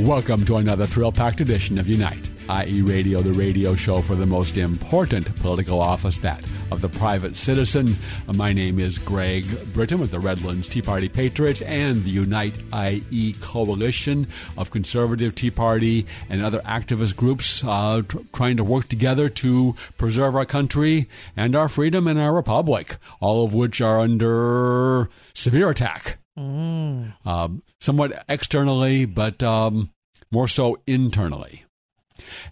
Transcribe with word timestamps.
Welcome 0.00 0.44
to 0.44 0.58
another 0.58 0.84
thrill 0.84 1.10
packed 1.10 1.40
edition 1.40 1.78
of 1.78 1.88
Unite, 1.88 2.28
IE, 2.50 2.82
Radio, 2.82 3.22
the 3.22 3.32
radio 3.32 3.74
show 3.74 4.02
for 4.02 4.14
the 4.14 4.26
most 4.26 4.58
important 4.58 5.34
political 5.36 5.80
office, 5.80 6.18
that 6.18 6.44
of 6.70 6.82
the 6.82 6.90
private 6.90 7.34
citizen. 7.34 7.96
My 8.34 8.52
name 8.52 8.78
is 8.78 8.98
Greg 8.98 9.46
Britton 9.72 9.98
with 9.98 10.10
the 10.10 10.20
Redlands 10.20 10.68
Tea 10.68 10.82
Party 10.82 11.08
Patriots 11.08 11.62
and 11.62 12.04
the 12.04 12.10
Unite, 12.10 12.58
IE, 12.74 13.36
coalition 13.40 14.26
of 14.58 14.70
conservative 14.70 15.34
Tea 15.34 15.50
Party 15.50 16.04
and 16.28 16.42
other 16.42 16.60
activist 16.60 17.16
groups 17.16 17.64
uh, 17.64 18.02
tr- 18.06 18.18
trying 18.34 18.58
to 18.58 18.64
work 18.64 18.88
together 18.88 19.30
to 19.30 19.74
preserve 19.96 20.36
our 20.36 20.44
country 20.44 21.08
and 21.38 21.56
our 21.56 21.70
freedom 21.70 22.06
and 22.06 22.18
our 22.18 22.34
republic, 22.34 22.98
all 23.18 23.46
of 23.46 23.54
which 23.54 23.80
are 23.80 23.98
under 24.00 25.08
severe 25.32 25.70
attack 25.70 26.18
um, 26.36 27.62
somewhat 27.80 28.24
externally, 28.28 29.04
but 29.04 29.42
um, 29.42 29.90
more 30.30 30.48
so 30.48 30.78
internally. 30.86 31.64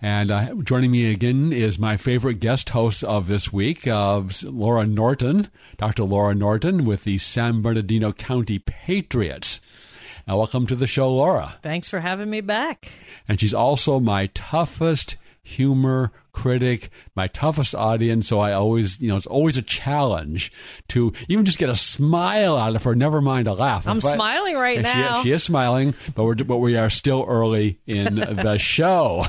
And 0.03 0.31
uh, 0.31 0.55
joining 0.56 0.91
me 0.91 1.11
again 1.11 1.53
is 1.53 1.78
my 1.78 1.97
favorite 1.97 2.41
guest 2.41 2.70
host 2.70 3.03
of 3.05 3.28
this 3.28 3.53
week, 3.53 3.86
uh, 3.86 4.22
Laura 4.44 4.86
Norton, 4.86 5.48
Dr. 5.78 6.05
Laura 6.05 6.34
Norton 6.34 6.84
with 6.84 7.05
the 7.05 7.19
San 7.19 7.62
Bernardino 7.62 8.12
County 8.12 8.59
Patriots. 8.59 9.61
Uh, 10.28 10.37
welcome 10.37 10.66
to 10.66 10.77
the 10.77 10.87
show, 10.87 11.12
Laura. 11.12 11.55
Thanks 11.62 11.89
for 11.89 12.00
having 12.00 12.31
me 12.31 12.41
back. 12.41 12.91
And 13.28 13.41
she's 13.41 13.55
also 13.55 14.00
my 14.00 14.27
toughest 14.34 15.16
humor 15.42 16.12
critic, 16.35 16.91
my 17.17 17.29
toughest 17.29 17.75
audience. 17.75 18.29
So 18.29 18.39
I 18.41 18.53
always, 18.53 19.01
you 19.01 19.09
know, 19.09 19.17
it's 19.17 19.27
always 19.27 19.57
a 19.57 19.63
challenge 19.63 20.53
to 20.89 21.13
even 21.29 21.47
just 21.47 21.59
get 21.59 21.71
a 21.71 21.77
smile 21.77 22.57
out 22.57 22.77
of 22.77 22.83
her, 22.85 22.95
never 22.95 23.23
mind 23.23 23.49
a 23.49 23.55
laugh. 23.55 23.87
I'm 23.87 23.99
If 23.99 24.05
I- 24.05 24.15
smiling 24.15 24.57
right 24.57 24.77
and 24.79 24.87
she- 24.87 24.93
now. 24.95 25.23
She, 25.23 25.31
is 25.31 25.43
smiling, 25.43 25.95
but 26.15 26.25
we're 26.25 26.35
but 26.35 26.59
we 26.59 26.77
are 26.77 26.91
still 26.91 27.25
early 27.27 27.81
in 27.87 28.15
the 28.17 28.59
show. 28.59 29.25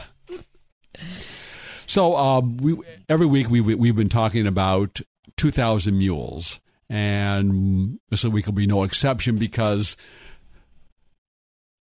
So 1.88 2.16
uh, 2.16 2.42
we 2.42 2.78
every 3.08 3.28
week 3.28 3.50
we, 3.50 3.62
we 3.62 3.76
we've 3.76 3.96
been 3.96 4.10
talking 4.10 4.48
about 4.48 5.00
two 5.38 5.52
thousand 5.52 5.98
mules, 5.98 6.60
and 6.90 8.00
this 8.10 8.26
week 8.26 8.46
will 8.48 8.54
be 8.54 8.66
no 8.68 8.84
exception 8.84 9.38
because 9.38 9.96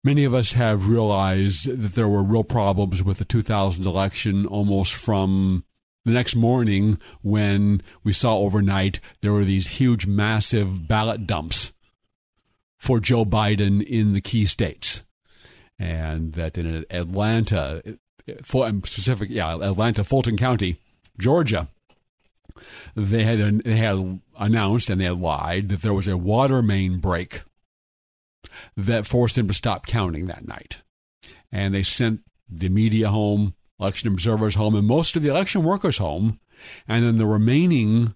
many 0.04 0.24
of 0.24 0.34
us 0.34 0.52
have 0.52 0.88
realized 0.88 1.66
that 1.66 1.94
there 1.94 2.06
were 2.06 2.22
real 2.22 2.44
problems 2.44 3.02
with 3.02 3.18
the 3.18 3.24
2000 3.24 3.84
election 3.84 4.46
almost 4.46 4.94
from 4.94 5.64
the 6.04 6.12
next 6.12 6.36
morning 6.36 6.98
when 7.22 7.82
we 8.04 8.12
saw 8.12 8.36
overnight 8.36 9.00
there 9.22 9.32
were 9.32 9.44
these 9.44 9.78
huge, 9.78 10.06
massive 10.06 10.86
ballot 10.86 11.26
dumps 11.26 11.72
for 12.78 13.00
Joe 13.00 13.24
Biden 13.24 13.82
in 13.82 14.12
the 14.12 14.20
key 14.20 14.44
states. 14.44 15.02
And 15.78 16.34
that 16.34 16.58
in 16.58 16.84
Atlanta, 16.90 17.82
specific, 18.44 19.30
yeah, 19.30 19.54
Atlanta, 19.54 20.04
Fulton 20.04 20.36
County, 20.36 20.76
Georgia, 21.18 21.68
they 22.94 23.24
had 23.24 23.62
they 23.64 23.76
had 23.76 24.20
announced 24.38 24.88
and 24.88 25.00
they 25.00 25.06
had 25.06 25.18
lied 25.18 25.70
that 25.70 25.82
there 25.82 25.94
was 25.94 26.06
a 26.06 26.16
water 26.16 26.62
main 26.62 26.98
break 26.98 27.42
that 28.76 29.06
forced 29.06 29.36
them 29.36 29.48
to 29.48 29.54
stop 29.54 29.86
counting 29.86 30.26
that 30.26 30.46
night. 30.46 30.82
And 31.52 31.74
they 31.74 31.82
sent 31.82 32.20
the 32.48 32.68
media 32.68 33.08
home, 33.08 33.54
election 33.78 34.08
observers 34.08 34.54
home, 34.54 34.74
and 34.74 34.86
most 34.86 35.16
of 35.16 35.22
the 35.22 35.28
election 35.28 35.62
workers 35.62 35.98
home. 35.98 36.40
And 36.86 37.04
then 37.04 37.18
the 37.18 37.26
remaining 37.26 38.14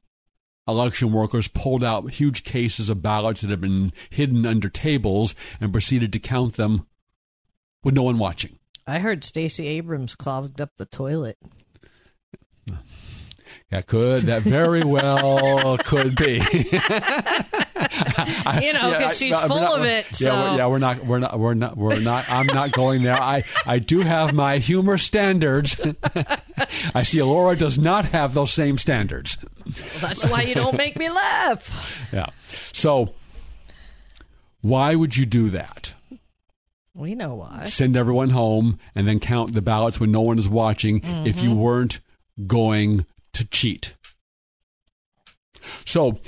election 0.66 1.12
workers 1.12 1.49
pulled 1.49 1.82
out 1.82 2.10
huge 2.10 2.44
cases 2.44 2.88
of 2.88 3.03
ballots 3.03 3.41
that 3.41 3.50
had 3.50 3.60
been 3.60 3.93
hidden 4.10 4.44
under 4.44 4.69
tables 4.69 5.34
and 5.60 5.72
proceeded 5.72 6.12
to 6.12 6.19
count 6.19 6.55
them 6.55 6.87
with 7.82 7.94
no 7.94 8.03
one 8.03 8.19
watching. 8.19 8.59
I 8.87 8.99
heard 9.00 9.25
Stacey 9.25 9.66
Abrams 9.66 10.15
clogged 10.15 10.60
up 10.60 10.70
the 10.76 10.87
toilet. 10.87 11.38
That 13.70 13.87
could, 13.87 14.22
that 14.22 14.43
very 14.43 14.82
well 14.82 15.78
could 15.84 16.16
be. 16.16 16.41
You 18.62 18.72
know, 18.72 18.91
because 18.91 19.12
I- 19.12 19.15
she's 19.15 19.34
I- 19.34 19.47
full 19.47 19.61
not- 19.61 19.81
of 19.81 19.84
it. 19.84 20.06
Yeah, 20.21 20.28
so 20.28 20.34
we're, 20.34 20.56
yeah, 20.56 20.66
we're 20.66 20.78
not, 20.78 21.06
we're 21.06 21.19
not, 21.19 21.39
we're 21.39 21.55
not, 21.55 21.77
we're 21.77 22.00
not. 22.00 22.28
I'm 22.31 22.47
not 22.47 22.72
going 22.72 23.03
there. 23.03 23.21
I, 23.21 23.44
I 23.66 23.78
do 23.78 24.00
have 24.00 24.33
my 24.33 24.59
humor 24.59 24.99
standards. 24.99 25.81
I 26.94 27.03
see 27.03 27.22
Laura 27.22 27.56
does 27.56 27.78
not 27.78 28.06
have 28.06 28.34
those 28.34 28.53
same 28.53 28.78
standards. 28.78 29.38
that's 30.00 30.28
why 30.28 30.43
you 30.43 30.55
don't 30.55 30.77
make 30.77 30.97
me 30.97 31.09
laugh. 31.09 31.94
Yeah. 32.12 32.27
So, 32.72 33.15
why 34.62 34.94
would 34.94 35.17
you 35.17 35.27
do 35.27 35.50
that? 35.50 35.93
We 36.94 37.15
know 37.15 37.34
why. 37.34 37.65
Send 37.67 37.97
everyone 37.97 38.31
home 38.31 38.78
and 38.94 39.06
then 39.06 39.21
count 39.21 39.53
the 39.53 39.61
ballots 39.61 40.00
when 40.00 40.11
no 40.11 40.22
one 40.22 40.38
is 40.38 40.49
watching 40.49 41.03
if 41.27 41.43
you 41.43 41.50
mm-hmm. 41.50 41.61
weren't 41.61 42.00
going 42.47 43.05
to 43.34 43.44
cheat. 43.44 43.94
So, 45.84 46.19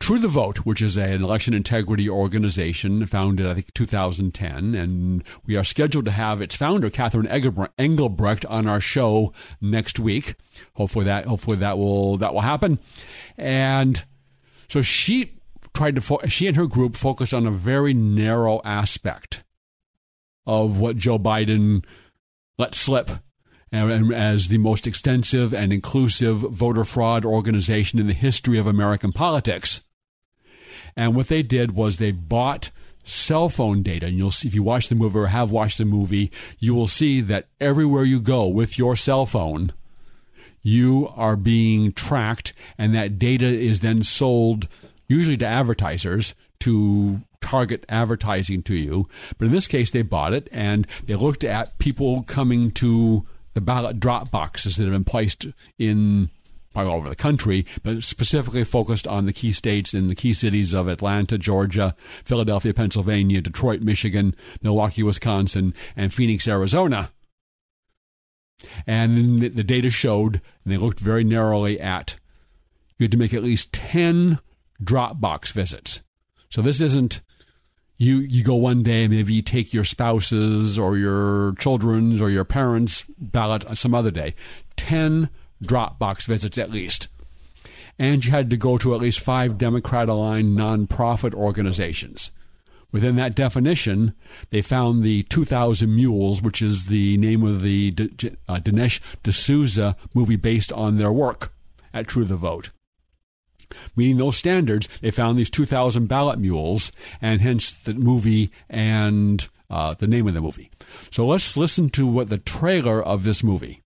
True 0.00 0.18
the 0.18 0.28
Vote, 0.28 0.58
which 0.58 0.80
is 0.80 0.96
an 0.96 1.22
election 1.22 1.52
integrity 1.52 2.08
organization 2.08 3.04
founded, 3.06 3.46
I 3.46 3.54
think, 3.54 3.74
2010, 3.74 4.74
and 4.74 5.22
we 5.44 5.56
are 5.56 5.64
scheduled 5.64 6.06
to 6.06 6.10
have 6.10 6.40
its 6.40 6.56
founder, 6.56 6.88
Catherine 6.88 7.26
Engelbrecht, 7.26 8.46
on 8.46 8.66
our 8.66 8.80
show 8.80 9.34
next 9.60 9.98
week. 9.98 10.36
Hopefully 10.74 11.04
that, 11.04 11.26
hopefully 11.26 11.58
that 11.58 11.76
will 11.76 12.16
that 12.18 12.32
will 12.32 12.40
happen. 12.40 12.78
And 13.36 14.02
so 14.68 14.80
she 14.82 15.34
tried 15.74 15.96
to, 15.96 16.00
fo- 16.00 16.26
she 16.26 16.46
and 16.46 16.56
her 16.56 16.66
group 16.66 16.96
focused 16.96 17.34
on 17.34 17.46
a 17.46 17.50
very 17.50 17.92
narrow 17.92 18.62
aspect 18.64 19.44
of 20.46 20.78
what 20.78 20.96
Joe 20.96 21.18
Biden 21.18 21.84
let 22.56 22.74
slip 22.74 23.10
as 23.70 24.48
the 24.48 24.58
most 24.58 24.86
extensive 24.86 25.52
and 25.52 25.72
inclusive 25.72 26.38
voter 26.38 26.84
fraud 26.84 27.26
organization 27.26 27.98
in 27.98 28.06
the 28.06 28.14
history 28.14 28.58
of 28.58 28.66
American 28.66 29.12
politics. 29.12 29.82
And 30.96 31.14
what 31.14 31.28
they 31.28 31.42
did 31.42 31.72
was 31.72 31.96
they 31.96 32.12
bought 32.12 32.70
cell 33.04 33.48
phone 33.48 33.82
data. 33.82 34.06
And 34.06 34.18
you'll 34.18 34.30
see, 34.30 34.48
if 34.48 34.54
you 34.54 34.62
watch 34.62 34.88
the 34.88 34.94
movie 34.94 35.18
or 35.18 35.26
have 35.28 35.50
watched 35.50 35.78
the 35.78 35.84
movie, 35.84 36.30
you 36.58 36.74
will 36.74 36.86
see 36.86 37.20
that 37.22 37.46
everywhere 37.60 38.04
you 38.04 38.20
go 38.20 38.46
with 38.46 38.78
your 38.78 38.96
cell 38.96 39.26
phone, 39.26 39.72
you 40.62 41.10
are 41.16 41.36
being 41.36 41.92
tracked, 41.92 42.52
and 42.76 42.94
that 42.94 43.18
data 43.18 43.46
is 43.46 43.80
then 43.80 44.02
sold 44.02 44.68
usually 45.06 45.38
to 45.38 45.46
advertisers 45.46 46.34
to 46.60 47.22
target 47.40 47.84
advertising 47.88 48.62
to 48.64 48.74
you. 48.74 49.08
But 49.38 49.46
in 49.46 49.52
this 49.52 49.66
case, 49.66 49.90
they 49.90 50.02
bought 50.02 50.34
it 50.34 50.48
and 50.52 50.86
they 51.06 51.14
looked 51.14 51.44
at 51.44 51.78
people 51.78 52.22
coming 52.24 52.70
to 52.72 53.24
the 53.54 53.60
ballot 53.60 53.98
drop 54.00 54.30
boxes 54.30 54.76
that 54.76 54.84
have 54.84 54.92
been 54.92 55.04
placed 55.04 55.46
in 55.78 56.30
probably 56.78 56.92
all 56.92 56.98
over 57.00 57.08
the 57.08 57.16
country, 57.16 57.66
but 57.82 58.04
specifically 58.04 58.62
focused 58.62 59.08
on 59.08 59.26
the 59.26 59.32
key 59.32 59.50
states 59.50 59.94
and 59.94 60.08
the 60.08 60.14
key 60.14 60.32
cities 60.32 60.72
of 60.72 60.86
Atlanta, 60.86 61.36
Georgia, 61.36 61.96
Philadelphia, 62.24 62.72
Pennsylvania, 62.72 63.40
Detroit, 63.40 63.80
Michigan, 63.80 64.32
Milwaukee, 64.62 65.02
Wisconsin, 65.02 65.74
and 65.96 66.14
Phoenix, 66.14 66.46
Arizona. 66.46 67.10
And 68.86 69.40
the 69.40 69.64
data 69.64 69.90
showed, 69.90 70.40
and 70.64 70.72
they 70.72 70.76
looked 70.76 71.00
very 71.00 71.24
narrowly 71.24 71.80
at, 71.80 72.14
you 72.96 73.04
had 73.04 73.12
to 73.12 73.18
make 73.18 73.34
at 73.34 73.42
least 73.42 73.72
10 73.72 74.38
Dropbox 74.80 75.50
visits. 75.50 76.02
So 76.48 76.62
this 76.62 76.80
isn't 76.80 77.22
you 77.96 78.18
you 78.18 78.44
go 78.44 78.54
one 78.54 78.84
day 78.84 79.08
maybe 79.08 79.34
you 79.34 79.42
take 79.42 79.74
your 79.74 79.82
spouse's 79.82 80.78
or 80.78 80.96
your 80.96 81.54
children's 81.58 82.20
or 82.20 82.30
your 82.30 82.44
parents 82.44 83.04
ballot 83.18 83.64
some 83.76 83.92
other 83.92 84.12
day 84.12 84.36
10 84.76 85.28
dropbox 85.62 86.26
visits 86.26 86.58
at 86.58 86.70
least 86.70 87.08
and 87.98 88.24
you 88.24 88.30
had 88.30 88.48
to 88.50 88.56
go 88.56 88.78
to 88.78 88.94
at 88.94 89.00
least 89.00 89.20
five 89.20 89.58
democrat 89.58 90.08
aligned 90.08 90.56
nonprofit 90.56 91.34
organizations 91.34 92.30
within 92.92 93.16
that 93.16 93.34
definition 93.34 94.14
they 94.50 94.62
found 94.62 95.02
the 95.02 95.22
2000 95.24 95.94
mules 95.94 96.40
which 96.40 96.62
is 96.62 96.86
the 96.86 97.16
name 97.18 97.42
of 97.42 97.62
the 97.62 97.90
D- 97.90 98.36
uh, 98.48 98.56
dinesh 98.56 99.00
d'souza 99.22 99.96
movie 100.14 100.36
based 100.36 100.72
on 100.72 100.96
their 100.98 101.12
work 101.12 101.52
at 101.92 102.06
true 102.06 102.24
the 102.24 102.36
vote 102.36 102.70
meeting 103.96 104.16
those 104.16 104.36
standards, 104.36 104.88
they 105.00 105.10
found 105.10 105.38
these 105.38 105.50
2,000 105.50 106.06
ballot 106.06 106.38
mules, 106.38 106.92
and 107.20 107.40
hence 107.40 107.72
the 107.72 107.94
movie 107.94 108.50
and 108.68 109.48
uh, 109.70 109.94
the 109.94 110.06
name 110.06 110.26
of 110.26 110.34
the 110.34 110.40
movie. 110.40 110.70
So 111.10 111.26
let's 111.26 111.56
listen 111.56 111.90
to 111.90 112.06
what 112.06 112.30
the 112.30 112.38
trailer 112.38 113.02
of 113.02 113.24
this 113.24 113.42
movie. 113.42 113.82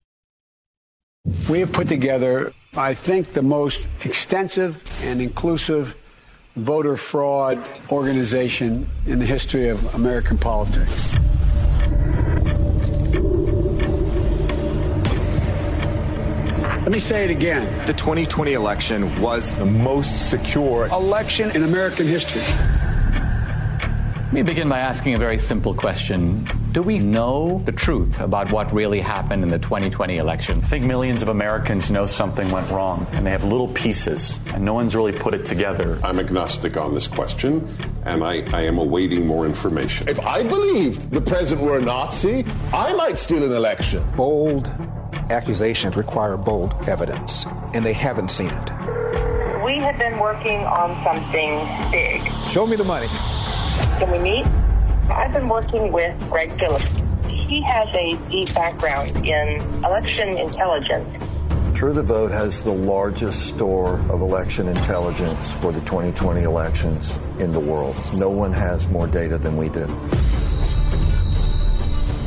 We 1.48 1.60
have 1.60 1.72
put 1.72 1.86
together, 1.86 2.52
I 2.76 2.94
think, 2.94 3.32
the 3.32 3.42
most 3.42 3.86
extensive 4.04 4.82
and 5.04 5.22
inclusive 5.22 5.94
voter 6.56 6.96
fraud 6.96 7.62
organization 7.92 8.88
in 9.06 9.20
the 9.20 9.24
history 9.24 9.68
of 9.68 9.94
American 9.94 10.36
politics. 10.36 11.14
Let 16.82 16.90
me 16.90 16.98
say 16.98 17.24
it 17.24 17.30
again. 17.30 17.86
The 17.86 17.92
2020 17.94 18.54
election 18.54 19.20
was 19.20 19.54
the 19.54 19.64
most 19.64 20.28
secure 20.28 20.86
election 20.88 21.52
in 21.52 21.62
American 21.62 22.08
history. 22.08 22.42
Let 24.24 24.32
me 24.32 24.42
begin 24.42 24.68
by 24.68 24.80
asking 24.80 25.14
a 25.14 25.18
very 25.18 25.38
simple 25.38 25.72
question. 25.72 26.48
Do 26.72 26.80
we 26.80 26.98
know 26.98 27.60
the 27.66 27.72
truth 27.72 28.18
about 28.18 28.50
what 28.50 28.72
really 28.72 29.02
happened 29.02 29.42
in 29.42 29.50
the 29.50 29.58
2020 29.58 30.16
election? 30.16 30.60
I 30.64 30.66
think 30.66 30.86
millions 30.86 31.20
of 31.20 31.28
Americans 31.28 31.90
know 31.90 32.06
something 32.06 32.50
went 32.50 32.70
wrong, 32.70 33.06
and 33.12 33.26
they 33.26 33.30
have 33.30 33.44
little 33.44 33.68
pieces, 33.68 34.38
and 34.46 34.64
no 34.64 34.72
one's 34.72 34.96
really 34.96 35.12
put 35.12 35.34
it 35.34 35.44
together. 35.44 36.00
I'm 36.02 36.18
agnostic 36.18 36.78
on 36.78 36.94
this 36.94 37.06
question, 37.06 37.68
and 38.06 38.24
I, 38.24 38.42
I 38.56 38.62
am 38.62 38.78
awaiting 38.78 39.26
more 39.26 39.44
information. 39.44 40.08
If 40.08 40.18
I 40.20 40.44
believed 40.44 41.10
the 41.10 41.20
president 41.20 41.66
were 41.66 41.76
a 41.76 41.82
Nazi, 41.82 42.46
I 42.72 42.94
might 42.94 43.18
steal 43.18 43.44
an 43.44 43.52
election. 43.52 44.02
Bold 44.16 44.68
accusations 45.28 45.94
require 45.94 46.38
bold 46.38 46.74
evidence, 46.88 47.44
and 47.74 47.84
they 47.84 47.92
haven't 47.92 48.30
seen 48.30 48.48
it. 48.48 49.62
We 49.62 49.76
have 49.76 49.98
been 49.98 50.18
working 50.18 50.60
on 50.60 50.96
something 50.96 51.92
big. 51.92 52.32
Show 52.50 52.66
me 52.66 52.76
the 52.76 52.84
money. 52.84 53.08
Can 53.98 54.10
we 54.10 54.18
meet? 54.18 54.46
I've 55.14 55.32
been 55.32 55.48
working 55.48 55.92
with 55.92 56.18
Greg 56.30 56.58
Phillips. 56.58 56.88
He 57.28 57.60
has 57.62 57.94
a 57.94 58.16
deep 58.30 58.54
background 58.54 59.10
in 59.26 59.60
election 59.84 60.38
intelligence. 60.38 61.18
True 61.74 61.92
the 61.92 62.02
Vote 62.02 62.30
has 62.30 62.62
the 62.62 62.72
largest 62.72 63.48
store 63.48 64.00
of 64.10 64.22
election 64.22 64.68
intelligence 64.68 65.52
for 65.52 65.70
the 65.70 65.80
2020 65.80 66.42
elections 66.42 67.18
in 67.38 67.52
the 67.52 67.60
world. 67.60 67.94
No 68.14 68.30
one 68.30 68.52
has 68.52 68.88
more 68.88 69.06
data 69.06 69.36
than 69.36 69.56
we 69.56 69.68
do. 69.68 69.86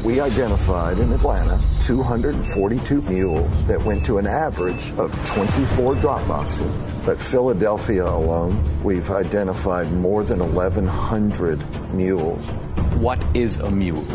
We 0.06 0.20
identified 0.20 1.00
in 1.00 1.12
Atlanta 1.14 1.60
242 1.82 3.02
mules 3.02 3.66
that 3.66 3.84
went 3.84 4.06
to 4.06 4.20
an 4.20 4.28
average 4.28 4.94
of 5.00 5.12
24 5.26 5.96
drop 5.96 6.28
boxes. 6.28 6.78
But 7.04 7.20
Philadelphia 7.20 8.06
alone, 8.06 8.84
we've 8.84 9.10
identified 9.10 9.92
more 9.92 10.24
than 10.24 10.54
1,100 10.54 11.92
mules. 11.92 12.48
What 13.00 13.26
is 13.36 13.58
a 13.58 13.72
mule? 13.72 14.06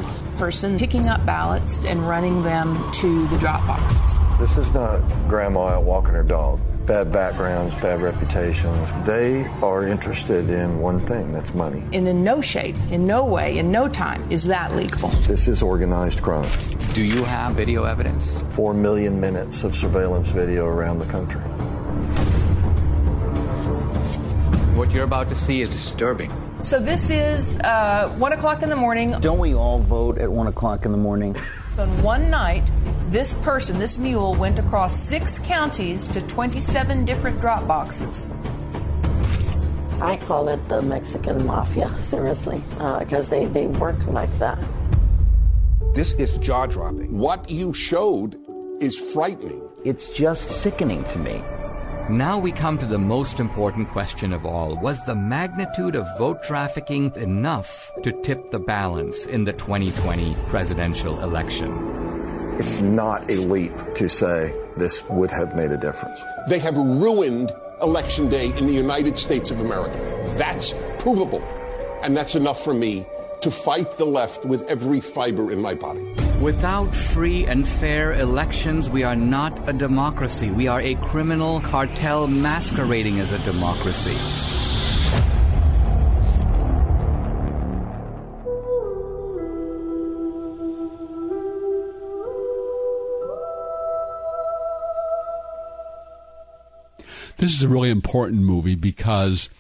Person 0.41 0.79
picking 0.79 1.07
up 1.07 1.27
ballots 1.27 1.85
and 1.85 2.09
running 2.09 2.43
them 2.43 2.91
to 2.93 3.27
the 3.29 3.37
drop 3.37 3.67
boxes. 3.67 4.19
This 4.39 4.57
is 4.57 4.73
not 4.73 5.07
grandma 5.29 5.67
out 5.67 5.85
walking 5.85 6.15
her 6.15 6.23
dog 6.23 6.59
bad 6.87 7.13
backgrounds, 7.13 7.75
bad 7.75 8.01
reputations. 8.01 8.89
They 9.07 9.45
are 9.63 9.87
interested 9.87 10.49
in 10.49 10.81
one 10.81 10.99
thing 10.99 11.31
that's 11.31 11.53
money. 11.53 11.85
And 11.93 12.09
in 12.09 12.25
no 12.25 12.41
shape, 12.41 12.75
in 12.91 13.05
no 13.05 13.27
way, 13.27 13.59
in 13.59 13.71
no 13.71 13.87
time 13.87 14.27
is 14.33 14.45
that 14.45 14.75
legal. 14.75 15.11
This 15.29 15.47
is 15.47 15.63
organized 15.63 16.23
crime. 16.23 16.51
Do 16.95 17.05
you 17.05 17.23
have 17.23 17.55
video 17.55 17.85
evidence? 17.85 18.43
Four 18.49 18.73
million 18.73 19.21
minutes 19.21 19.63
of 19.63 19.77
surveillance 19.77 20.31
video 20.31 20.65
around 20.65 21.01
the 21.01 21.07
country. 21.07 21.43
What 24.75 24.91
you're 24.91 25.05
about 25.05 25.29
to 25.29 25.35
see 25.35 25.61
is 25.61 25.71
disturbing. 25.71 26.33
So 26.63 26.79
this 26.79 27.09
is 27.09 27.59
uh, 27.61 28.15
one 28.19 28.35
o'clock 28.35 28.63
in 28.63 28.69
the 28.69 28.77
morning. 28.77 29.13
Don't 29.21 29.39
we 29.39 29.55
all 29.55 29.79
vote 29.79 30.19
at 30.19 30.31
one 30.31 30.47
o'clock 30.47 30.85
in 30.85 30.93
the 30.93 30.99
morning? 30.99 31.35
On 31.79 32.03
one 32.03 32.29
night, 32.29 32.71
this 33.09 33.33
person, 33.33 33.79
this 33.79 33.97
mule, 33.97 34.35
went 34.35 34.59
across 34.59 34.95
six 34.95 35.39
counties 35.39 36.07
to 36.09 36.21
27 36.21 37.07
different 37.07 37.41
drop 37.41 37.67
boxes. 37.67 38.31
I 40.03 40.19
call 40.19 40.49
it 40.49 40.69
the 40.69 40.83
Mexican 40.83 41.47
mafia, 41.47 41.91
seriously, 42.01 42.63
because 42.99 43.29
uh, 43.29 43.31
they, 43.31 43.47
they 43.47 43.67
work 43.67 44.07
like 44.07 44.39
that. 44.39 44.63
This 45.95 46.13
is 46.15 46.37
jaw 46.39 46.67
dropping. 46.67 47.17
What 47.17 47.51
you 47.51 47.73
showed 47.73 48.37
is 48.83 48.99
frightening. 48.99 49.63
It's 49.87 50.09
just 50.09 50.51
sickening 50.51 51.05
to 51.05 51.19
me. 51.19 51.43
Now 52.11 52.41
we 52.41 52.51
come 52.51 52.77
to 52.79 52.87
the 52.87 52.99
most 52.99 53.39
important 53.39 53.89
question 53.89 54.33
of 54.33 54.45
all. 54.45 54.77
Was 54.79 55.01
the 55.05 55.15
magnitude 55.15 55.95
of 55.95 56.09
vote 56.19 56.43
trafficking 56.43 57.13
enough 57.15 57.93
to 58.03 58.11
tip 58.23 58.51
the 58.51 58.59
balance 58.59 59.27
in 59.27 59.45
the 59.45 59.53
2020 59.53 60.37
presidential 60.49 61.23
election? 61.23 61.71
It's 62.59 62.81
not 62.81 63.31
a 63.31 63.37
leap 63.37 63.73
to 63.95 64.09
say 64.09 64.53
this 64.77 65.05
would 65.09 65.31
have 65.31 65.55
made 65.55 65.71
a 65.71 65.77
difference. 65.77 66.21
They 66.49 66.59
have 66.59 66.77
ruined 66.77 67.53
Election 67.81 68.29
Day 68.29 68.47
in 68.59 68.67
the 68.67 68.73
United 68.73 69.17
States 69.17 69.53
of 69.53 69.61
America. 69.61 69.97
That's 70.37 70.75
provable. 70.99 71.43
And 72.03 72.17
that's 72.17 72.35
enough 72.35 72.65
for 72.65 72.75
me 72.75 73.07
to 73.41 73.53
fight 73.53 73.93
the 73.99 74.05
left 74.05 74.45
with 74.45 74.63
every 74.69 75.01
fiber 75.01 75.53
in 75.53 75.63
my 75.63 75.77
body. 75.77 76.05
Without 76.41 76.95
free 76.95 77.45
and 77.45 77.69
fair 77.69 78.15
elections, 78.15 78.89
we 78.89 79.03
are 79.03 79.15
not 79.15 79.69
a 79.69 79.75
democracy. 79.75 80.51
We 80.51 80.69
are 80.69 80.81
a 80.81 80.95
criminal 80.95 81.61
cartel 81.61 82.27
masquerading 82.29 83.21
as 83.21 83.31
a 83.31 83.39
democracy. 83.41 84.17
This 97.37 97.53
is 97.53 97.63
a 97.63 97.69
really 97.69 97.91
important 97.91 98.41
movie 98.41 98.77
because 98.77 99.51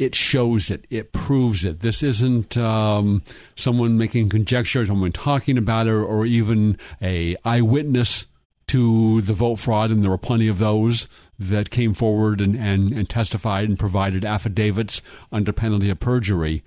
it 0.00 0.14
shows 0.14 0.70
it, 0.70 0.86
it 0.88 1.12
proves 1.12 1.62
it. 1.62 1.80
This 1.80 2.02
isn't 2.02 2.56
um, 2.56 3.22
someone 3.54 3.98
making 3.98 4.30
conjecture, 4.30 4.86
someone 4.86 5.12
talking 5.12 5.58
about 5.58 5.86
it, 5.86 5.92
or 5.92 6.24
even 6.24 6.78
a 7.02 7.36
eyewitness 7.44 8.24
to 8.68 9.20
the 9.20 9.34
vote 9.34 9.56
fraud, 9.56 9.90
and 9.90 10.02
there 10.02 10.10
were 10.10 10.16
plenty 10.16 10.48
of 10.48 10.56
those 10.56 11.06
that 11.38 11.68
came 11.68 11.92
forward 11.92 12.40
and, 12.40 12.56
and, 12.56 12.94
and 12.94 13.10
testified 13.10 13.68
and 13.68 13.78
provided 13.78 14.24
affidavits 14.24 15.02
under 15.30 15.52
penalty 15.52 15.90
of 15.90 16.00
perjury. 16.00 16.64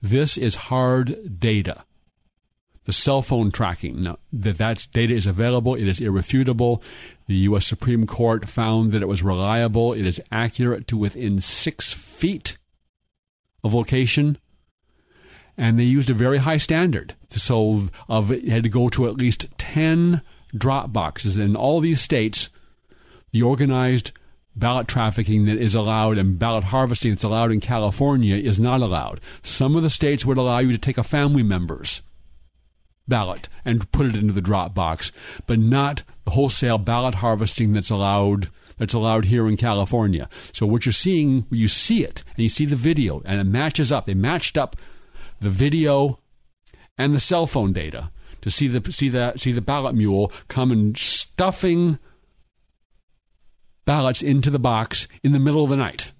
This 0.00 0.38
is 0.38 0.54
hard 0.54 1.40
data 1.40 1.84
the 2.84 2.92
cell 2.92 3.20
phone 3.20 3.50
tracking. 3.50 4.02
Now, 4.02 4.18
that 4.32 4.56
that 4.56 4.88
data 4.94 5.12
is 5.12 5.26
available. 5.26 5.74
It 5.74 5.86
is 5.86 6.00
irrefutable. 6.00 6.82
The 7.26 7.34
U.S. 7.34 7.66
Supreme 7.66 8.06
Court 8.06 8.48
found 8.48 8.92
that 8.92 9.02
it 9.02 9.08
was 9.08 9.22
reliable. 9.22 9.92
It 9.92 10.06
is 10.06 10.22
accurate 10.32 10.88
to 10.88 10.96
within 10.96 11.38
six 11.38 11.92
feet 11.92 12.56
of 13.64 13.72
vocation, 13.72 14.38
And 15.56 15.78
they 15.78 15.84
used 15.84 16.08
a 16.08 16.14
very 16.14 16.38
high 16.38 16.58
standard. 16.58 17.14
So 17.28 17.88
of 18.08 18.30
it 18.30 18.46
had 18.46 18.62
to 18.62 18.68
go 18.68 18.88
to 18.90 19.08
at 19.08 19.16
least 19.16 19.48
10 19.58 20.22
drop 20.56 20.92
boxes. 20.92 21.36
In 21.36 21.56
all 21.56 21.80
these 21.80 22.00
states, 22.00 22.48
the 23.32 23.42
organized 23.42 24.12
ballot 24.54 24.88
trafficking 24.88 25.44
that 25.46 25.58
is 25.58 25.74
allowed 25.74 26.18
and 26.18 26.38
ballot 26.38 26.64
harvesting 26.64 27.12
that's 27.12 27.24
allowed 27.24 27.52
in 27.52 27.60
California 27.60 28.36
is 28.36 28.58
not 28.58 28.80
allowed. 28.80 29.20
Some 29.42 29.76
of 29.76 29.82
the 29.82 29.90
states 29.90 30.24
would 30.24 30.38
allow 30.38 30.58
you 30.58 30.72
to 30.72 30.78
take 30.78 30.98
a 30.98 31.02
family 31.02 31.42
member's 31.42 32.02
ballot 33.06 33.48
and 33.64 33.90
put 33.92 34.06
it 34.06 34.16
into 34.16 34.32
the 34.32 34.40
drop 34.40 34.74
box, 34.74 35.12
but 35.46 35.58
not 35.58 36.02
the 36.24 36.32
wholesale 36.32 36.78
ballot 36.78 37.16
harvesting 37.16 37.72
that's 37.72 37.90
allowed 37.90 38.48
that's 38.78 38.94
allowed 38.94 39.26
here 39.26 39.48
in 39.48 39.56
California. 39.56 40.28
So 40.52 40.66
what 40.66 40.86
you're 40.86 40.92
seeing, 40.92 41.46
you 41.50 41.68
see 41.68 42.04
it 42.04 42.24
and 42.36 42.42
you 42.42 42.48
see 42.48 42.64
the 42.64 42.76
video 42.76 43.22
and 43.24 43.40
it 43.40 43.44
matches 43.44 43.92
up. 43.92 44.04
They 44.04 44.14
matched 44.14 44.56
up 44.56 44.76
the 45.40 45.50
video 45.50 46.20
and 46.96 47.14
the 47.14 47.20
cell 47.20 47.46
phone 47.46 47.72
data 47.72 48.10
to 48.40 48.50
see 48.50 48.68
the 48.68 48.92
see 48.92 49.08
the 49.08 49.34
see 49.36 49.52
the 49.52 49.60
ballot 49.60 49.94
mule 49.94 50.32
come 50.48 50.70
and 50.70 50.96
stuffing 50.96 51.98
ballots 53.84 54.22
into 54.22 54.50
the 54.50 54.58
box 54.58 55.08
in 55.22 55.32
the 55.32 55.38
middle 55.38 55.64
of 55.64 55.70
the 55.70 55.76
night. 55.76 56.12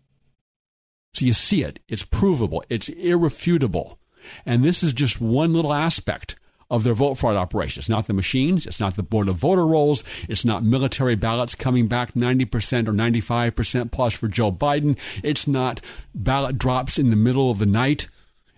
So 1.14 1.24
you 1.24 1.32
see 1.32 1.62
it. 1.62 1.80
It's 1.88 2.04
provable. 2.04 2.64
It's 2.68 2.88
irrefutable. 2.88 3.98
And 4.44 4.62
this 4.62 4.82
is 4.82 4.92
just 4.92 5.20
one 5.20 5.52
little 5.52 5.72
aspect 5.72 6.36
of 6.70 6.84
their 6.84 6.94
vote 6.94 7.14
fraud 7.14 7.36
operation. 7.36 7.80
It's 7.80 7.88
not 7.88 8.06
the 8.06 8.12
machines. 8.12 8.66
It's 8.66 8.80
not 8.80 8.96
the 8.96 9.02
board 9.02 9.28
of 9.28 9.36
voter 9.36 9.66
rolls. 9.66 10.04
It's 10.28 10.44
not 10.44 10.62
military 10.62 11.16
ballots 11.16 11.54
coming 11.54 11.88
back 11.88 12.14
90% 12.14 12.88
or 12.88 12.92
95% 12.92 13.90
plus 13.90 14.14
for 14.14 14.28
Joe 14.28 14.52
Biden. 14.52 14.98
It's 15.22 15.46
not 15.46 15.80
ballot 16.14 16.58
drops 16.58 16.98
in 16.98 17.10
the 17.10 17.16
middle 17.16 17.50
of 17.50 17.58
the 17.58 17.66
night 17.66 18.08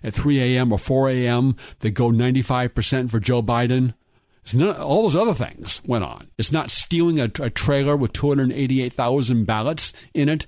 at 0.03 0.15
3 0.15 0.41
a.m. 0.41 0.73
or 0.73 0.79
4 0.79 1.11
a.m. 1.11 1.57
that 1.81 1.91
go 1.91 2.11
95% 2.11 3.11
for 3.11 3.21
Joe 3.21 3.43
Biden. 3.43 3.95
None, 4.53 4.75
all 4.77 5.03
those 5.03 5.15
other 5.15 5.35
things 5.35 5.81
went 5.87 6.03
on. 6.03 6.29
It's 6.37 6.51
not 6.51 6.73
stealing 6.73 7.21
a, 7.21 7.31
a 7.41 7.51
trailer 7.51 7.97
with 7.97 8.13
288,000 8.13 9.45
ballots 9.45 9.93
in 10.13 10.29
it 10.29 10.47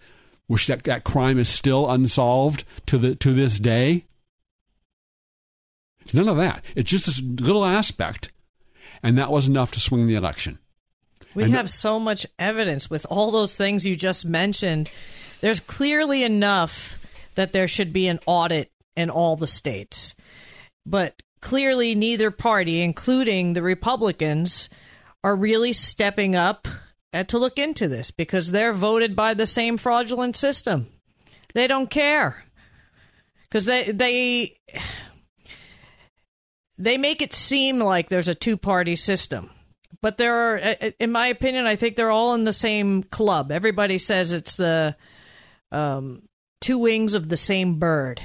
which 0.52 0.66
that, 0.66 0.85
that 0.85 1.02
crime 1.02 1.38
is 1.38 1.49
still 1.49 1.90
unsolved 1.90 2.64
to 2.85 2.99
the 2.99 3.14
to 3.16 3.33
this 3.33 3.59
day. 3.59 4.04
It's 6.04 6.14
none 6.14 6.28
of 6.28 6.37
that. 6.37 6.64
It's 6.76 6.90
just 6.90 7.06
this 7.06 7.21
little 7.23 7.64
aspect, 7.64 8.30
and 9.02 9.16
that 9.18 9.30
was 9.30 9.47
enough 9.49 9.73
to 9.73 9.80
swing 9.80 10.06
the 10.06 10.14
election. 10.14 10.59
We 11.35 11.44
And- 11.44 11.54
have 11.54 11.71
so 11.71 11.99
much 11.99 12.26
evidence 12.38 12.90
with 12.90 13.06
all 13.09 13.30
those 13.30 13.56
things 13.56 13.87
you 13.87 13.97
just 13.97 14.25
mentioned. 14.26 14.90
There's 15.40 15.61
clearly 15.61 16.23
enough 16.25 16.99
that 17.35 17.52
there 17.52 17.68
should 17.68 17.92
be 17.92 18.06
an 18.09 18.21
audit 18.26 18.71
in 18.97 19.09
all 19.09 19.37
the 19.37 19.47
states. 19.47 20.14
But 20.85 21.23
clearly, 21.40 21.94
neither 21.94 22.30
party, 22.30 22.82
including 22.82 23.54
the 23.54 23.62
Republicans, 23.62 24.68
are 25.25 25.35
really 25.35 25.73
stepping 25.73 26.37
up 26.37 26.68
uh, 27.14 27.25
to 27.25 27.38
look 27.38 27.59
into 27.59 27.88
this 27.88 28.11
because 28.11 28.50
they're 28.50 28.73
voted 28.73 29.14
by 29.16 29.35
the 29.35 29.47
same 29.47 29.76
fraudulent 29.76 30.37
system. 30.37 30.88
They 31.54 31.66
don't 31.66 31.90
care 31.90 32.44
because 33.44 33.66
they 33.66 33.90
they 33.92 34.56
they 36.79 36.99
make 36.99 37.23
it 37.23 37.33
seem 37.33 37.79
like 37.79 38.09
there's 38.09 38.29
a 38.29 38.35
two 38.35 38.57
party 38.57 38.97
system. 38.97 39.50
But 40.00 40.19
there 40.19 40.35
are, 40.35 40.59
uh, 40.59 40.91
in 40.99 41.12
my 41.12 41.29
opinion, 41.29 41.67
I 41.67 41.76
think 41.76 41.95
they're 41.95 42.11
all 42.11 42.35
in 42.35 42.45
the 42.45 42.52
same 42.52 43.05
club. 43.05 43.52
Everybody 43.52 43.99
says 43.99 44.33
it's 44.33 44.57
the 44.57 44.97
um, 45.71 46.23
two 46.61 46.79
wings 46.79 47.14
of 47.14 47.29
the 47.29 47.37
same 47.37 47.79
bird. 47.79 48.21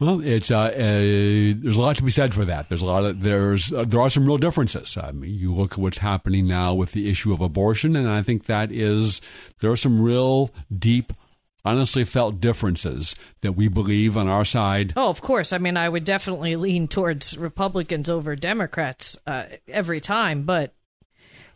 Well, 0.00 0.20
it's 0.20 0.52
uh, 0.52 0.58
uh, 0.58 0.70
there's 0.70 1.76
a 1.76 1.80
lot 1.80 1.96
to 1.96 2.04
be 2.04 2.12
said 2.12 2.32
for 2.32 2.44
that. 2.44 2.68
There's 2.68 2.82
a 2.82 2.86
lot 2.86 3.04
of 3.04 3.20
there's 3.20 3.72
uh, 3.72 3.82
there 3.82 4.00
are 4.00 4.08
some 4.10 4.26
real 4.26 4.38
differences. 4.38 4.96
I 4.96 5.10
mean, 5.10 5.34
you 5.34 5.52
look 5.52 5.72
at 5.72 5.78
what's 5.78 5.98
happening 5.98 6.46
now 6.46 6.74
with 6.74 6.92
the 6.92 7.10
issue 7.10 7.32
of 7.32 7.40
abortion, 7.40 7.96
and 7.96 8.08
I 8.08 8.22
think 8.22 8.44
that 8.44 8.70
is 8.70 9.20
there 9.58 9.72
are 9.72 9.76
some 9.76 10.00
real 10.00 10.50
deep, 10.76 11.12
honestly 11.64 12.04
felt 12.04 12.40
differences 12.40 13.14
that 13.40 13.52
we 13.52 13.68
believe 13.68 14.16
on 14.16 14.28
our 14.28 14.44
side. 14.44 14.92
Oh, 14.96 15.08
of 15.08 15.20
course. 15.20 15.52
I 15.52 15.58
mean, 15.58 15.76
I 15.76 15.88
would 15.88 16.04
definitely 16.04 16.56
lean 16.56 16.88
towards 16.88 17.36
Republicans 17.36 18.08
over 18.08 18.36
Democrats 18.36 19.16
uh, 19.26 19.44
every 19.68 20.00
time, 20.00 20.44
but 20.44 20.74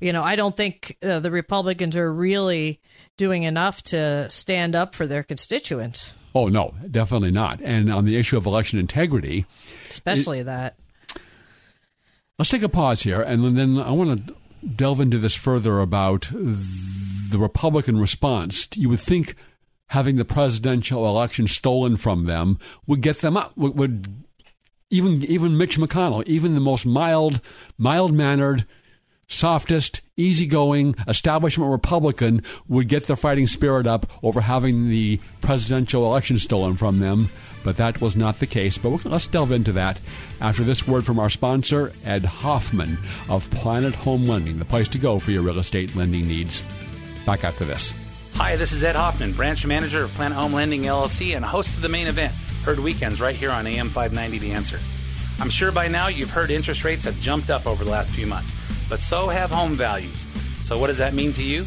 you 0.00 0.12
know, 0.12 0.24
I 0.24 0.34
don't 0.34 0.56
think 0.56 0.96
uh, 1.02 1.20
the 1.20 1.30
Republicans 1.30 1.96
are 1.96 2.12
really 2.12 2.80
doing 3.16 3.44
enough 3.44 3.82
to 3.84 4.28
stand 4.28 4.74
up 4.74 4.94
for 4.96 5.06
their 5.06 5.22
constituents, 5.22 6.12
Oh 6.34 6.48
no, 6.48 6.74
definitely 6.90 7.30
not. 7.30 7.60
And 7.60 7.92
on 7.92 8.04
the 8.04 8.16
issue 8.16 8.36
of 8.36 8.46
election 8.46 8.78
integrity, 8.78 9.44
especially 9.90 10.42
that. 10.42 10.76
Let's 12.38 12.50
take 12.50 12.62
a 12.62 12.68
pause 12.68 13.02
here, 13.02 13.20
and 13.20 13.56
then 13.56 13.78
I 13.78 13.90
want 13.92 14.26
to 14.26 14.34
delve 14.66 15.00
into 15.00 15.18
this 15.18 15.34
further 15.34 15.80
about 15.80 16.30
the 16.32 17.38
Republican 17.38 17.98
response. 17.98 18.68
You 18.74 18.88
would 18.88 19.00
think 19.00 19.36
having 19.92 20.16
the 20.16 20.24
presidential 20.24 21.06
election 21.06 21.46
stolen 21.46 21.98
from 21.98 22.24
them 22.24 22.58
would 22.86 23.02
get 23.02 23.18
them 23.18 23.36
up. 23.36 23.54
Would, 23.58 23.76
would 23.76 24.24
even 24.88 25.22
even 25.24 25.58
Mitch 25.58 25.78
McConnell, 25.78 26.26
even 26.26 26.54
the 26.54 26.60
most 26.60 26.86
mild, 26.86 27.42
mild 27.76 28.12
mannered, 28.14 28.66
softest, 29.28 30.00
easygoing 30.16 30.94
establishment 31.06 31.70
Republican 31.70 32.42
would 32.68 32.88
get 32.88 33.04
their 33.04 33.16
fighting 33.16 33.46
spirit 33.46 33.86
up 33.86 34.06
over 34.22 34.40
having 34.40 34.88
the 34.88 35.20
presidential 35.42 36.06
election 36.06 36.38
stolen 36.38 36.74
from 36.74 36.98
them. 36.98 37.28
But 37.62 37.76
that 37.76 38.00
was 38.00 38.16
not 38.16 38.38
the 38.38 38.46
case. 38.46 38.78
But 38.78 39.04
let's 39.04 39.26
delve 39.26 39.52
into 39.52 39.72
that 39.72 40.00
after 40.40 40.64
this 40.64 40.88
word 40.88 41.04
from 41.04 41.18
our 41.18 41.30
sponsor, 41.30 41.92
Ed 42.04 42.24
Hoffman 42.24 42.96
of 43.28 43.50
Planet 43.50 43.94
Home 43.96 44.24
Lending, 44.24 44.58
the 44.58 44.64
place 44.64 44.88
to 44.88 44.98
go 44.98 45.18
for 45.18 45.32
your 45.32 45.42
real 45.42 45.58
estate 45.58 45.94
lending 45.94 46.26
needs. 46.26 46.62
Back 47.26 47.44
after 47.44 47.66
this. 47.66 47.92
Hi, 48.36 48.56
this 48.56 48.72
is 48.72 48.82
Ed 48.82 48.96
Hoffman, 48.96 49.32
branch 49.32 49.66
manager 49.66 50.04
of 50.04 50.10
Planet 50.14 50.36
Home 50.36 50.54
Lending 50.54 50.84
LLC 50.84 51.36
and 51.36 51.44
host 51.44 51.74
of 51.74 51.82
the 51.82 51.88
main 51.88 52.06
event, 52.06 52.32
heard 52.64 52.80
weekends 52.80 53.20
right 53.20 53.36
here 53.36 53.50
on 53.50 53.66
AM 53.66 53.90
590 53.90 54.38
The 54.38 54.52
Answer. 54.52 54.80
I'm 55.38 55.50
sure 55.50 55.70
by 55.70 55.86
now 55.86 56.08
you've 56.08 56.30
heard 56.30 56.50
interest 56.50 56.82
rates 56.82 57.04
have 57.04 57.20
jumped 57.20 57.50
up 57.50 57.66
over 57.66 57.84
the 57.84 57.90
last 57.90 58.10
few 58.10 58.26
months, 58.26 58.52
but 58.88 59.00
so 59.00 59.28
have 59.28 59.50
home 59.50 59.74
values. 59.74 60.26
So, 60.62 60.78
what 60.78 60.86
does 60.86 60.96
that 60.98 61.12
mean 61.12 61.34
to 61.34 61.42
you? 61.42 61.60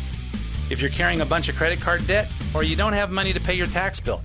If 0.71 0.81
you're 0.81 0.89
carrying 0.89 1.21
a 1.21 1.25
bunch 1.25 1.49
of 1.49 1.55
credit 1.55 1.79
card 1.79 2.05
debt, 2.07 2.31
or 2.55 2.63
you 2.63 2.75
don't 2.75 2.93
have 2.93 3.11
money 3.11 3.31
to 3.31 3.39
pay 3.39 3.53
your 3.53 3.67
tax 3.67 3.99
bill, 3.99 4.21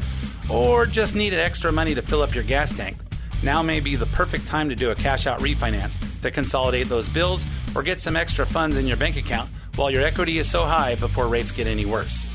or 0.51 0.87
just 0.87 1.15
needed 1.15 1.39
extra 1.39 1.71
money 1.71 1.95
to 1.95 2.03
fill 2.03 2.23
up 2.23 2.35
your 2.35 2.45
gas 2.45 2.73
tank, 2.73 2.97
now 3.43 3.63
may 3.63 3.81
be 3.81 3.97
the 3.97 4.07
perfect 4.07 4.47
time 4.47 4.71
to 4.71 4.75
do 4.75 4.91
a 4.91 4.95
cash 4.95 5.27
out 5.27 5.41
refinance 5.41 5.99
to 6.23 6.31
consolidate 6.31 6.89
those 6.89 7.09
bills 7.09 7.45
or 7.77 7.83
get 7.83 8.01
some 8.01 8.17
extra 8.17 8.47
funds 8.47 8.79
in 8.79 8.87
your 8.87 8.97
bank 8.97 9.17
account 9.17 9.49
while 9.77 9.91
your 9.91 10.03
equity 10.03 10.39
is 10.39 10.51
so 10.51 10.65
high 10.65 10.95
before 10.97 11.29
rates 11.29 11.53
get 11.53 11.67
any 11.67 11.85
worse. 11.85 12.30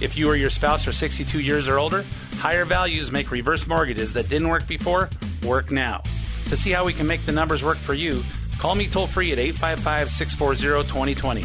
If 0.00 0.16
you 0.16 0.28
or 0.28 0.36
your 0.36 0.50
spouse 0.50 0.86
are 0.86 0.92
62 0.92 1.40
years 1.40 1.68
or 1.68 1.78
older, 1.78 2.04
higher 2.36 2.64
values 2.64 3.12
make 3.12 3.30
reverse 3.30 3.66
mortgages 3.66 4.12
that 4.14 4.28
didn't 4.28 4.48
work 4.48 4.66
before 4.66 5.10
work 5.44 5.70
now. 5.70 6.02
To 6.48 6.56
see 6.56 6.70
how 6.70 6.84
we 6.84 6.92
can 6.92 7.06
make 7.06 7.24
the 7.26 7.32
numbers 7.32 7.62
work 7.62 7.76
for 7.76 7.94
you, 7.94 8.22
call 8.58 8.74
me 8.74 8.86
toll 8.86 9.06
free 9.06 9.32
at 9.32 9.38
855 9.38 10.10
640 10.10 10.88
2020. 10.88 11.44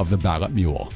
of 0.00 0.10
the 0.10 0.16
ballot 0.16 0.50
mule. 0.50 0.90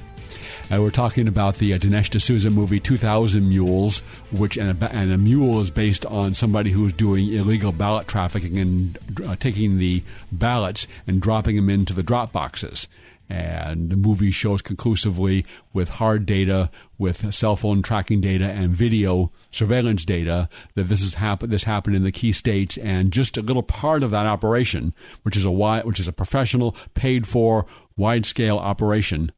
And 0.71 0.83
we're 0.83 0.91
talking 0.91 1.29
about 1.29 1.57
the 1.57 1.75
uh, 1.75 1.79
Dinesh 1.79 2.09
D'Souza 2.11 2.49
movie 2.49 2.81
2000 2.81 3.47
Mules, 3.47 4.01
which 4.33 4.57
and 4.57 4.83
a, 4.83 4.93
and 4.93 5.13
a 5.13 5.19
mule 5.19 5.61
is 5.61 5.71
based 5.71 6.07
on 6.07 6.33
somebody 6.33 6.71
who's 6.71 6.93
doing 6.93 7.33
illegal 7.33 7.71
ballot 7.71 8.09
trafficking 8.09 8.59
and 8.59 8.99
uh, 9.27 9.37
taking 9.37 9.79
the 9.79 10.03
ballots 10.33 10.87
and 11.07 11.21
dropping 11.21 11.57
them 11.57 11.69
into 11.69 11.93
the 11.93 12.03
drop 12.03 12.33
boxes. 12.33 12.89
And 13.29 13.89
the 13.89 13.97
movie 13.97 14.31
shows 14.31 14.61
conclusively 14.61 15.47
with 15.73 15.89
hard 15.89 16.27
data, 16.27 16.71
with 16.99 17.33
cell 17.33 17.57
phone 17.57 17.81
tracking 17.81 18.21
data 18.21 18.45
and 18.45 18.75
video 18.75 19.33
surveillance 19.51 20.05
data 20.05 20.49
that 20.75 20.85
this 20.85 21.01
has 21.01 21.15
happened. 21.15 21.51
This 21.51 21.65
happened 21.65 21.97
in 21.97 22.05
the 22.05 22.13
key 22.13 22.33
states, 22.33 22.77
and 22.79 23.13
just 23.13 23.39
a 23.39 23.43
little 23.43 23.63
part 23.63 24.03
of 24.03 24.11
that 24.11 24.27
operation, 24.27 24.95
which 25.23 25.39
is 25.39 25.45
a 25.45 25.49
wi- 25.49 25.83
which 25.85 26.01
is 26.01 26.09
a 26.09 26.13
professional, 26.13 26.77
paid 26.93 27.27
for, 27.27 27.65
wide 27.97 28.27
scale 28.27 28.59
operation, 28.59 29.33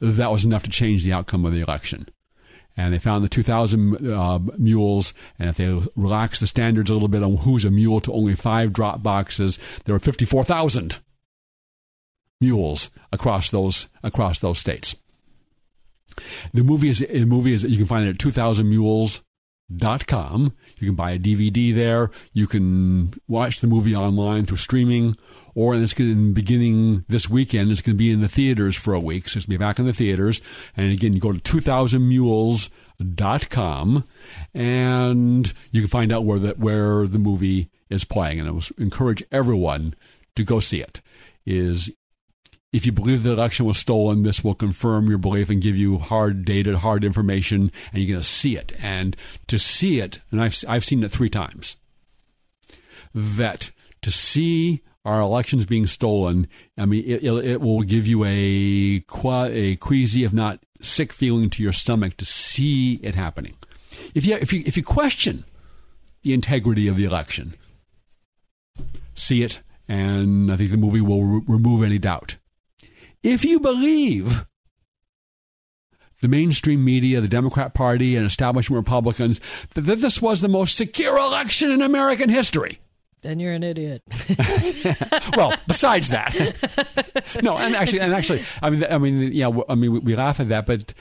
that 0.00 0.30
was 0.30 0.44
enough 0.44 0.62
to 0.64 0.70
change 0.70 1.04
the 1.04 1.12
outcome 1.12 1.44
of 1.44 1.52
the 1.52 1.60
election. 1.60 2.08
And 2.76 2.94
they 2.94 2.98
found 2.98 3.24
the 3.24 3.28
2,000 3.28 4.10
uh, 4.10 4.38
mules, 4.56 5.12
and 5.38 5.50
if 5.50 5.56
they 5.56 5.80
relaxed 5.96 6.40
the 6.40 6.46
standards 6.46 6.88
a 6.88 6.92
little 6.92 7.08
bit 7.08 7.22
on 7.22 7.38
who's 7.38 7.64
a 7.64 7.70
mule 7.70 8.00
to 8.00 8.12
only 8.12 8.34
five 8.34 8.72
drop 8.72 9.02
boxes, 9.02 9.58
there 9.84 9.94
were 9.94 9.98
54,000 9.98 10.98
mules 12.40 12.90
across 13.12 13.50
those 13.50 13.88
across 14.02 14.38
those 14.38 14.58
states. 14.58 14.96
The 16.52 16.62
movie 16.62 16.88
is 16.88 17.00
the 17.00 17.24
movie 17.26 17.52
is 17.52 17.64
you 17.64 17.76
can 17.76 17.86
find 17.86 18.06
it 18.06 18.10
at 18.10 18.18
2000mules.com. 19.70 20.52
You 20.78 20.88
can 20.88 20.94
buy 20.94 21.12
a 21.12 21.18
DVD 21.18 21.74
there. 21.74 22.10
You 22.32 22.46
can 22.46 23.12
watch 23.28 23.60
the 23.60 23.66
movie 23.66 23.94
online 23.94 24.46
through 24.46 24.56
streaming, 24.58 25.16
or 25.54 25.74
it's 25.74 25.92
going 25.92 26.14
to 26.14 26.32
beginning 26.32 27.04
this 27.08 27.28
weekend. 27.28 27.70
It's 27.70 27.82
going 27.82 27.96
to 27.96 27.98
be 27.98 28.10
in 28.10 28.20
the 28.20 28.28
theaters 28.28 28.76
for 28.76 28.94
a 28.94 29.00
week, 29.00 29.28
so 29.28 29.38
it's 29.38 29.46
going 29.46 29.54
to 29.54 29.58
be 29.58 29.64
back 29.64 29.78
in 29.78 29.86
the 29.86 29.92
theaters. 29.92 30.40
And 30.76 30.92
again, 30.92 31.12
you 31.12 31.20
go 31.20 31.32
to 31.32 31.38
2000mules.com, 31.38 34.04
and 34.54 35.52
you 35.70 35.80
can 35.80 35.88
find 35.88 36.12
out 36.12 36.24
where 36.24 36.38
the 36.38 36.50
where 36.52 37.06
the 37.06 37.18
movie 37.18 37.68
is 37.88 38.04
playing. 38.04 38.40
And 38.40 38.48
I 38.48 38.52
encourage 38.82 39.22
everyone 39.32 39.94
to 40.36 40.44
go 40.44 40.60
see 40.60 40.80
it. 40.80 41.00
Is 41.46 41.90
if 42.72 42.86
you 42.86 42.92
believe 42.92 43.22
the 43.22 43.32
election 43.32 43.66
was 43.66 43.78
stolen, 43.78 44.22
this 44.22 44.44
will 44.44 44.54
confirm 44.54 45.08
your 45.08 45.18
belief 45.18 45.50
and 45.50 45.60
give 45.60 45.76
you 45.76 45.98
hard 45.98 46.44
data, 46.44 46.78
hard 46.78 47.02
information, 47.02 47.72
and 47.92 48.02
you're 48.02 48.12
going 48.12 48.22
to 48.22 48.26
see 48.26 48.56
it. 48.56 48.72
And 48.80 49.16
to 49.48 49.58
see 49.58 49.98
it, 49.98 50.20
and 50.30 50.40
I've, 50.40 50.56
I've 50.68 50.84
seen 50.84 51.02
it 51.02 51.10
three 51.10 51.28
times, 51.28 51.76
that 53.12 53.72
to 54.02 54.10
see 54.12 54.82
our 55.04 55.20
elections 55.20 55.66
being 55.66 55.88
stolen, 55.88 56.46
I 56.78 56.84
mean, 56.84 57.02
it, 57.04 57.24
it, 57.24 57.44
it 57.44 57.60
will 57.60 57.82
give 57.82 58.06
you 58.06 58.24
a, 58.24 59.02
a 59.24 59.76
queasy, 59.76 60.24
if 60.24 60.32
not 60.32 60.60
sick 60.80 61.12
feeling 61.12 61.50
to 61.50 61.62
your 61.62 61.72
stomach 61.72 62.16
to 62.18 62.24
see 62.24 63.00
it 63.02 63.14
happening. 63.16 63.54
If 64.14 64.26
you, 64.26 64.36
if 64.36 64.52
you, 64.52 64.62
if 64.64 64.76
you 64.76 64.84
question 64.84 65.44
the 66.22 66.32
integrity 66.32 66.86
of 66.86 66.96
the 66.96 67.04
election, 67.04 67.54
see 69.14 69.42
it, 69.42 69.60
and 69.88 70.52
I 70.52 70.56
think 70.56 70.70
the 70.70 70.76
movie 70.76 71.00
will 71.00 71.24
re- 71.24 71.42
remove 71.48 71.82
any 71.82 71.98
doubt. 71.98 72.36
If 73.22 73.44
you 73.44 73.60
believe 73.60 74.46
the 76.20 76.28
mainstream 76.28 76.84
media, 76.84 77.20
the 77.20 77.28
Democrat 77.28 77.74
Party, 77.74 78.16
and 78.16 78.26
establishment 78.26 78.78
Republicans 78.78 79.40
that 79.74 79.82
this 79.82 80.22
was 80.22 80.40
the 80.40 80.48
most 80.48 80.76
secure 80.76 81.18
election 81.18 81.70
in 81.70 81.82
American 81.82 82.28
history. 82.28 82.80
Then 83.22 83.38
you're 83.38 83.52
an 83.52 83.62
idiot. 83.62 84.02
well, 85.36 85.54
besides 85.66 86.08
that, 86.08 86.34
no, 87.42 87.56
and 87.56 87.76
actually, 87.76 88.00
and 88.00 88.14
actually, 88.14 88.42
I 88.62 88.70
mean, 88.70 88.84
I 88.88 88.96
mean, 88.96 89.32
yeah, 89.32 89.50
I 89.68 89.74
mean, 89.74 89.92
we, 89.92 89.98
we 89.98 90.16
laugh 90.16 90.40
at 90.40 90.48
that, 90.48 90.64
but 90.64 90.94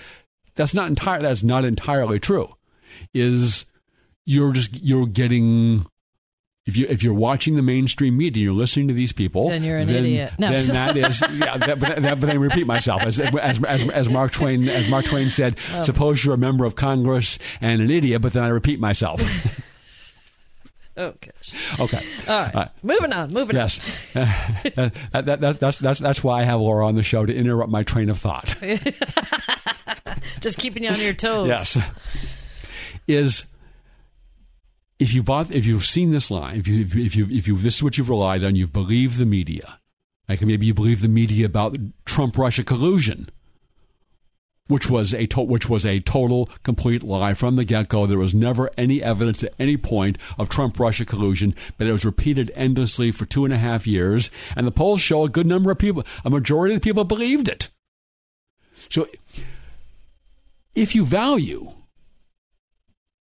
that's 0.56 0.74
not 0.74 0.88
entire. 0.88 1.20
That's 1.22 1.44
not 1.44 1.64
entirely 1.64 2.20
true. 2.20 2.54
Is 3.14 3.66
you're 4.26 4.52
just 4.52 4.84
you're 4.84 5.08
getting 5.08 5.86
if 6.70 6.78
you 6.78 6.86
if 6.88 7.04
you're 7.04 7.14
watching 7.14 7.56
the 7.56 7.62
mainstream 7.62 8.16
media, 8.16 8.44
you're 8.44 8.54
listening 8.54 8.88
to 8.88 8.94
these 8.94 9.12
people. 9.12 9.50
Then 9.50 9.64
you're 9.64 9.80
an 9.80 9.88
then, 9.88 10.06
idiot. 10.06 10.34
No. 10.38 10.56
Then 10.56 10.68
that 10.68 10.96
is 10.96 11.22
yeah. 11.22 11.58
That, 11.58 11.80
but, 11.80 12.02
that, 12.02 12.20
but 12.20 12.22
then 12.22 12.32
I 12.32 12.36
repeat 12.36 12.68
myself 12.68 13.02
as, 13.02 13.20
as 13.20 13.64
as 13.64 13.90
as 13.90 14.10
Mark 14.10 14.32
Twain 14.32 14.70
as 14.70 14.88
Mark 14.90 15.06
Twain 15.06 15.30
said. 15.30 15.58
Oh. 15.74 15.82
Suppose 15.82 16.24
you're 16.24 16.36
a 16.36 16.38
member 16.38 16.66
of 16.66 16.76
Congress 16.76 17.40
and 17.60 17.82
an 17.82 17.90
idiot, 17.90 18.22
but 18.22 18.34
then 18.34 18.44
I 18.44 18.50
repeat 18.50 18.80
myself. 18.80 19.22
Oh, 20.98 21.14
gosh. 21.22 21.80
okay. 21.80 22.04
All 22.28 22.42
right. 22.42 22.56
Uh, 22.56 22.68
moving 22.84 23.14
on. 23.14 23.32
Moving 23.32 23.56
yes. 23.56 23.80
Uh, 24.14 24.26
that, 25.14 25.26
that, 25.26 25.40
that, 25.40 25.60
that's 25.62 25.78
that's 25.78 26.00
that's 26.02 26.22
why 26.26 26.42
I 26.42 26.44
have 26.44 26.60
Laura 26.60 26.86
on 26.86 26.96
the 26.96 27.04
show 27.04 27.26
to 27.26 27.34
interrupt 27.34 27.72
my 27.72 27.84
train 27.84 28.10
of 28.10 28.20
thought. 28.20 28.54
Just 30.42 30.58
keeping 30.58 30.84
you 30.84 30.90
on 30.90 31.00
your 31.00 31.14
toes. 31.14 31.48
Yes. 31.48 31.78
Is 33.08 33.46
if 35.00 35.14
you 35.14 35.24
bought 35.24 35.52
if 35.52 35.66
you've 35.66 35.86
seen 35.86 36.12
this 36.12 36.30
line, 36.30 36.60
if 36.60 36.68
you 36.68 36.82
if 36.82 37.16
you 37.16 37.28
if 37.32 37.48
you 37.48 37.58
this 37.58 37.78
is 37.78 37.84
what 37.84 37.98
you've 37.98 38.10
relied 38.10 38.44
on, 38.44 38.56
you've 38.56 38.74
believed 38.74 39.18
the 39.18 39.26
media. 39.26 39.80
Like 40.28 40.42
maybe 40.42 40.66
you 40.66 40.74
believe 40.74 41.02
the 41.02 41.08
media 41.08 41.46
about 41.46 41.78
Trump 42.06 42.38
Russia 42.38 42.64
collusion, 42.64 43.30
which 44.68 44.90
was 44.90 45.14
a 45.14 45.26
to- 45.28 45.42
which 45.42 45.70
was 45.70 45.86
a 45.86 46.02
total 46.02 46.50
complete 46.64 47.02
lie 47.02 47.34
from 47.34 47.56
the 47.56 47.64
get 47.64 47.88
go. 47.88 48.06
There 48.06 48.20
was 48.20 48.36
never 48.36 48.70
any 48.78 49.02
evidence 49.02 49.42
at 49.42 49.54
any 49.58 49.78
point 49.78 50.18
of 50.38 50.50
Trump 50.50 50.78
Russia 50.80 51.06
collusion, 51.06 51.56
but 51.78 51.88
it 51.88 51.94
was 51.94 52.06
repeated 52.06 52.52
endlessly 52.54 53.12
for 53.12 53.26
two 53.26 53.46
and 53.46 53.54
a 53.54 53.58
half 53.58 53.88
years, 53.88 54.30
and 54.56 54.68
the 54.68 54.72
polls 54.72 55.02
show 55.02 55.24
a 55.24 55.30
good 55.30 55.48
number 55.48 55.72
of 55.72 55.80
people, 55.80 56.06
a 56.26 56.30
majority 56.30 56.76
of 56.76 56.82
the 56.82 56.86
people 56.86 57.06
believed 57.06 57.48
it. 57.48 57.70
So, 58.90 59.08
if 60.76 60.94
you 60.94 61.06
value 61.06 61.72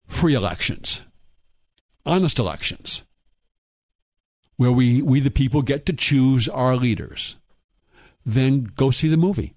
free 0.08 0.34
elections, 0.34 1.01
honest 2.05 2.39
elections, 2.39 3.03
where 4.58 4.72
we, 4.72 5.01
we 5.01 5.20
the 5.20 5.31
people 5.31 5.62
get 5.62 5.86
to 5.86 5.93
choose 5.93 6.48
our 6.50 6.75
leaders, 6.75 7.36
then 8.25 8.72
go 8.75 8.91
see 8.91 9.08
the 9.08 9.17
movie. 9.17 9.55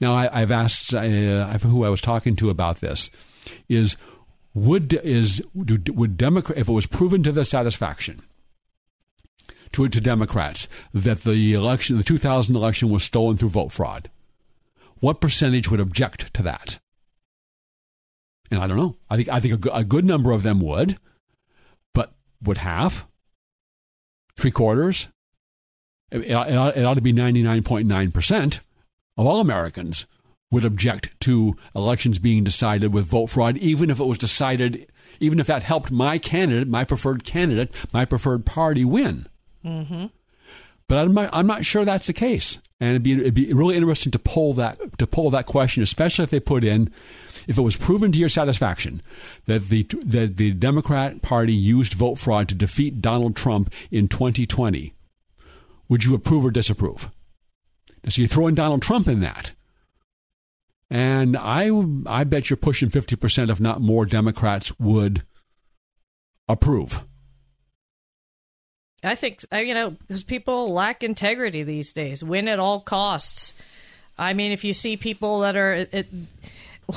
Now, 0.00 0.14
I, 0.14 0.40
have 0.40 0.50
asked 0.50 0.92
uh, 0.92 1.58
who 1.58 1.84
I 1.84 1.88
was 1.88 2.00
talking 2.00 2.36
to 2.36 2.50
about 2.50 2.80
this 2.80 3.10
is 3.68 3.96
would 4.54 4.94
is 4.94 5.42
would 5.52 6.16
Democrat 6.16 6.58
if 6.58 6.68
it 6.68 6.72
was 6.72 6.86
proven 6.86 7.22
to 7.24 7.32
their 7.32 7.44
satisfaction 7.44 8.22
to 9.72 9.88
to 9.88 10.00
Democrats 10.00 10.68
that 10.92 11.22
the 11.22 11.52
election 11.52 11.96
the 11.96 12.04
2000 12.04 12.54
election 12.54 12.90
was 12.90 13.02
stolen 13.02 13.36
through 13.36 13.50
vote 13.50 13.72
fraud, 13.72 14.10
what 15.00 15.20
percentage 15.20 15.70
would 15.70 15.80
object 15.80 16.32
to 16.34 16.42
that? 16.42 16.78
And 18.54 18.62
I 18.62 18.66
don't 18.66 18.76
know. 18.76 18.96
I 19.10 19.16
think 19.16 19.28
I 19.28 19.40
think 19.40 19.66
a, 19.66 19.70
a 19.70 19.84
good 19.84 20.04
number 20.04 20.30
of 20.30 20.42
them 20.42 20.60
would, 20.60 20.96
but 21.92 22.12
would 22.42 22.58
half, 22.58 23.06
three 24.36 24.50
quarters? 24.50 25.08
It, 26.10 26.20
it, 26.20 26.30
it 26.30 26.84
ought 26.84 26.94
to 26.94 27.00
be 27.00 27.12
ninety 27.12 27.42
nine 27.42 27.62
point 27.62 27.86
nine 27.86 28.12
percent 28.12 28.60
of 29.16 29.26
all 29.26 29.40
Americans 29.40 30.06
would 30.50 30.64
object 30.64 31.18
to 31.20 31.56
elections 31.74 32.20
being 32.20 32.44
decided 32.44 32.92
with 32.92 33.06
vote 33.06 33.26
fraud, 33.26 33.56
even 33.56 33.90
if 33.90 33.98
it 33.98 34.04
was 34.04 34.18
decided, 34.18 34.86
even 35.18 35.40
if 35.40 35.48
that 35.48 35.64
helped 35.64 35.90
my 35.90 36.16
candidate, 36.16 36.68
my 36.68 36.84
preferred 36.84 37.24
candidate, 37.24 37.72
my 37.92 38.04
preferred 38.04 38.46
party 38.46 38.84
win. 38.84 39.26
Mm-hmm. 39.64 40.06
But 40.86 40.98
I'm 40.98 41.14
not, 41.14 41.30
I'm 41.32 41.46
not 41.46 41.64
sure 41.64 41.84
that's 41.84 42.06
the 42.06 42.12
case, 42.12 42.60
and 42.80 42.90
it'd 42.90 43.02
be 43.02 43.12
it'd 43.12 43.34
be 43.34 43.52
really 43.52 43.76
interesting 43.76 44.12
to 44.12 44.18
pull 44.18 44.54
that 44.54 44.98
to 44.98 45.06
pull 45.06 45.30
that 45.30 45.46
question, 45.46 45.82
especially 45.82 46.24
if 46.24 46.30
they 46.30 46.40
put 46.40 46.64
in, 46.64 46.92
if 47.46 47.58
it 47.58 47.62
was 47.62 47.76
proven 47.76 48.12
to 48.12 48.18
your 48.18 48.28
satisfaction 48.28 49.02
that 49.46 49.68
the 49.68 49.84
that 50.04 50.36
the 50.36 50.52
Democrat 50.52 51.22
Party 51.22 51.52
used 51.52 51.94
vote 51.94 52.16
fraud 52.18 52.48
to 52.48 52.54
defeat 52.54 53.00
Donald 53.00 53.36
Trump 53.36 53.72
in 53.90 54.08
2020, 54.08 54.94
would 55.88 56.04
you 56.04 56.14
approve 56.14 56.44
or 56.44 56.50
disapprove? 56.50 57.10
So 58.08 58.20
you 58.20 58.28
throw 58.28 58.46
in 58.48 58.54
Donald 58.54 58.82
Trump 58.82 59.08
in 59.08 59.20
that. 59.20 59.52
And 60.90 61.36
I, 61.36 61.70
I 62.06 62.24
bet 62.24 62.50
you're 62.50 62.56
pushing 62.56 62.90
50%, 62.90 63.50
if 63.50 63.58
not 63.58 63.80
more, 63.80 64.04
Democrats 64.04 64.78
would 64.78 65.24
approve. 66.46 67.02
I 69.04 69.14
think, 69.14 69.44
uh, 69.52 69.58
you 69.58 69.74
know, 69.74 69.90
because 69.90 70.22
people 70.22 70.72
lack 70.72 71.02
integrity 71.02 71.62
these 71.62 71.92
days, 71.92 72.24
win 72.24 72.48
at 72.48 72.58
all 72.58 72.80
costs. 72.80 73.54
I 74.18 74.32
mean, 74.32 74.52
if 74.52 74.64
you 74.64 74.72
see 74.74 74.96
people 74.96 75.40
that 75.40 75.56
are, 75.56 75.86
it, 75.92 76.06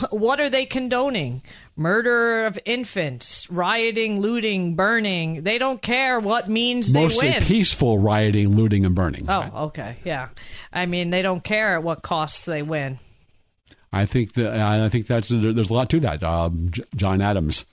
what 0.09 0.39
are 0.39 0.49
they 0.49 0.65
condoning? 0.65 1.41
Murder 1.75 2.45
of 2.45 2.57
infants, 2.65 3.49
rioting, 3.51 4.19
looting, 4.19 4.75
burning. 4.75 5.43
They 5.43 5.57
don't 5.59 5.81
care 5.81 6.19
what 6.19 6.47
means 6.47 6.91
Mostly 6.91 7.27
they 7.27 7.33
win. 7.35 7.43
peaceful 7.43 7.99
rioting, 7.99 8.55
looting, 8.55 8.85
and 8.85 8.95
burning. 8.95 9.25
Oh, 9.29 9.65
okay, 9.65 9.97
yeah. 10.03 10.29
I 10.73 10.87
mean, 10.87 11.11
they 11.11 11.21
don't 11.21 11.43
care 11.43 11.75
at 11.75 11.83
what 11.83 12.01
costs 12.01 12.41
they 12.41 12.63
win. 12.63 12.99
I 13.93 14.05
think 14.05 14.33
that 14.33 14.53
I 14.53 14.89
think 14.89 15.07
that's 15.07 15.29
there's 15.29 15.69
a 15.69 15.73
lot 15.73 15.89
to 15.91 15.99
that. 16.01 16.23
Um, 16.23 16.71
John 16.95 17.21
Adams 17.21 17.63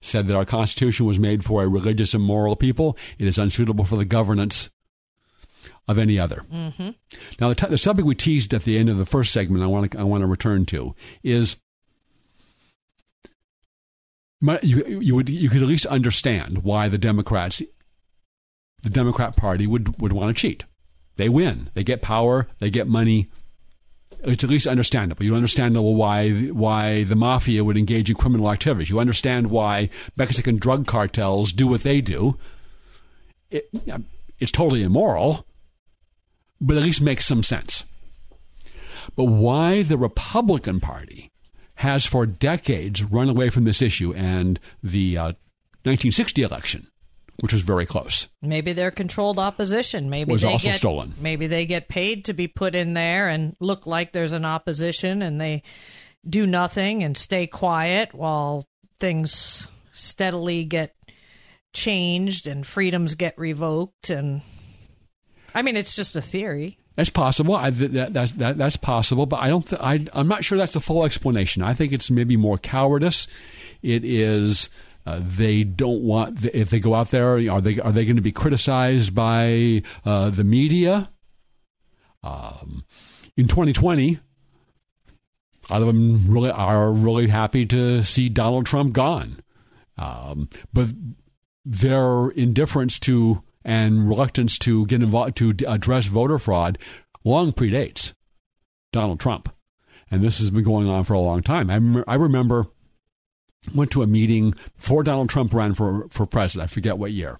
said 0.00 0.26
that 0.26 0.36
our 0.36 0.44
Constitution 0.44 1.06
was 1.06 1.18
made 1.18 1.44
for 1.44 1.62
a 1.62 1.68
religious 1.68 2.14
and 2.14 2.22
moral 2.22 2.56
people. 2.56 2.96
It 3.18 3.26
is 3.26 3.38
unsuitable 3.38 3.84
for 3.84 3.96
the 3.96 4.04
governance 4.04 4.70
of 5.88 5.98
any 5.98 6.18
other. 6.18 6.44
Mm-hmm. 6.52 6.90
Now, 7.40 7.48
the, 7.48 7.54
t- 7.54 7.66
the 7.66 7.78
subject 7.78 8.06
we 8.06 8.14
teased 8.14 8.54
at 8.54 8.64
the 8.64 8.78
end 8.78 8.88
of 8.88 8.98
the 8.98 9.06
first 9.06 9.32
segment, 9.32 9.62
I 9.62 9.66
want 9.66 9.92
to 9.92 9.98
I 9.98 10.04
want 10.04 10.22
to 10.22 10.26
return 10.26 10.66
to 10.66 10.94
is 11.22 11.56
you 14.62 14.84
you 14.86 15.14
would 15.14 15.28
you 15.28 15.48
could 15.48 15.62
at 15.62 15.68
least 15.68 15.86
understand 15.86 16.64
why 16.64 16.88
the 16.88 16.98
Democrats, 16.98 17.62
the 18.82 18.90
Democrat 18.90 19.36
Party 19.36 19.66
would 19.66 20.00
would 20.00 20.12
want 20.12 20.36
to 20.36 20.40
cheat. 20.40 20.64
They 21.16 21.28
win. 21.28 21.70
They 21.74 21.84
get 21.84 22.02
power. 22.02 22.48
They 22.58 22.70
get 22.70 22.88
money. 22.88 23.28
It's 24.24 24.44
at 24.44 24.50
least 24.50 24.66
understandable. 24.66 25.24
You 25.24 25.34
understand 25.34 25.76
why 25.76 26.30
why 26.30 27.04
the 27.04 27.16
mafia 27.16 27.64
would 27.64 27.76
engage 27.76 28.08
in 28.08 28.16
criminal 28.16 28.50
activities. 28.50 28.88
You 28.88 29.00
understand 29.00 29.48
why 29.48 29.88
Mexican 30.16 30.58
drug 30.58 30.86
cartels 30.86 31.52
do 31.52 31.66
what 31.66 31.82
they 31.82 32.00
do. 32.00 32.38
It, 33.50 33.68
it's 34.38 34.52
totally 34.52 34.82
immoral, 34.82 35.44
but 36.60 36.76
at 36.76 36.82
least 36.82 37.02
makes 37.02 37.26
some 37.26 37.42
sense. 37.42 37.84
But 39.16 39.24
why 39.24 39.82
the 39.82 39.98
Republican 39.98 40.80
Party 40.80 41.30
has 41.76 42.06
for 42.06 42.24
decades 42.24 43.02
run 43.04 43.28
away 43.28 43.50
from 43.50 43.64
this 43.64 43.82
issue 43.82 44.14
and 44.14 44.60
the 44.82 45.18
uh, 45.18 45.24
1960 45.84 46.42
election, 46.42 46.86
which 47.40 47.52
was 47.52 47.62
very 47.62 47.86
close. 47.86 48.28
Maybe 48.40 48.72
they're 48.72 48.90
controlled 48.90 49.38
opposition. 49.38 50.10
Maybe 50.10 50.32
was 50.32 50.42
they 50.42 50.48
also 50.48 50.68
get, 50.68 50.76
stolen. 50.76 51.14
Maybe 51.18 51.46
they 51.46 51.66
get 51.66 51.88
paid 51.88 52.26
to 52.26 52.32
be 52.32 52.48
put 52.48 52.74
in 52.74 52.94
there 52.94 53.28
and 53.28 53.56
look 53.60 53.86
like 53.86 54.12
there's 54.12 54.32
an 54.32 54.44
opposition, 54.44 55.22
and 55.22 55.40
they 55.40 55.62
do 56.28 56.46
nothing 56.46 57.02
and 57.02 57.16
stay 57.16 57.46
quiet 57.46 58.14
while 58.14 58.64
things 59.00 59.66
steadily 59.92 60.64
get 60.64 60.94
changed 61.72 62.46
and 62.46 62.66
freedoms 62.66 63.14
get 63.14 63.36
revoked. 63.38 64.10
And 64.10 64.42
I 65.54 65.62
mean, 65.62 65.76
it's 65.76 65.96
just 65.96 66.14
a 66.16 66.22
theory. 66.22 66.78
That's 66.96 67.10
possible. 67.10 67.56
I, 67.56 67.70
that, 67.70 68.12
that, 68.12 68.38
that, 68.38 68.58
that's 68.58 68.76
possible, 68.76 69.24
but 69.24 69.40
I 69.40 69.48
don't. 69.48 69.66
Th- 69.66 69.80
I, 69.80 70.06
I'm 70.12 70.28
not 70.28 70.44
sure 70.44 70.58
that's 70.58 70.74
the 70.74 70.80
full 70.80 71.04
explanation. 71.04 71.62
I 71.62 71.72
think 71.72 71.92
it's 71.92 72.10
maybe 72.10 72.36
more 72.36 72.58
cowardice. 72.58 73.26
It 73.82 74.04
is. 74.04 74.68
Uh, 75.04 75.20
they 75.22 75.64
don't 75.64 76.02
want 76.02 76.44
if 76.54 76.70
they 76.70 76.78
go 76.80 76.94
out 76.94 77.10
there. 77.10 77.34
Are 77.50 77.60
they 77.60 77.80
are 77.80 77.92
they 77.92 78.04
going 78.04 78.16
to 78.16 78.22
be 78.22 78.32
criticized 78.32 79.14
by 79.14 79.82
uh, 80.04 80.30
the 80.30 80.44
media? 80.44 81.10
Um, 82.22 82.84
in 83.36 83.48
2020, 83.48 84.20
a 85.68 85.72
lot 85.72 85.80
of 85.80 85.88
them 85.88 86.26
really 86.28 86.50
are 86.50 86.92
really 86.92 87.28
happy 87.28 87.66
to 87.66 88.02
see 88.04 88.28
Donald 88.28 88.66
Trump 88.66 88.92
gone, 88.92 89.40
um, 89.98 90.48
but 90.72 90.88
their 91.64 92.30
indifference 92.30 92.98
to 93.00 93.42
and 93.64 94.08
reluctance 94.08 94.58
to 94.58 94.86
get 94.86 95.02
involved 95.02 95.36
to 95.36 95.54
address 95.66 96.06
voter 96.06 96.38
fraud 96.38 96.78
long 97.24 97.52
predates 97.52 98.12
Donald 98.92 99.20
Trump, 99.20 99.52
and 100.10 100.22
this 100.22 100.38
has 100.38 100.50
been 100.50 100.64
going 100.64 100.88
on 100.88 101.04
for 101.04 101.14
a 101.14 101.20
long 101.20 101.40
time. 101.40 101.70
I, 101.70 101.74
rem- 101.74 102.04
I 102.06 102.14
remember 102.14 102.66
went 103.74 103.90
to 103.92 104.02
a 104.02 104.06
meeting 104.06 104.54
before 104.76 105.02
Donald 105.02 105.28
Trump 105.28 105.54
ran 105.54 105.74
for 105.74 106.08
for 106.10 106.26
president. 106.26 106.70
I 106.70 106.72
forget 106.72 106.98
what 106.98 107.12
year, 107.12 107.38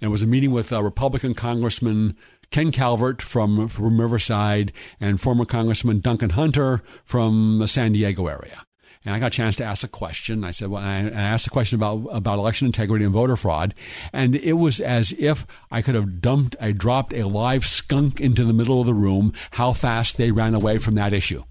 and 0.00 0.08
it 0.08 0.10
was 0.10 0.22
a 0.22 0.26
meeting 0.26 0.50
with 0.50 0.72
uh, 0.72 0.82
Republican 0.82 1.34
Congressman 1.34 2.16
Ken 2.50 2.70
Calvert 2.70 3.20
from, 3.20 3.66
from 3.66 4.00
Riverside 4.00 4.72
and 5.00 5.20
former 5.20 5.44
Congressman 5.44 5.98
Duncan 5.98 6.30
Hunter 6.30 6.82
from 7.04 7.58
the 7.58 7.66
San 7.66 7.92
Diego 7.92 8.28
area. 8.28 8.64
And 9.04 9.14
I 9.14 9.18
got 9.18 9.26
a 9.26 9.30
chance 9.30 9.56
to 9.56 9.64
ask 9.64 9.82
a 9.82 9.88
question. 9.88 10.44
I 10.44 10.52
said, 10.52 10.68
well, 10.68 10.80
I 10.80 11.00
asked 11.00 11.48
a 11.48 11.50
question 11.50 11.74
about, 11.74 12.06
about 12.10 12.38
election 12.38 12.66
integrity 12.66 13.04
and 13.04 13.12
voter 13.12 13.36
fraud. 13.36 13.74
And 14.12 14.36
it 14.36 14.54
was 14.54 14.80
as 14.80 15.12
if 15.18 15.46
I 15.70 15.82
could 15.82 15.94
have 15.94 16.22
dumped, 16.22 16.54
I 16.60 16.70
dropped 16.70 17.12
a 17.12 17.26
live 17.26 17.66
skunk 17.66 18.20
into 18.20 18.44
the 18.44 18.54
middle 18.54 18.80
of 18.80 18.86
the 18.86 18.94
room, 18.94 19.32
how 19.52 19.72
fast 19.72 20.16
they 20.16 20.30
ran 20.30 20.54
away 20.54 20.78
from 20.78 20.94
that 20.94 21.12
issue. 21.12 21.42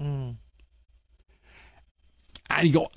Mm. 0.00 0.36
And 2.48 2.66
you 2.66 2.72
go, 2.72 2.90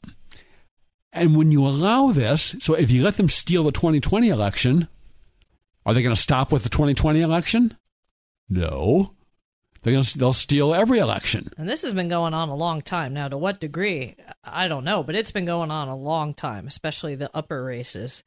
and 1.13 1.35
when 1.35 1.51
you 1.51 1.65
allow 1.65 2.11
this, 2.11 2.55
so 2.59 2.73
if 2.73 2.91
you 2.91 3.03
let 3.03 3.17
them 3.17 3.29
steal 3.29 3.63
the 3.63 3.71
2020 3.71 4.29
election, 4.29 4.87
are 5.85 5.93
they 5.93 6.01
going 6.01 6.15
to 6.15 6.21
stop 6.21 6.51
with 6.51 6.63
the 6.63 6.69
2020 6.69 7.21
election? 7.21 7.77
No. 8.49 9.13
They're 9.81 9.93
going 9.93 10.03
to, 10.03 10.17
they'll 10.17 10.33
steal 10.33 10.73
every 10.75 10.99
election. 10.99 11.49
And 11.57 11.67
this 11.67 11.81
has 11.81 11.93
been 11.93 12.07
going 12.07 12.33
on 12.33 12.49
a 12.49 12.55
long 12.55 12.81
time. 12.81 13.13
Now, 13.13 13.27
to 13.27 13.37
what 13.37 13.59
degree, 13.59 14.15
I 14.43 14.67
don't 14.67 14.83
know, 14.83 15.01
but 15.01 15.15
it's 15.15 15.31
been 15.31 15.45
going 15.45 15.71
on 15.71 15.87
a 15.87 15.95
long 15.95 16.33
time, 16.33 16.67
especially 16.67 17.15
the 17.15 17.31
upper 17.33 17.63
races. 17.63 18.23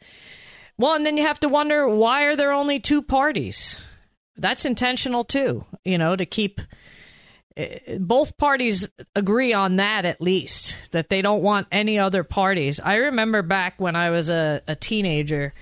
Well, 0.76 0.94
and 0.94 1.06
then 1.06 1.16
you 1.16 1.24
have 1.24 1.38
to 1.40 1.48
wonder 1.48 1.88
why 1.88 2.24
are 2.24 2.34
there 2.34 2.52
only 2.52 2.80
two 2.80 3.02
parties? 3.02 3.78
That's 4.36 4.64
intentional 4.64 5.22
too, 5.22 5.64
you 5.84 5.96
know, 5.96 6.16
to 6.16 6.26
keep 6.26 6.60
both 7.98 8.36
parties 8.36 8.88
agree 9.14 9.52
on 9.52 9.76
that 9.76 10.04
at 10.04 10.20
least 10.20 10.90
that 10.92 11.08
they 11.08 11.22
don't 11.22 11.42
want 11.42 11.68
any 11.70 11.98
other 11.98 12.24
parties. 12.24 12.80
I 12.80 12.96
remember 12.96 13.42
back 13.42 13.74
when 13.78 13.94
I 13.94 14.10
was 14.10 14.28
a, 14.28 14.60
a 14.66 14.74
teenager, 14.74 15.54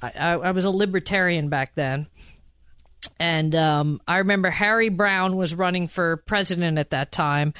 I, 0.00 0.32
I, 0.32 0.50
was 0.52 0.64
a 0.64 0.70
libertarian 0.70 1.50
back 1.50 1.74
then 1.74 2.06
and 3.18 3.54
um, 3.54 4.00
I 4.06 4.18
remember 4.18 4.50
Harry 4.50 4.88
Browne 4.88 5.36
was 5.36 5.54
running 5.54 5.88
for 5.88 6.18
president 6.18 6.78
at 6.78 6.90
that 6.90 7.12
time. 7.12 7.54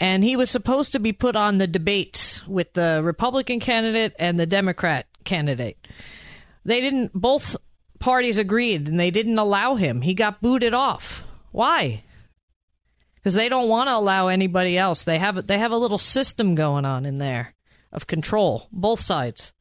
And 0.00 0.22
he 0.22 0.36
was 0.36 0.48
supposed 0.48 0.92
to 0.92 1.00
be 1.00 1.12
put 1.12 1.34
on 1.34 1.58
the 1.58 1.66
debates 1.66 2.46
with 2.46 2.72
the 2.74 3.00
Republican 3.02 3.58
candidate 3.58 4.14
and 4.18 4.38
the 4.38 4.46
Democrat 4.46 5.06
candidate. 5.24 5.88
They 6.64 6.80
didn't, 6.80 7.12
both 7.12 7.56
parties 7.98 8.38
agreed 8.38 8.86
and 8.86 9.00
they 9.00 9.10
didn't 9.10 9.38
allow 9.38 9.74
him. 9.74 10.02
He 10.02 10.14
got 10.14 10.40
booted 10.40 10.72
off. 10.72 11.24
Why? 11.50 12.04
Because 13.28 13.34
they 13.34 13.50
don't 13.50 13.68
want 13.68 13.90
to 13.90 13.94
allow 13.94 14.28
anybody 14.28 14.78
else. 14.78 15.04
They 15.04 15.18
have, 15.18 15.46
they 15.46 15.58
have 15.58 15.70
a 15.70 15.76
little 15.76 15.98
system 15.98 16.54
going 16.54 16.86
on 16.86 17.04
in 17.04 17.18
there 17.18 17.54
of 17.92 18.06
control, 18.06 18.68
both 18.72 19.00
sides. 19.00 19.52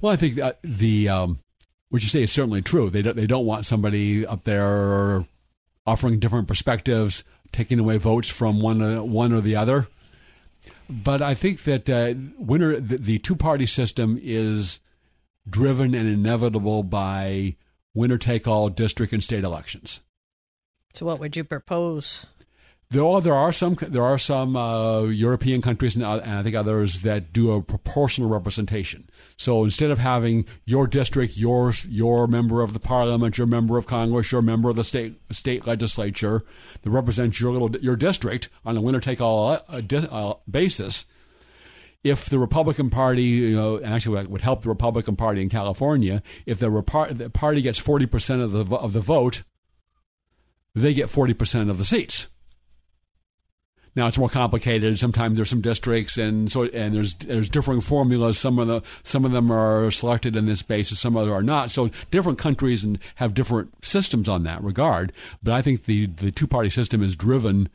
Well, 0.00 0.12
I 0.12 0.16
think 0.16 0.34
that 0.34 0.58
the 0.64 1.08
um, 1.08 1.38
which 1.90 2.02
you 2.02 2.08
say 2.08 2.24
is 2.24 2.32
certainly 2.32 2.60
true. 2.60 2.90
They 2.90 3.00
don't, 3.00 3.14
they 3.14 3.28
don't 3.28 3.46
want 3.46 3.64
somebody 3.64 4.26
up 4.26 4.42
there 4.42 5.24
offering 5.86 6.18
different 6.18 6.48
perspectives, 6.48 7.22
taking 7.52 7.78
away 7.78 7.96
votes 7.96 8.28
from 8.28 8.60
one 8.60 8.82
uh, 8.82 9.04
one 9.04 9.32
or 9.32 9.40
the 9.40 9.54
other. 9.54 9.86
But 10.90 11.22
I 11.22 11.36
think 11.36 11.62
that 11.62 11.88
uh, 11.88 12.14
winner 12.40 12.80
the, 12.80 12.98
the 12.98 13.18
two 13.20 13.36
party 13.36 13.66
system 13.66 14.18
is 14.20 14.80
driven 15.48 15.94
and 15.94 16.08
inevitable 16.08 16.82
by 16.82 17.54
winner 17.94 18.18
take 18.18 18.48
all 18.48 18.68
district 18.68 19.12
and 19.12 19.22
state 19.22 19.44
elections. 19.44 20.00
So, 20.94 21.06
what 21.06 21.20
would 21.20 21.36
you 21.36 21.44
propose? 21.44 22.26
There 22.90 23.20
there 23.20 23.34
are 23.34 23.52
some 23.52 23.76
there 23.82 24.02
are 24.02 24.16
some 24.16 24.56
uh, 24.56 25.02
European 25.02 25.60
countries 25.60 25.94
and, 25.94 26.02
and, 26.02 26.22
I 26.22 26.42
think 26.42 26.54
others 26.54 27.00
that 27.00 27.34
do 27.34 27.52
a 27.52 27.60
proportional 27.60 28.30
representation. 28.30 29.10
So 29.36 29.62
instead 29.62 29.90
of 29.90 29.98
having 29.98 30.46
your 30.64 30.86
district, 30.86 31.36
your 31.36 31.74
your 31.86 32.26
member 32.26 32.62
of 32.62 32.72
the 32.72 32.80
parliament, 32.80 33.36
your 33.36 33.46
member 33.46 33.76
of 33.76 33.86
Congress, 33.86 34.32
your 34.32 34.40
member 34.40 34.70
of 34.70 34.76
the 34.76 34.84
state 34.84 35.20
state 35.30 35.66
legislature 35.66 36.44
that 36.80 36.90
represents 36.90 37.38
your 37.38 37.52
little 37.52 37.70
your 37.76 37.94
district 37.94 38.48
on 38.64 38.74
a 38.74 38.80
winner 38.80 39.00
take 39.00 39.20
all 39.20 39.50
uh, 39.50 39.82
uh, 40.10 40.34
basis, 40.50 41.04
if 42.02 42.30
the 42.30 42.38
Republican 42.38 42.88
Party, 42.88 43.22
you 43.22 43.54
know, 43.54 43.82
actually 43.82 44.24
would 44.26 44.40
help 44.40 44.62
the 44.62 44.68
Republican 44.70 45.14
Party 45.14 45.42
in 45.42 45.50
California, 45.50 46.22
if 46.46 46.58
the, 46.58 46.70
the 47.10 47.28
party 47.28 47.60
gets 47.60 47.78
forty 47.78 48.06
percent 48.06 48.40
of 48.40 48.52
the 48.52 48.64
of 48.74 48.94
the 48.94 49.00
vote, 49.00 49.42
they 50.74 50.94
get 50.94 51.10
forty 51.10 51.34
percent 51.34 51.68
of 51.68 51.76
the 51.76 51.84
seats. 51.84 52.28
Now 53.98 54.06
it's 54.06 54.16
more 54.16 54.28
complicated. 54.28 54.96
Sometimes 54.96 55.34
there's 55.34 55.50
some 55.50 55.60
districts, 55.60 56.18
and 56.18 56.48
so 56.52 56.66
and 56.66 56.94
there's 56.94 57.14
there's 57.14 57.50
differing 57.50 57.80
formulas. 57.80 58.38
Some 58.38 58.60
of 58.60 58.68
the 58.68 58.80
some 59.02 59.24
of 59.24 59.32
them 59.32 59.50
are 59.50 59.90
selected 59.90 60.36
in 60.36 60.46
this 60.46 60.62
basis, 60.62 61.00
some 61.00 61.16
other 61.16 61.34
are 61.34 61.42
not. 61.42 61.72
So 61.72 61.90
different 62.12 62.38
countries 62.38 62.84
and 62.84 63.00
have 63.16 63.34
different 63.34 63.84
systems 63.84 64.28
on 64.28 64.44
that 64.44 64.62
regard. 64.62 65.12
But 65.42 65.54
I 65.54 65.62
think 65.62 65.86
the 65.86 66.06
the 66.06 66.30
two 66.30 66.46
party 66.46 66.70
system 66.70 67.02
is 67.02 67.16
driven 67.16 67.68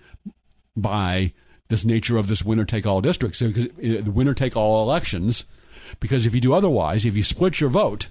by 0.77 1.33
this 1.67 1.83
nature 1.83 2.15
of 2.15 2.29
this 2.29 2.41
winner 2.41 2.63
take 2.63 2.85
all 2.85 3.01
districts. 3.01 3.39
So, 3.39 3.47
uh, 3.47 3.51
the 3.77 4.13
winner 4.13 4.33
take 4.33 4.55
all 4.55 4.81
elections. 4.81 5.43
Because 5.99 6.25
if 6.25 6.33
you 6.33 6.39
do 6.39 6.53
otherwise, 6.53 7.03
if 7.03 7.17
you 7.17 7.23
split 7.23 7.59
your 7.59 7.69
vote, 7.69 8.07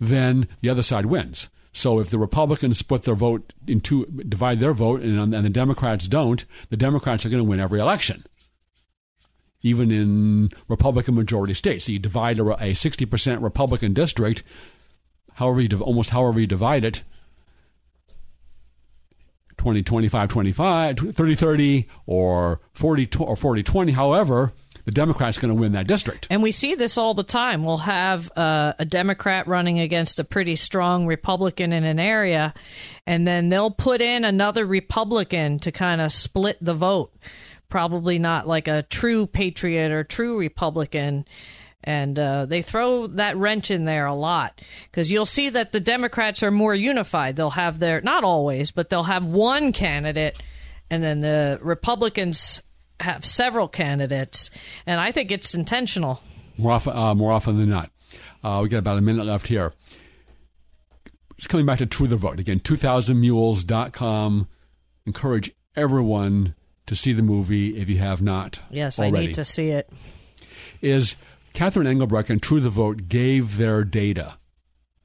then 0.00 0.46
the 0.60 0.68
other 0.68 0.82
side 0.82 1.06
wins. 1.06 1.48
So 1.72 1.98
if 1.98 2.10
the 2.10 2.18
Republicans 2.18 2.78
split 2.78 3.02
their 3.02 3.14
vote 3.14 3.54
into 3.66 4.04
divide 4.06 4.60
their 4.60 4.74
vote, 4.74 5.00
and, 5.00 5.34
and 5.34 5.44
the 5.44 5.50
Democrats 5.50 6.06
don't, 6.06 6.44
the 6.68 6.76
Democrats 6.76 7.24
are 7.24 7.30
going 7.30 7.42
to 7.42 7.48
win 7.48 7.60
every 7.60 7.80
election, 7.80 8.24
even 9.62 9.90
in 9.90 10.50
Republican 10.68 11.14
majority 11.14 11.54
states. 11.54 11.86
So 11.86 11.92
you 11.92 11.98
divide 11.98 12.38
a, 12.38 12.42
a 12.42 12.72
60% 12.72 13.42
Republican 13.42 13.94
district, 13.94 14.42
however 15.34 15.62
you 15.62 15.78
almost 15.78 16.10
however 16.10 16.40
you 16.40 16.46
divide 16.46 16.84
it. 16.84 17.02
20 19.58 19.82
25 19.84 20.28
25 20.28 20.98
30 20.98 21.34
30 21.36 21.88
or 22.06 22.60
40 22.72 23.08
or 23.20 23.36
40 23.36 23.62
20 23.62 23.92
however 23.92 24.52
the 24.84 24.90
Democrat's 24.90 25.38
going 25.38 25.54
to 25.54 25.60
win 25.60 25.72
that 25.72 25.86
district. 25.86 26.26
And 26.30 26.42
we 26.42 26.52
see 26.52 26.74
this 26.74 26.98
all 26.98 27.14
the 27.14 27.22
time. 27.22 27.64
We'll 27.64 27.78
have 27.78 28.30
uh, 28.36 28.74
a 28.78 28.84
Democrat 28.84 29.46
running 29.46 29.78
against 29.78 30.18
a 30.18 30.24
pretty 30.24 30.56
strong 30.56 31.06
Republican 31.06 31.72
in 31.72 31.84
an 31.84 31.98
area, 31.98 32.54
and 33.06 33.26
then 33.26 33.48
they'll 33.48 33.70
put 33.70 34.00
in 34.00 34.24
another 34.24 34.66
Republican 34.66 35.58
to 35.60 35.72
kind 35.72 36.00
of 36.00 36.12
split 36.12 36.58
the 36.60 36.74
vote. 36.74 37.12
Probably 37.68 38.18
not 38.18 38.46
like 38.46 38.68
a 38.68 38.82
true 38.82 39.26
patriot 39.26 39.92
or 39.92 40.04
true 40.04 40.38
Republican. 40.38 41.24
And 41.84 42.16
uh, 42.16 42.46
they 42.46 42.62
throw 42.62 43.08
that 43.08 43.36
wrench 43.36 43.70
in 43.70 43.86
there 43.86 44.06
a 44.06 44.14
lot 44.14 44.60
because 44.84 45.10
you'll 45.10 45.26
see 45.26 45.50
that 45.50 45.72
the 45.72 45.80
Democrats 45.80 46.44
are 46.44 46.52
more 46.52 46.74
unified. 46.74 47.34
They'll 47.34 47.50
have 47.50 47.80
their, 47.80 48.00
not 48.00 48.22
always, 48.22 48.70
but 48.70 48.88
they'll 48.88 49.02
have 49.02 49.24
one 49.24 49.72
candidate, 49.72 50.40
and 50.90 51.02
then 51.02 51.20
the 51.20 51.58
Republicans 51.60 52.62
have 53.02 53.24
several 53.24 53.68
candidates, 53.68 54.50
and 54.86 55.00
I 55.00 55.12
think 55.12 55.30
it's 55.30 55.54
intentional. 55.54 56.20
More 56.58 56.72
often, 56.72 56.96
uh, 56.96 57.14
more 57.14 57.32
often 57.32 57.58
than 57.58 57.70
not. 57.70 57.90
Uh, 58.42 58.60
we 58.62 58.68
got 58.68 58.78
about 58.78 58.98
a 58.98 59.02
minute 59.02 59.24
left 59.24 59.48
here. 59.48 59.72
Just 61.36 61.48
coming 61.48 61.66
back 61.66 61.78
to 61.78 61.86
True 61.86 62.06
the 62.06 62.16
Vote 62.16 62.38
again, 62.38 62.60
2000mules.com. 62.60 64.48
Encourage 65.06 65.52
everyone 65.74 66.54
to 66.86 66.94
see 66.94 67.12
the 67.12 67.22
movie 67.22 67.76
if 67.76 67.88
you 67.88 67.98
have 67.98 68.22
not. 68.22 68.60
Yes, 68.70 68.98
already. 68.98 69.16
I 69.16 69.26
need 69.26 69.34
to 69.34 69.44
see 69.44 69.70
it. 69.70 69.90
Is 70.80 71.16
Catherine 71.52 71.86
Engelbrecht 71.86 72.30
and 72.30 72.42
True 72.42 72.60
the 72.60 72.70
Vote 72.70 73.08
gave 73.08 73.56
their 73.56 73.84
data, 73.84 74.38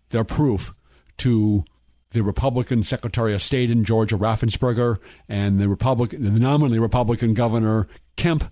their 0.10 0.24
proof 0.24 0.74
to 1.18 1.66
the 2.18 2.24
Republican 2.24 2.82
Secretary 2.82 3.36
of 3.36 3.44
State 3.44 3.70
in 3.70 3.84
Georgia, 3.84 4.18
Raffensperger, 4.18 4.98
and 5.30 5.60
the 5.60 5.70
Republican, 5.70 6.24
the 6.24 6.40
nominally 6.40 6.80
Republican 6.80 7.36
Governor 7.36 7.88
Kemp 8.16 8.52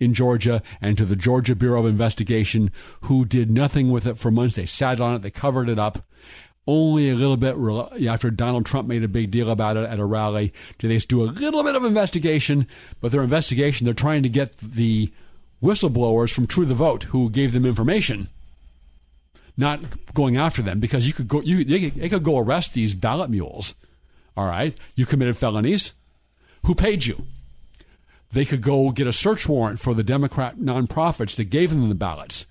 in 0.00 0.12
Georgia, 0.12 0.60
and 0.80 0.98
to 0.98 1.04
the 1.04 1.14
Georgia 1.14 1.54
Bureau 1.54 1.78
of 1.78 1.86
Investigation, 1.86 2.72
who 3.02 3.24
did 3.24 3.52
nothing 3.52 3.92
with 3.92 4.04
it 4.04 4.18
for 4.18 4.32
months. 4.32 4.56
They 4.56 4.66
sat 4.66 5.00
on 5.00 5.14
it, 5.14 5.18
they 5.20 5.30
covered 5.30 5.68
it 5.68 5.78
up. 5.78 6.04
Only 6.66 7.08
a 7.08 7.14
little 7.14 7.36
bit 7.36 7.56
after 8.08 8.32
Donald 8.32 8.66
Trump 8.66 8.88
made 8.88 9.04
a 9.04 9.08
big 9.08 9.30
deal 9.30 9.48
about 9.48 9.76
it 9.76 9.88
at 9.88 10.00
a 10.00 10.04
rally 10.04 10.52
did 10.78 10.90
they 10.90 10.98
do 10.98 11.22
a 11.22 11.26
little 11.26 11.62
bit 11.62 11.76
of 11.76 11.84
investigation. 11.84 12.66
But 13.00 13.12
their 13.12 13.22
investigation, 13.22 13.84
they're 13.84 13.94
trying 13.94 14.24
to 14.24 14.28
get 14.28 14.56
the 14.56 15.12
whistleblowers 15.62 16.32
from 16.32 16.48
True 16.48 16.64
the 16.64 16.74
Vote 16.74 17.04
who 17.04 17.30
gave 17.30 17.52
them 17.52 17.64
information 17.64 18.28
not 19.56 19.80
going 20.14 20.36
after 20.36 20.62
them 20.62 20.80
because 20.80 21.06
you 21.06 21.12
could 21.12 21.28
go 21.28 21.40
you 21.40 21.64
they 21.64 21.90
could, 21.90 22.00
they 22.00 22.08
could 22.08 22.22
go 22.22 22.38
arrest 22.38 22.74
these 22.74 22.94
ballot 22.94 23.30
mules. 23.30 23.74
All 24.36 24.46
right, 24.46 24.76
you 24.94 25.04
committed 25.06 25.36
felonies. 25.36 25.92
Who 26.64 26.74
paid 26.74 27.04
you? 27.04 27.26
They 28.32 28.44
could 28.44 28.62
go 28.62 28.90
get 28.90 29.06
a 29.06 29.12
search 29.12 29.48
warrant 29.48 29.78
for 29.78 29.92
the 29.92 30.02
Democrat 30.02 30.56
nonprofits 30.56 31.36
that 31.36 31.44
gave 31.44 31.70
them 31.70 31.88
the 31.90 31.94
ballots, 31.94 32.46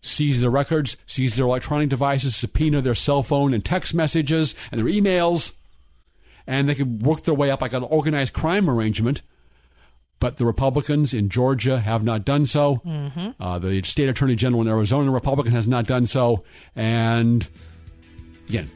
seize 0.00 0.40
their 0.40 0.50
records, 0.50 0.96
seize 1.06 1.34
their 1.34 1.46
electronic 1.46 1.88
devices, 1.88 2.36
subpoena 2.36 2.80
their 2.80 2.94
cell 2.94 3.24
phone 3.24 3.52
and 3.52 3.64
text 3.64 3.94
messages 3.94 4.54
and 4.70 4.80
their 4.80 4.86
emails, 4.86 5.52
and 6.46 6.68
they 6.68 6.74
could 6.76 7.02
work 7.02 7.22
their 7.22 7.34
way 7.34 7.50
up 7.50 7.60
like 7.60 7.72
an 7.72 7.82
organized 7.82 8.32
crime 8.32 8.70
arrangement 8.70 9.22
but 10.20 10.36
the 10.36 10.44
Republicans 10.46 11.14
in 11.14 11.28
Georgia 11.28 11.78
have 11.80 12.02
not 12.02 12.24
done 12.24 12.46
so. 12.46 12.80
Mm-hmm. 12.84 13.30
Uh, 13.40 13.58
the 13.58 13.82
state 13.82 14.08
attorney 14.08 14.34
general 14.34 14.62
in 14.62 14.68
Arizona, 14.68 15.10
Republican, 15.10 15.52
has 15.52 15.68
not 15.68 15.86
done 15.86 16.06
so. 16.06 16.44
And 16.74 17.48
again, 18.48 18.68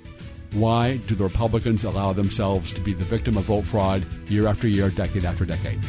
Why 0.54 0.98
do 1.08 1.14
the 1.14 1.24
Republicans 1.24 1.82
allow 1.84 2.12
themselves 2.12 2.72
to 2.74 2.80
be 2.82 2.92
the 2.92 3.04
victim 3.06 3.38
of 3.38 3.44
vote 3.44 3.64
fraud 3.64 4.04
year 4.28 4.46
after 4.46 4.68
year, 4.68 4.90
decade 4.90 5.24
after 5.24 5.46
decade? 5.46 5.80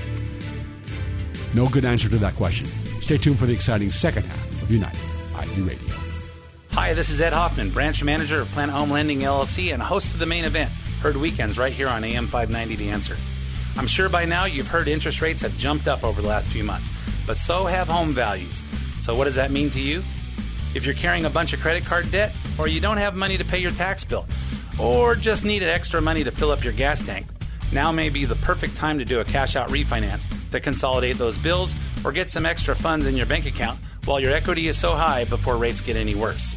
No 1.54 1.68
good 1.68 1.84
answer 1.84 2.08
to 2.10 2.16
that 2.18 2.36
question. 2.36 2.68
Stay 3.02 3.18
tuned 3.18 3.38
for 3.38 3.46
the 3.46 3.54
exciting 3.54 3.92
second 3.92 4.24
half 4.24 4.62
of 4.62 4.72
Unite 4.72 4.98
IE 5.44 5.62
Radio. 5.62 5.96
Hi, 6.72 6.94
this 6.94 7.10
is 7.10 7.20
Ed 7.20 7.34
Hoffman, 7.34 7.70
branch 7.72 8.02
manager 8.04 8.40
of 8.40 8.48
Planet 8.50 8.74
Home 8.74 8.90
Lending 8.90 9.20
LLC 9.20 9.74
and 9.74 9.84
host 9.84 10.14
of 10.14 10.20
the 10.20 10.26
main 10.26 10.46
event, 10.46 10.72
heard 11.02 11.18
weekends 11.18 11.58
right 11.58 11.74
here 11.74 11.90
on 11.90 12.04
AM 12.04 12.26
590 12.26 12.76
The 12.78 12.90
Answer. 12.90 13.18
I'm 13.78 13.88
sure 13.88 14.10
by 14.10 14.26
now 14.26 14.46
you've 14.46 14.68
heard 14.68 14.88
interest 14.88 15.22
rates 15.22 15.42
have 15.42 15.58
jumped 15.58 15.88
up 15.88 16.04
over 16.04 16.22
the 16.22 16.28
last 16.28 16.50
few 16.50 16.64
months, 16.64 16.92
but 17.26 17.38
so 17.38 17.66
have 17.66 17.88
home 17.88 18.14
values. 18.14 18.64
So, 19.00 19.16
what 19.16 19.26
does 19.26 19.36
that 19.36 19.52
mean 19.52 19.70
to 19.72 19.82
you? 19.82 20.00
If 20.76 20.86
you're 20.86 20.94
carrying 20.94 21.26
a 21.26 21.30
bunch 21.30 21.54
of 21.54 21.60
credit 21.60 21.86
card 21.86 22.10
debt, 22.12 22.36
or 22.58 22.68
you 22.68 22.80
don't 22.80 22.98
have 22.98 23.16
money 23.16 23.38
to 23.38 23.46
pay 23.46 23.60
your 23.60 23.72
tax 23.72 24.04
bill, 24.04 24.26
or 24.80 25.16
just 25.16 25.44
needed 25.44 25.70
extra 25.70 26.02
money 26.02 26.24
to 26.24 26.32
fill 26.32 26.52
up 26.52 26.64
your 26.64 26.74
gas 26.74 27.02
tank, 27.02 27.28
now 27.72 27.92
may 27.92 28.10
be 28.10 28.26
the 28.26 28.36
perfect 28.36 28.76
time 28.78 29.00
to 29.00 29.06
do 29.06 29.20
a 29.20 29.26
cash 29.26 29.56
out 29.56 29.70
refinance 29.70 30.28
to 30.52 30.60
consolidate 30.60 31.18
those 31.18 31.38
bills 31.38 31.74
or 32.06 32.12
get 32.12 32.30
some 32.30 32.46
extra 32.46 32.76
funds 32.76 33.08
in 33.08 33.16
your 33.16 33.26
bank 33.26 33.46
account 33.46 33.80
while 34.06 34.20
your 34.20 34.32
equity 34.32 34.68
is 34.68 34.78
so 34.78 34.94
high 34.94 35.24
before 35.26 35.58
rates 35.58 35.82
get 35.82 35.96
any 35.96 36.14
worse. 36.14 36.54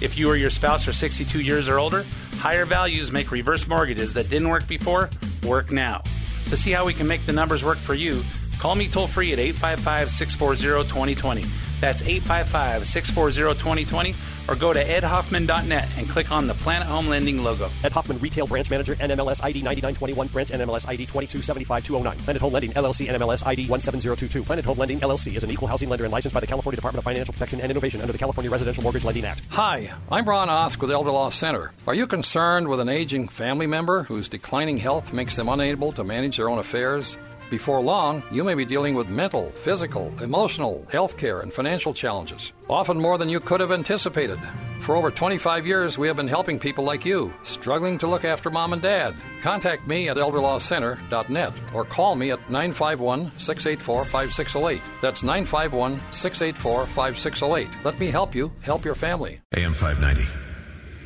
If 0.00 0.16
you 0.16 0.28
or 0.28 0.36
your 0.36 0.50
spouse 0.50 0.88
are 0.88 0.92
62 0.92 1.40
years 1.40 1.68
or 1.68 1.78
older, 1.78 2.04
higher 2.38 2.64
values 2.64 3.12
make 3.12 3.30
reverse 3.30 3.66
mortgages 3.66 4.14
that 4.14 4.30
didn't 4.30 4.48
work 4.48 4.66
before 4.66 5.10
work 5.44 5.70
now. 5.70 6.02
To 6.50 6.56
see 6.56 6.70
how 6.70 6.84
we 6.84 6.94
can 6.94 7.08
make 7.08 7.24
the 7.26 7.32
numbers 7.32 7.64
work 7.64 7.78
for 7.78 7.94
you, 7.94 8.22
call 8.58 8.74
me 8.74 8.86
toll 8.86 9.06
free 9.06 9.32
at 9.32 9.38
855 9.38 10.10
640 10.10 10.88
2020. 10.88 11.44
That's 11.80 12.02
855 12.02 12.86
640 12.86 13.58
2020 13.58 14.14
or 14.48 14.54
go 14.54 14.72
to 14.72 14.84
edhoffman.net 14.84 15.88
and 15.96 16.08
click 16.08 16.30
on 16.30 16.46
the 16.46 16.54
Planet 16.54 16.86
Home 16.86 17.08
Lending 17.08 17.42
logo. 17.42 17.68
Ed 17.82 17.92
Hoffman, 17.92 18.18
Retail 18.18 18.46
Branch 18.46 18.68
Manager, 18.70 18.94
NMLS 18.96 19.42
ID 19.42 19.62
9921, 19.62 20.26
Branch 20.28 20.48
NMLS 20.50 20.88
ID 20.88 21.06
2275209. 21.06 22.18
Planet 22.18 22.42
Home 22.42 22.52
Lending, 22.52 22.72
LLC, 22.72 23.06
NMLS 23.06 23.46
ID 23.46 23.66
17022. 23.68 24.42
Planet 24.42 24.64
Home 24.64 24.78
Lending, 24.78 25.00
LLC 25.00 25.34
is 25.34 25.44
an 25.44 25.50
equal 25.50 25.68
housing 25.68 25.88
lender 25.88 26.04
and 26.04 26.12
licensed 26.12 26.34
by 26.34 26.40
the 26.40 26.46
California 26.46 26.76
Department 26.76 26.98
of 26.98 27.04
Financial 27.04 27.32
Protection 27.32 27.60
and 27.60 27.70
Innovation 27.70 28.00
under 28.00 28.12
the 28.12 28.18
California 28.18 28.50
Residential 28.50 28.82
Mortgage 28.82 29.04
Lending 29.04 29.24
Act. 29.24 29.42
Hi, 29.50 29.90
I'm 30.10 30.28
Ron 30.28 30.48
Osk 30.48 30.80
with 30.80 30.90
Elder 30.90 31.10
Law 31.10 31.30
Center. 31.30 31.72
Are 31.86 31.94
you 31.94 32.06
concerned 32.06 32.68
with 32.68 32.80
an 32.80 32.88
aging 32.88 33.28
family 33.28 33.66
member 33.66 34.02
whose 34.04 34.28
declining 34.28 34.78
health 34.78 35.12
makes 35.12 35.36
them 35.36 35.48
unable 35.48 35.92
to 35.92 36.04
manage 36.04 36.36
their 36.36 36.50
own 36.50 36.58
affairs? 36.58 37.16
Before 37.50 37.80
long, 37.80 38.22
you 38.30 38.42
may 38.44 38.54
be 38.54 38.64
dealing 38.64 38.94
with 38.94 39.08
mental, 39.08 39.50
physical, 39.50 40.12
emotional, 40.22 40.86
healthcare, 40.90 41.42
and 41.42 41.52
financial 41.52 41.92
challenges, 41.92 42.52
often 42.68 43.00
more 43.00 43.18
than 43.18 43.28
you 43.28 43.40
could 43.40 43.60
have 43.60 43.72
anticipated. 43.72 44.40
For 44.80 44.96
over 44.96 45.10
25 45.10 45.66
years, 45.66 45.96
we 45.96 46.06
have 46.08 46.16
been 46.16 46.28
helping 46.28 46.58
people 46.58 46.84
like 46.84 47.06
you 47.06 47.32
struggling 47.42 47.96
to 47.98 48.06
look 48.06 48.24
after 48.24 48.50
mom 48.50 48.74
and 48.74 48.82
dad. 48.82 49.14
Contact 49.40 49.86
me 49.86 50.08
at 50.10 50.18
elderlawcenter.net 50.18 51.54
or 51.72 51.84
call 51.84 52.14
me 52.16 52.32
at 52.32 52.50
951 52.50 53.30
684 53.38 54.04
5608. 54.04 54.82
That's 55.00 55.22
951 55.22 56.00
684 56.12 56.86
5608. 56.86 57.84
Let 57.84 57.98
me 57.98 58.08
help 58.08 58.34
you 58.34 58.52
help 58.60 58.84
your 58.84 58.94
family. 58.94 59.40
AM 59.56 59.72
590, 59.72 60.28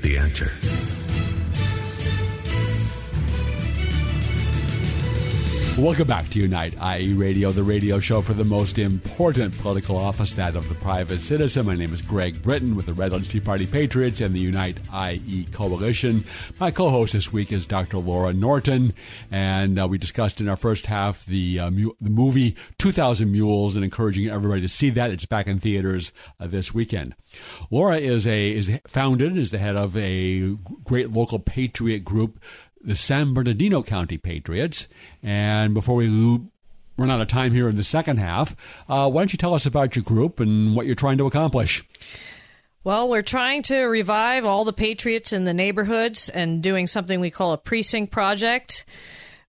The 0.02 0.18
Answer. 0.18 1.07
Welcome 5.78 6.08
back 6.08 6.28
to 6.30 6.40
Unite 6.40 6.74
IE 6.82 7.12
Radio, 7.12 7.52
the 7.52 7.62
radio 7.62 8.00
show 8.00 8.20
for 8.20 8.34
the 8.34 8.42
most 8.42 8.80
important 8.80 9.56
political 9.58 9.96
office, 9.96 10.34
that 10.34 10.56
of 10.56 10.68
the 10.68 10.74
private 10.74 11.20
citizen. 11.20 11.66
My 11.66 11.76
name 11.76 11.94
is 11.94 12.02
Greg 12.02 12.42
Britton 12.42 12.74
with 12.74 12.86
the 12.86 12.92
Redlands 12.92 13.28
Tea 13.28 13.38
Party 13.38 13.64
Patriots 13.64 14.20
and 14.20 14.34
the 14.34 14.40
Unite 14.40 14.78
IE 14.92 15.46
Coalition. 15.52 16.24
My 16.58 16.72
co-host 16.72 17.12
this 17.12 17.32
week 17.32 17.52
is 17.52 17.64
Dr. 17.64 17.98
Laura 17.98 18.32
Norton, 18.32 18.92
and 19.30 19.78
uh, 19.78 19.86
we 19.86 19.98
discussed 19.98 20.40
in 20.40 20.48
our 20.48 20.56
first 20.56 20.86
half 20.86 21.24
the, 21.26 21.60
uh, 21.60 21.70
mu- 21.70 21.94
the 22.00 22.10
movie 22.10 22.56
2000 22.78 23.30
Mules 23.30 23.76
and 23.76 23.84
encouraging 23.84 24.28
everybody 24.28 24.62
to 24.62 24.68
see 24.68 24.90
that. 24.90 25.12
It's 25.12 25.26
back 25.26 25.46
in 25.46 25.60
theaters 25.60 26.12
uh, 26.40 26.48
this 26.48 26.74
weekend. 26.74 27.14
Laura 27.70 27.98
is 27.98 28.26
a 28.26 28.50
is 28.50 28.80
founded, 28.88 29.36
is 29.36 29.52
the 29.52 29.58
head 29.58 29.76
of 29.76 29.96
a 29.96 30.56
great 30.82 31.12
local 31.12 31.38
patriot 31.38 32.00
group 32.00 32.42
the 32.88 32.94
San 32.94 33.34
Bernardino 33.34 33.82
County 33.82 34.18
Patriots. 34.18 34.88
And 35.22 35.74
before 35.74 35.94
we 35.94 36.40
run 36.96 37.10
out 37.10 37.20
of 37.20 37.28
time 37.28 37.52
here 37.52 37.68
in 37.68 37.76
the 37.76 37.84
second 37.84 38.16
half, 38.16 38.56
uh, 38.88 39.10
why 39.10 39.20
don't 39.20 39.32
you 39.32 39.36
tell 39.36 39.54
us 39.54 39.66
about 39.66 39.94
your 39.94 40.02
group 40.02 40.40
and 40.40 40.74
what 40.74 40.86
you're 40.86 40.94
trying 40.94 41.18
to 41.18 41.26
accomplish? 41.26 41.84
Well, 42.84 43.08
we're 43.08 43.22
trying 43.22 43.62
to 43.64 43.82
revive 43.82 44.44
all 44.44 44.64
the 44.64 44.72
patriots 44.72 45.32
in 45.32 45.44
the 45.44 45.52
neighborhoods 45.52 46.28
and 46.30 46.62
doing 46.62 46.86
something 46.86 47.20
we 47.20 47.30
call 47.30 47.52
a 47.52 47.58
precinct 47.58 48.10
project. 48.10 48.86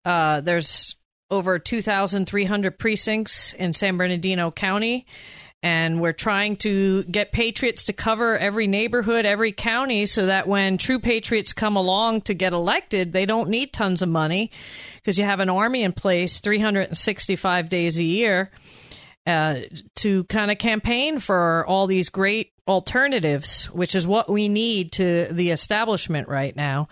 Uh, 0.05 0.40
there's 0.40 0.96
over 1.31 1.59
2,300 1.59 2.79
precincts 2.79 3.53
in 3.53 3.72
San 3.72 3.96
Bernardino 3.96 4.51
County 4.51 5.07
and 5.62 6.00
we're 6.00 6.12
trying 6.12 6.56
to 6.56 7.02
get 7.04 7.32
patriots 7.32 7.84
to 7.84 7.92
cover 7.92 8.38
every 8.38 8.66
neighborhood, 8.66 9.26
every 9.26 9.52
county, 9.52 10.06
so 10.06 10.26
that 10.26 10.46
when 10.46 10.78
true 10.78 11.00
patriots 11.00 11.52
come 11.52 11.76
along 11.76 12.20
to 12.22 12.34
get 12.34 12.52
elected, 12.52 13.12
they 13.12 13.26
don't 13.26 13.48
need 13.48 13.72
tons 13.72 14.00
of 14.00 14.08
money 14.08 14.52
because 14.96 15.18
you 15.18 15.24
have 15.24 15.40
an 15.40 15.48
army 15.48 15.82
in 15.82 15.92
place 15.92 16.40
365 16.40 17.68
days 17.68 17.98
a 17.98 18.04
year 18.04 18.50
uh, 19.26 19.60
to 19.96 20.24
kind 20.24 20.50
of 20.50 20.58
campaign 20.58 21.18
for 21.18 21.66
all 21.66 21.86
these 21.86 22.08
great 22.08 22.52
alternatives, 22.68 23.64
which 23.66 23.94
is 23.94 24.06
what 24.06 24.30
we 24.30 24.48
need 24.48 24.92
to 24.92 25.26
the 25.32 25.50
establishment 25.50 26.28
right 26.28 26.54
now. 26.54 26.88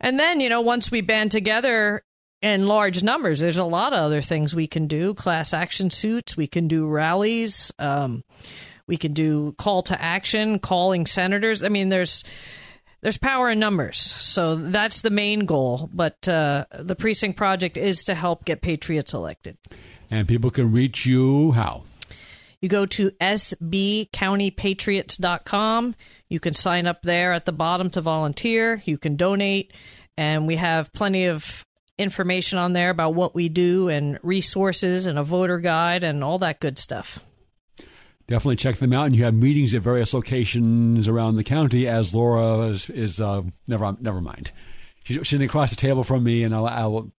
And 0.00 0.20
then, 0.20 0.40
you 0.40 0.48
know, 0.48 0.60
once 0.60 0.90
we 0.90 1.00
band 1.00 1.32
together 1.32 2.02
in 2.42 2.66
large 2.66 3.02
numbers. 3.02 3.40
There's 3.40 3.56
a 3.56 3.64
lot 3.64 3.92
of 3.92 4.00
other 4.00 4.20
things 4.20 4.54
we 4.54 4.66
can 4.66 4.86
do 4.86 5.14
class 5.14 5.54
action 5.54 5.90
suits, 5.90 6.36
we 6.36 6.46
can 6.46 6.68
do 6.68 6.86
rallies, 6.86 7.72
um, 7.78 8.24
we 8.86 8.96
can 8.96 9.14
do 9.14 9.52
call 9.52 9.82
to 9.84 10.00
action, 10.00 10.58
calling 10.58 11.06
senators. 11.06 11.62
I 11.62 11.68
mean, 11.68 11.88
there's. 11.88 12.24
There's 13.00 13.18
power 13.18 13.50
in 13.50 13.58
numbers, 13.58 13.98
so 13.98 14.56
that's 14.56 15.02
the 15.02 15.10
main 15.10 15.40
goal. 15.40 15.90
But 15.92 16.26
uh, 16.26 16.64
the 16.72 16.96
precinct 16.96 17.36
project 17.36 17.76
is 17.76 18.04
to 18.04 18.14
help 18.14 18.46
get 18.46 18.62
patriots 18.62 19.12
elected. 19.12 19.58
And 20.10 20.26
people 20.26 20.50
can 20.50 20.72
reach 20.72 21.04
you 21.04 21.52
how? 21.52 21.82
You 22.64 22.70
go 22.70 22.86
to 22.86 23.10
sbcountypatriots.com. 23.10 25.94
You 26.30 26.40
can 26.40 26.54
sign 26.54 26.86
up 26.86 27.02
there 27.02 27.34
at 27.34 27.44
the 27.44 27.52
bottom 27.52 27.90
to 27.90 28.00
volunteer. 28.00 28.80
You 28.86 28.96
can 28.96 29.16
donate. 29.16 29.74
And 30.16 30.46
we 30.46 30.56
have 30.56 30.90
plenty 30.94 31.26
of 31.26 31.62
information 31.98 32.58
on 32.58 32.72
there 32.72 32.90
about 32.90 33.14
what 33.14 33.34
we 33.34 33.48
do 33.48 33.88
and 33.88 34.18
resources 34.22 35.06
and 35.06 35.18
a 35.18 35.22
voter 35.22 35.58
guide 35.58 36.04
and 36.04 36.24
all 36.24 36.38
that 36.38 36.60
good 36.60 36.78
stuff. 36.78 37.20
Definitely 38.26 38.56
check 38.56 38.76
them 38.76 38.94
out, 38.94 39.06
and 39.06 39.16
you 39.16 39.24
have 39.24 39.34
meetings 39.34 39.74
at 39.74 39.82
various 39.82 40.14
locations 40.14 41.08
around 41.08 41.36
the 41.36 41.44
county. 41.44 41.86
As 41.86 42.14
Laura 42.14 42.68
is, 42.68 42.88
is 42.88 43.20
uh, 43.20 43.42
never 43.68 43.94
never 44.00 44.22
mind. 44.22 44.50
She's 45.02 45.28
sitting 45.28 45.44
across 45.44 45.68
the 45.68 45.76
table 45.76 46.04
from 46.04 46.24
me, 46.24 46.42
and 46.42 46.54
I'll, 46.54 46.66
I'll 46.66 47.12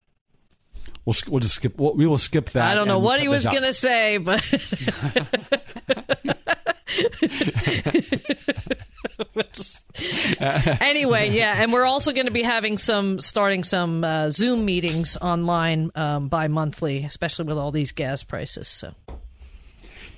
we'll 1.06 1.16
we'll 1.28 1.42
just 1.42 1.56
skip. 1.56 1.78
We'll, 1.78 1.94
we 1.94 2.08
will 2.08 2.18
skip 2.18 2.50
that. 2.52 2.66
I 2.66 2.74
don't 2.74 2.88
know 2.88 2.98
what 2.98 3.22
he 3.22 3.28
was 3.28 3.46
going 3.46 3.62
to 3.62 3.74
say, 3.74 4.18
but. 4.18 4.42
anyway, 10.39 11.30
yeah, 11.32 11.62
and 11.62 11.71
we're 11.71 11.86
also 11.86 12.12
going 12.12 12.25
to 12.25 12.32
be 12.32 12.43
having 12.43 12.78
some 12.78 13.19
starting 13.19 13.63
some 13.63 14.04
uh, 14.04 14.30
Zoom 14.30 14.65
meetings 14.65 15.17
online 15.17 15.91
um, 15.95 16.28
bi-monthly, 16.28 17.04
especially 17.04 17.45
with 17.45 17.58
all 17.58 17.71
these 17.71 17.91
gas 17.91 18.23
prices. 18.23 18.67
So, 18.67 18.93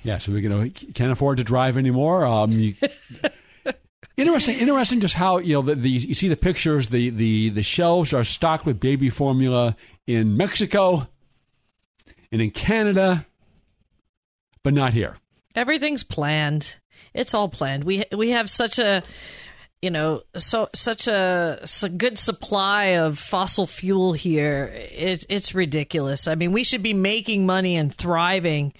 yeah, 0.02 0.18
so 0.18 0.32
we're 0.32 0.48
going 0.48 0.70
to 0.70 0.86
can't 0.92 1.12
afford 1.12 1.38
to 1.38 1.44
drive 1.44 1.76
anymore. 1.78 2.24
Um, 2.24 2.52
you, 2.52 2.74
interesting, 4.16 4.58
interesting, 4.58 5.00
just 5.00 5.14
how 5.14 5.38
you 5.38 5.54
know 5.54 5.62
the, 5.62 5.74
the 5.74 5.90
you 5.90 6.14
see 6.14 6.28
the 6.28 6.36
pictures. 6.36 6.88
The 6.88 7.10
the 7.10 7.50
the 7.50 7.62
shelves 7.62 8.12
are 8.12 8.24
stocked 8.24 8.66
with 8.66 8.80
baby 8.80 9.10
formula 9.10 9.76
in 10.06 10.36
Mexico 10.36 11.06
and 12.32 12.42
in 12.42 12.50
Canada, 12.50 13.26
but 14.62 14.74
not 14.74 14.92
here. 14.92 15.16
Everything's 15.54 16.04
planned. 16.04 16.78
It's 17.14 17.34
all 17.34 17.48
planned. 17.48 17.84
We 17.84 18.04
we 18.12 18.30
have 18.30 18.50
such 18.50 18.78
a 18.78 19.02
you 19.82 19.90
know 19.90 20.22
so 20.36 20.68
such 20.74 21.06
a, 21.06 21.60
good 21.96 22.18
supply 22.18 22.96
of 22.96 23.18
fossil 23.18 23.66
fuel 23.66 24.12
here. 24.12 24.72
It's 24.74 25.26
it's 25.28 25.54
ridiculous. 25.54 26.28
I 26.28 26.34
mean, 26.34 26.52
we 26.52 26.64
should 26.64 26.82
be 26.82 26.94
making 26.94 27.46
money 27.46 27.76
and 27.76 27.94
thriving 27.94 28.72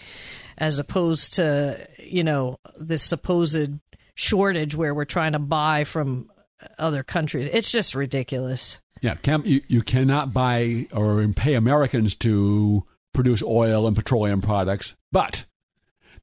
as 0.57 0.79
opposed 0.79 1.35
to 1.35 1.87
you 1.99 2.25
know 2.25 2.59
this 2.77 3.03
supposed 3.03 3.79
shortage 4.15 4.75
where 4.75 4.95
we're 4.95 5.05
trying 5.05 5.33
to 5.33 5.39
buy 5.39 5.85
from 5.85 6.31
other 6.79 7.03
countries. 7.03 7.49
It's 7.53 7.71
just 7.71 7.95
ridiculous. 7.95 8.81
Yeah, 9.01 9.17
you, 9.45 9.63
you 9.69 9.83
cannot 9.83 10.33
buy 10.33 10.89
or 10.93 11.27
pay 11.29 11.55
Americans 11.55 12.17
to 12.17 12.85
produce 13.13 13.43
oil 13.43 13.87
and 13.87 13.95
petroleum 13.95 14.41
products, 14.41 14.97
but 15.13 15.45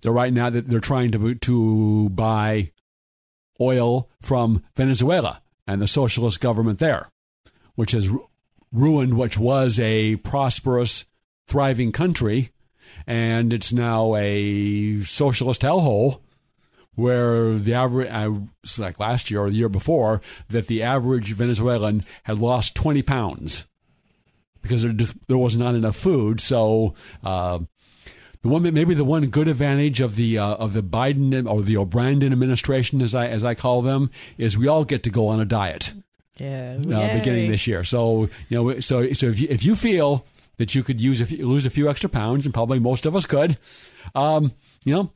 they're 0.06 0.14
right 0.14 0.34
now 0.34 0.52
that 0.52 0.68
they're 0.68 0.80
trying 0.80 1.10
to 1.10 1.34
to 1.34 2.10
buy 2.10 2.72
oil 3.60 4.08
from 4.22 4.62
Venezuela 4.76 5.42
and 5.66 5.82
the 5.82 5.88
socialist 5.88 6.40
government 6.40 6.78
there, 6.78 7.10
which 7.74 7.94
has 7.94 8.08
ru- 8.08 8.30
ruined 8.72 9.16
what 9.16 9.40
was 9.40 9.80
a 9.80 10.18
prosperous, 10.18 11.06
thriving 11.48 11.92
country, 11.92 12.52
and 13.08 13.52
it's 13.52 13.74
now 13.74 14.16
a 14.16 15.02
socialist 15.06 15.64
hellhole 15.64 16.20
where 16.94 17.56
the 17.56 17.74
average, 17.74 18.48
it's 18.64 18.78
like 18.78 19.00
last 19.00 19.32
year 19.32 19.42
or 19.42 19.50
the 19.50 19.58
year 19.58 19.70
before, 19.70 20.22
that 20.50 20.68
the 20.68 20.84
average 20.84 21.34
Venezuelan 21.34 22.06
had 22.26 22.38
lost 22.38 22.76
20 22.76 23.02
pounds 23.02 23.66
because 24.62 24.84
there, 24.84 24.94
just, 24.94 25.16
there 25.28 25.38
was 25.40 25.58
not 25.58 25.74
enough 25.74 25.96
food. 25.96 26.40
So, 26.40 26.94
uh, 27.24 27.60
the 28.46 28.52
one 28.52 28.62
maybe 28.62 28.94
the 28.94 29.04
one 29.04 29.26
good 29.26 29.48
advantage 29.48 30.02
of 30.02 30.16
the 30.16 30.38
uh, 30.38 30.54
of 30.54 30.74
the 30.74 30.84
Biden 30.84 31.50
or 31.50 31.64
the 31.64 31.78
O'Brien 31.78 32.22
administration, 32.24 33.02
as 33.02 33.16
I 33.16 33.26
as 33.26 33.44
I 33.44 33.56
call 33.56 33.82
them, 33.82 34.12
is 34.38 34.56
we 34.56 34.68
all 34.68 34.86
get 34.86 35.02
to 35.04 35.10
go 35.10 35.30
on 35.30 35.40
a 35.40 35.46
diet. 35.46 35.94
Yeah, 36.38 36.78
uh, 36.78 37.14
beginning 37.18 37.50
this 37.50 37.66
year. 37.66 37.84
So 37.84 38.30
you 38.50 38.64
know, 38.64 38.80
so 38.82 39.12
so 39.14 39.26
if 39.30 39.40
you, 39.40 39.48
if 39.50 39.66
you 39.66 39.76
feel 39.76 40.28
that 40.58 40.76
you 40.76 40.84
could 40.84 41.02
use 41.02 41.22
a 41.22 41.26
few, 41.26 41.48
lose 41.48 41.66
a 41.66 41.72
few 41.72 41.90
extra 41.90 42.08
pounds, 42.08 42.46
and 42.46 42.54
probably 42.54 42.78
most 42.78 43.08
of 43.08 43.16
us 43.16 43.26
could, 43.26 43.58
um, 44.14 44.52
you 44.84 44.94
know, 44.94 45.12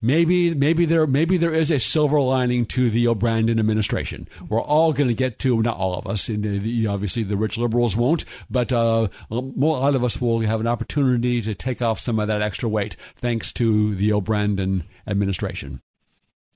maybe 0.00 0.54
maybe 0.54 0.84
there 0.84 1.06
maybe 1.06 1.36
there 1.36 1.54
is 1.54 1.70
a 1.70 1.78
silver 1.78 2.20
lining 2.20 2.66
to 2.66 2.90
the 2.90 3.08
O'Brien 3.08 3.48
administration. 3.50 4.28
We're 4.48 4.62
all 4.62 4.92
going 4.92 5.08
to 5.08 5.14
get 5.14 5.38
to 5.40 5.62
not 5.62 5.76
all 5.76 5.94
of 5.94 6.06
us, 6.06 6.28
and 6.28 6.42
the, 6.44 6.86
obviously 6.86 7.22
the 7.22 7.36
rich 7.36 7.56
liberals 7.58 7.96
won't, 7.96 8.24
but 8.50 8.72
uh, 8.72 9.08
a 9.30 9.34
lot 9.34 9.94
of 9.94 10.04
us 10.04 10.20
will 10.20 10.40
have 10.40 10.60
an 10.60 10.66
opportunity 10.66 11.40
to 11.42 11.54
take 11.54 11.82
off 11.82 12.00
some 12.00 12.18
of 12.18 12.28
that 12.28 12.42
extra 12.42 12.68
weight 12.68 12.96
thanks 13.16 13.52
to 13.54 13.94
the 13.94 14.12
O'Brien 14.12 14.84
administration. 15.06 15.80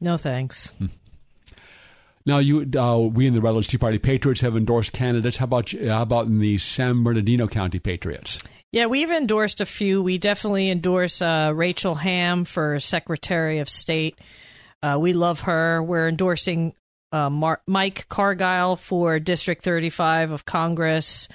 No 0.00 0.16
thanks. 0.16 0.68
Hmm. 0.78 0.86
Now, 2.26 2.38
you, 2.38 2.68
uh, 2.76 2.98
we 2.98 3.28
in 3.28 3.34
the 3.34 3.40
Redlands 3.40 3.68
Tea 3.68 3.78
Party 3.78 3.98
Patriots 3.98 4.40
have 4.40 4.56
endorsed 4.56 4.92
candidates. 4.92 5.36
How 5.36 5.44
about 5.44 5.70
how 5.70 6.02
about 6.02 6.26
in 6.26 6.40
the 6.40 6.58
San 6.58 7.04
Bernardino 7.04 7.46
County 7.46 7.78
Patriots? 7.78 8.38
Yeah, 8.72 8.86
we've 8.86 9.10
endorsed 9.10 9.60
a 9.60 9.66
few. 9.66 10.02
We 10.02 10.18
definitely 10.18 10.70
endorse 10.70 11.22
uh, 11.22 11.52
Rachel 11.54 11.94
Hamm 11.94 12.44
for 12.44 12.78
Secretary 12.80 13.60
of 13.60 13.70
State. 13.70 14.18
Uh, 14.82 14.98
we 15.00 15.12
love 15.12 15.40
her. 15.40 15.82
We're 15.82 16.08
endorsing 16.08 16.74
uh, 17.12 17.30
Mar- 17.30 17.62
Mike 17.66 18.06
Cargile 18.08 18.78
for 18.78 19.18
District 19.18 19.62
35 19.62 20.32
of 20.32 20.44
Congress. 20.44 21.28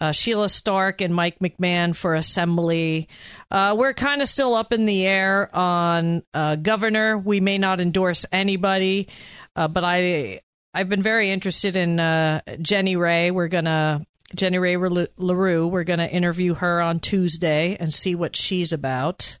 Uh, 0.00 0.12
Sheila 0.12 0.48
Stark 0.48 1.00
and 1.00 1.12
Mike 1.12 1.40
McMahon 1.40 1.94
for 1.94 2.14
Assembly. 2.14 3.08
Uh, 3.50 3.74
we're 3.76 3.94
kind 3.94 4.22
of 4.22 4.28
still 4.28 4.54
up 4.54 4.72
in 4.72 4.86
the 4.86 5.04
air 5.04 5.54
on 5.54 6.22
uh, 6.32 6.54
governor. 6.56 7.18
We 7.18 7.40
may 7.40 7.58
not 7.58 7.80
endorse 7.80 8.24
anybody. 8.30 9.08
Uh, 9.56 9.66
but 9.66 9.82
I 9.82 10.40
I've 10.72 10.88
been 10.88 11.02
very 11.02 11.30
interested 11.32 11.74
in 11.74 11.98
uh, 11.98 12.40
Jenny 12.62 12.94
Rae. 12.94 13.32
We're 13.32 13.48
gonna 13.48 14.06
Jenny 14.34 14.58
Rae 14.58 14.76
Le 14.76 15.08
Roux. 15.16 15.66
We're 15.66 15.84
gonna 15.84 16.06
interview 16.06 16.54
her 16.54 16.80
on 16.80 17.00
Tuesday 17.00 17.76
and 17.78 17.92
see 17.92 18.14
what 18.14 18.36
she's 18.36 18.72
about. 18.72 19.38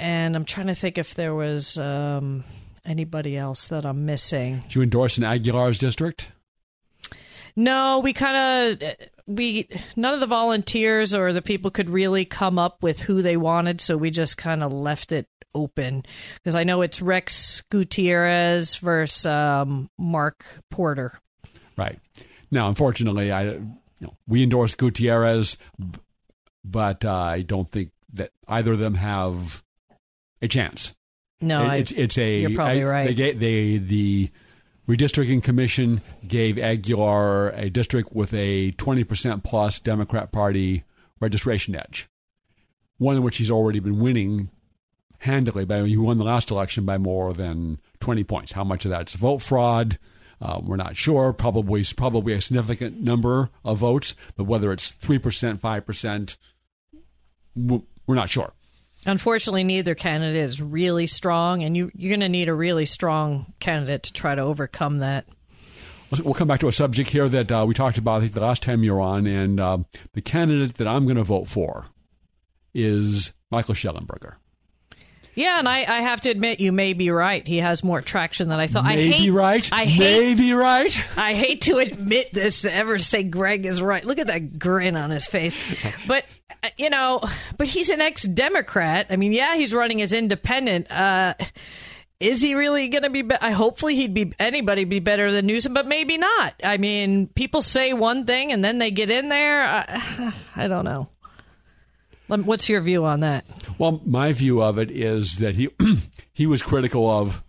And 0.00 0.36
I'm 0.36 0.44
trying 0.44 0.68
to 0.68 0.74
think 0.74 0.96
if 0.96 1.14
there 1.14 1.34
was 1.34 1.76
um, 1.78 2.44
anybody 2.84 3.36
else 3.36 3.68
that 3.68 3.84
I'm 3.84 4.06
missing. 4.06 4.62
Do 4.68 4.78
you 4.78 4.82
endorse 4.82 5.18
in 5.18 5.24
Aguilar's 5.24 5.78
district? 5.78 6.28
No, 7.56 7.98
we 7.98 8.12
kind 8.12 8.80
of 8.80 8.94
we 9.26 9.68
none 9.96 10.14
of 10.14 10.20
the 10.20 10.26
volunteers 10.26 11.14
or 11.14 11.32
the 11.32 11.42
people 11.42 11.70
could 11.70 11.90
really 11.90 12.24
come 12.24 12.58
up 12.58 12.82
with 12.82 13.00
who 13.00 13.20
they 13.20 13.36
wanted, 13.36 13.80
so 13.80 13.96
we 13.96 14.10
just 14.10 14.38
kind 14.38 14.62
of 14.62 14.72
left 14.72 15.12
it 15.12 15.26
open 15.54 16.04
because 16.36 16.54
I 16.54 16.64
know 16.64 16.82
it's 16.82 17.02
Rex 17.02 17.62
Gutierrez 17.70 18.76
versus 18.76 19.26
um, 19.26 19.90
Mark 19.98 20.44
Porter. 20.70 21.18
Right 21.76 21.98
now, 22.50 22.68
unfortunately, 22.68 23.30
I 23.32 23.44
you 23.44 23.76
know, 24.00 24.16
we 24.26 24.42
endorse 24.42 24.74
Gutierrez, 24.74 25.56
but 26.64 27.04
uh, 27.04 27.12
I 27.12 27.42
don't 27.42 27.68
think 27.68 27.90
that 28.14 28.30
either 28.46 28.72
of 28.72 28.78
them 28.78 28.94
have 28.94 29.62
a 30.40 30.48
chance. 30.48 30.94
No, 31.40 31.70
it, 31.70 31.80
it's 31.80 31.92
it's 31.92 32.18
a 32.18 32.40
you're 32.40 32.54
probably 32.54 32.82
I, 32.82 32.86
right. 32.86 33.16
They, 33.16 33.32
they 33.32 33.78
the 33.78 34.30
redistricting 34.88 35.42
commission 35.42 36.00
gave 36.26 36.58
Aguilar 36.58 37.50
a 37.50 37.70
district 37.70 38.12
with 38.12 38.32
a 38.34 38.72
twenty 38.72 39.04
percent 39.04 39.44
plus 39.44 39.78
Democrat 39.78 40.32
Party 40.32 40.84
registration 41.20 41.74
edge, 41.74 42.08
one 42.98 43.16
in 43.16 43.22
which 43.22 43.36
he's 43.38 43.50
already 43.50 43.80
been 43.80 44.00
winning 44.00 44.50
handily. 45.18 45.64
By 45.64 45.82
he 45.82 45.96
won 45.96 46.18
the 46.18 46.24
last 46.24 46.50
election 46.50 46.84
by 46.84 46.98
more 46.98 47.32
than 47.32 47.78
twenty 48.00 48.24
points. 48.24 48.52
How 48.52 48.64
much 48.64 48.84
of 48.84 48.90
that's 48.90 49.14
vote 49.14 49.42
fraud? 49.42 49.98
Uh, 50.40 50.60
we're 50.62 50.76
not 50.76 50.96
sure. 50.96 51.32
Probably 51.32 51.84
probably 51.96 52.32
a 52.32 52.40
significant 52.40 53.00
number 53.00 53.50
of 53.64 53.78
votes, 53.78 54.14
but 54.36 54.44
whether 54.44 54.72
it's 54.72 54.92
three 54.92 55.18
percent, 55.18 55.60
five 55.60 55.84
percent, 55.84 56.36
we're 57.56 57.80
not 58.08 58.30
sure. 58.30 58.52
Unfortunately, 59.06 59.64
neither 59.64 59.94
candidate 59.94 60.42
is 60.42 60.60
really 60.60 61.06
strong, 61.06 61.62
and 61.62 61.76
you, 61.76 61.90
you're 61.94 62.10
going 62.10 62.20
to 62.20 62.28
need 62.28 62.48
a 62.48 62.54
really 62.54 62.84
strong 62.84 63.52
candidate 63.60 64.02
to 64.04 64.12
try 64.12 64.34
to 64.34 64.42
overcome 64.42 64.98
that. 64.98 65.24
We'll 66.24 66.34
come 66.34 66.48
back 66.48 66.60
to 66.60 66.68
a 66.68 66.72
subject 66.72 67.10
here 67.10 67.28
that 67.28 67.52
uh, 67.52 67.64
we 67.68 67.74
talked 67.74 67.98
about 67.98 68.16
I 68.16 68.20
think 68.20 68.32
the 68.32 68.40
last 68.40 68.62
time 68.62 68.82
you 68.82 68.94
were 68.94 69.00
on, 69.00 69.26
and 69.26 69.60
uh, 69.60 69.78
the 70.14 70.22
candidate 70.22 70.74
that 70.74 70.88
I'm 70.88 71.04
going 71.04 71.16
to 71.16 71.24
vote 71.24 71.48
for 71.48 71.86
is 72.74 73.32
Michael 73.50 73.74
Shellenberger. 73.74 74.34
Yeah, 75.38 75.60
and 75.60 75.68
I, 75.68 75.82
I, 75.82 76.00
have 76.00 76.22
to 76.22 76.30
admit, 76.30 76.58
you 76.58 76.72
may 76.72 76.94
be 76.94 77.10
right. 77.10 77.46
He 77.46 77.58
has 77.58 77.84
more 77.84 78.02
traction 78.02 78.48
than 78.48 78.58
I 78.58 78.66
thought. 78.66 78.86
Maybe 78.86 79.08
I 79.08 79.12
hate, 79.12 79.30
right. 79.30 79.68
I 79.72 79.84
hate, 79.84 80.20
Maybe 80.20 80.52
right. 80.52 81.04
I 81.16 81.34
hate 81.34 81.60
to 81.62 81.78
admit 81.78 82.32
this, 82.32 82.62
to 82.62 82.74
ever 82.74 82.98
say 82.98 83.22
Greg 83.22 83.64
is 83.64 83.80
right. 83.80 84.04
Look 84.04 84.18
at 84.18 84.26
that 84.26 84.58
grin 84.58 84.96
on 84.96 85.10
his 85.10 85.28
face. 85.28 85.56
But 86.08 86.24
uh, 86.64 86.70
you 86.76 86.90
know, 86.90 87.20
but 87.56 87.68
he's 87.68 87.88
an 87.88 88.00
ex-Democrat. 88.00 89.06
I 89.10 89.16
mean, 89.16 89.32
yeah, 89.32 89.54
he's 89.54 89.72
running 89.72 90.02
as 90.02 90.12
independent. 90.12 90.90
Uh, 90.90 91.34
is 92.18 92.42
he 92.42 92.54
really 92.54 92.88
going 92.88 93.04
to 93.04 93.10
be, 93.10 93.22
be? 93.22 93.36
I 93.40 93.52
hopefully 93.52 93.94
he'd 93.94 94.14
be 94.14 94.32
anybody 94.40 94.82
be 94.82 94.98
better 94.98 95.30
than 95.30 95.46
Newsom, 95.46 95.72
but 95.72 95.86
maybe 95.86 96.18
not. 96.18 96.54
I 96.64 96.78
mean, 96.78 97.28
people 97.28 97.62
say 97.62 97.92
one 97.92 98.26
thing 98.26 98.50
and 98.50 98.64
then 98.64 98.78
they 98.78 98.90
get 98.90 99.08
in 99.08 99.28
there. 99.28 99.62
I, 99.62 100.34
I 100.56 100.66
don't 100.66 100.84
know. 100.84 101.10
What's 102.28 102.68
your 102.68 102.80
view 102.80 103.04
on 103.04 103.20
that? 103.20 103.44
Well, 103.78 104.02
my 104.04 104.32
view 104.32 104.62
of 104.62 104.78
it 104.78 104.90
is 104.90 105.38
that 105.38 105.56
he 105.56 105.70
he 106.32 106.46
was 106.46 106.62
critical 106.62 107.10
of 107.10 107.42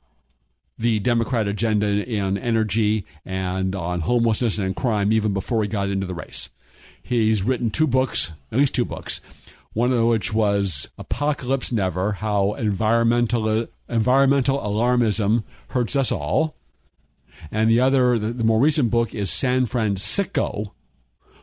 the 0.77 0.99
Democrat 0.99 1.47
agenda 1.47 1.87
in 1.87 2.37
energy 2.37 3.05
and 3.25 3.75
on 3.75 3.99
homelessness 3.99 4.57
and 4.57 4.75
crime 4.75 5.11
even 5.11 5.33
before 5.33 5.61
he 5.61 5.67
got 5.67 5.89
into 5.89 6.07
the 6.07 6.13
race. 6.13 6.49
He's 7.01 7.43
written 7.43 7.69
two 7.69 7.87
books, 7.87 8.31
at 8.51 8.57
least 8.57 8.73
two 8.73 8.85
books. 8.85 9.19
One 9.73 9.91
of 9.91 10.05
which 10.05 10.33
was 10.33 10.89
Apocalypse 10.97 11.71
Never: 11.71 12.13
How 12.13 12.53
Environmental 12.53 13.67
Environmental 13.87 14.59
Alarmism 14.59 15.43
Hurts 15.69 15.95
Us 15.95 16.11
All, 16.11 16.55
and 17.51 17.69
the 17.69 17.79
other, 17.79 18.17
the, 18.17 18.27
the 18.27 18.43
more 18.43 18.59
recent 18.59 18.89
book, 18.89 19.13
is 19.13 19.29
San 19.29 19.65
Francisco: 19.65 20.73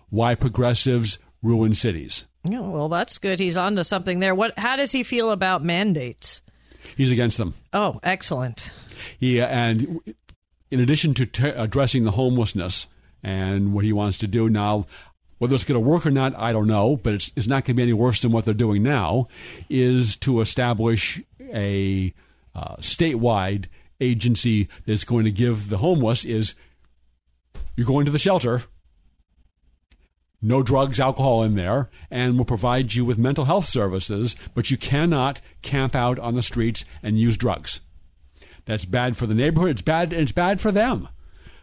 Why 0.08 0.34
Progressives 0.34 1.18
Ruin 1.42 1.74
Cities. 1.74 2.24
Yeah, 2.48 2.60
well, 2.60 2.88
that's 2.88 3.18
good. 3.18 3.38
He's 3.38 3.56
on 3.56 3.76
to 3.76 3.84
something 3.84 4.20
there. 4.20 4.34
What? 4.34 4.58
How 4.58 4.76
does 4.76 4.92
he 4.92 5.02
feel 5.02 5.30
about 5.30 5.64
mandates? 5.64 6.42
He's 6.96 7.10
against 7.10 7.38
them. 7.38 7.54
Oh, 7.72 8.00
excellent. 8.02 8.72
Yeah, 9.18 9.46
and 9.46 10.00
in 10.70 10.80
addition 10.80 11.14
to 11.14 11.26
t- 11.26 11.48
addressing 11.48 12.04
the 12.04 12.12
homelessness 12.12 12.86
and 13.22 13.72
what 13.72 13.84
he 13.84 13.92
wants 13.92 14.18
to 14.18 14.26
do 14.26 14.48
now, 14.48 14.86
whether 15.38 15.54
it's 15.54 15.64
going 15.64 15.82
to 15.82 15.86
work 15.88 16.06
or 16.06 16.10
not, 16.10 16.34
I 16.36 16.52
don't 16.52 16.66
know, 16.66 16.96
but 16.96 17.14
it's, 17.14 17.32
it's 17.36 17.46
not 17.46 17.64
going 17.64 17.64
to 17.64 17.74
be 17.74 17.82
any 17.82 17.92
worse 17.92 18.22
than 18.22 18.32
what 18.32 18.44
they're 18.44 18.54
doing 18.54 18.82
now. 18.82 19.28
Is 19.68 20.16
to 20.16 20.40
establish 20.40 21.20
a 21.40 22.14
uh, 22.54 22.76
statewide 22.76 23.66
agency 24.00 24.68
that's 24.86 25.04
going 25.04 25.24
to 25.24 25.30
give 25.30 25.68
the 25.68 25.78
homeless 25.78 26.24
is 26.24 26.54
you're 27.76 27.86
going 27.86 28.04
to 28.04 28.10
the 28.10 28.18
shelter 28.18 28.62
no 30.42 30.62
drugs, 30.62 31.00
alcohol 31.00 31.42
in 31.42 31.54
there, 31.54 31.88
and 32.10 32.36
will 32.36 32.44
provide 32.44 32.94
you 32.94 33.04
with 33.04 33.18
mental 33.18 33.46
health 33.46 33.66
services, 33.66 34.36
but 34.54 34.70
you 34.70 34.76
cannot 34.76 35.40
camp 35.62 35.94
out 35.94 36.18
on 36.18 36.34
the 36.34 36.42
streets 36.42 36.84
and 37.02 37.18
use 37.18 37.36
drugs. 37.36 37.80
That's 38.64 38.84
bad 38.84 39.16
for 39.16 39.26
the 39.26 39.34
neighborhood. 39.34 39.70
It's 39.70 39.82
bad. 39.82 40.12
It's 40.12 40.32
bad 40.32 40.60
for 40.60 40.72
them. 40.72 41.08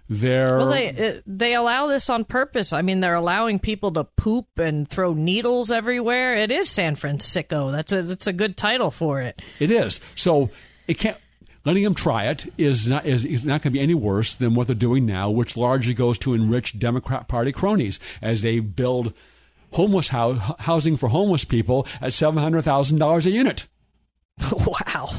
They're 0.10 0.58
well, 0.58 0.70
they 0.70 0.90
uh, 0.90 1.22
they 1.26 1.54
allow 1.54 1.88
this 1.88 2.10
on 2.10 2.26
purpose. 2.26 2.74
I 2.74 2.82
mean, 2.82 3.00
they're 3.00 3.16
allowing 3.16 3.60
people 3.60 3.92
to 3.94 4.04
poop 4.04 4.48
and 4.58 4.88
throw 4.88 5.14
needles 5.14 5.72
everywhere. 5.72 6.36
It 6.36 6.52
is 6.52 6.70
San 6.70 6.96
Francisco. 6.96 7.72
That's 7.72 7.92
a 7.92 8.02
that's 8.02 8.28
a 8.28 8.34
good 8.34 8.58
title 8.58 8.92
for 8.92 9.22
it. 9.22 9.42
It 9.60 9.72
is. 9.72 10.02
So 10.16 10.50
it 10.88 10.96
can't 10.96 11.18
letting 11.66 11.84
them 11.84 11.96
try 11.96 12.26
it 12.26 12.46
is 12.58 12.88
not 12.88 13.06
is, 13.06 13.26
is 13.26 13.46
not 13.46 13.62
going 13.62 13.72
to 13.74 13.78
be 13.78 13.80
any 13.80 13.94
worse 13.94 14.36
than 14.36 14.54
what 14.54 14.68
they're 14.68 14.76
doing 14.76 15.06
now, 15.06 15.30
which 15.30 15.58
largely 15.58 15.94
goes 15.94 16.18
to 16.20 16.34
enrich 16.34 16.78
Democrat 16.78 17.28
Party 17.28 17.52
cronies 17.52 18.00
as 18.22 18.42
they 18.42 18.60
build 18.60 19.14
homeless 19.72 20.10
housing 20.10 20.98
for 20.98 21.10
homeless 21.10 21.46
people 21.46 21.88
at 22.02 22.14
seven 22.14 22.42
hundred 22.42 22.64
thousand 22.64 23.00
dollars 23.00 23.26
a 23.26 23.32
unit. 23.32 23.68
wow. 24.68 25.10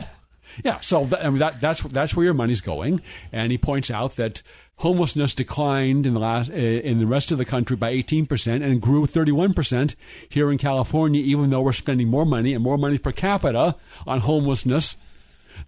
Yeah, 0.63 0.79
so 0.81 1.05
th- 1.07 1.21
I 1.21 1.31
mean, 1.31 1.39
that, 1.39 1.61
that's 1.61 1.83
that's 1.83 2.15
where 2.15 2.25
your 2.25 2.35
money's 2.35 2.61
going, 2.61 3.01
and 3.33 3.51
he 3.51 3.59
points 3.59 3.91
out 3.91 4.15
that 4.17 4.43
homelessness 4.77 5.35
declined 5.35 6.07
in 6.07 6.15
the 6.15 6.21
last 6.21 6.51
uh, 6.51 6.55
in 6.55 7.01
the 7.01 7.07
rest 7.07 7.33
of 7.33 7.39
the 7.39 7.45
country 7.45 7.77
by 7.77 7.89
18 7.91 8.27
percent 8.27 8.63
and 8.63 8.81
grew 8.81 9.07
31 9.07 9.55
percent 9.55 9.97
here 10.29 10.53
in 10.53 10.59
California, 10.59 11.21
even 11.21 11.51
though 11.51 11.63
we're 11.63 11.73
spending 11.73 12.09
more 12.09 12.27
money 12.27 12.55
and 12.55 12.63
more 12.63 12.79
money 12.79 12.99
per 12.99 13.11
capita 13.11 13.75
on 14.07 14.21
homelessness 14.21 14.97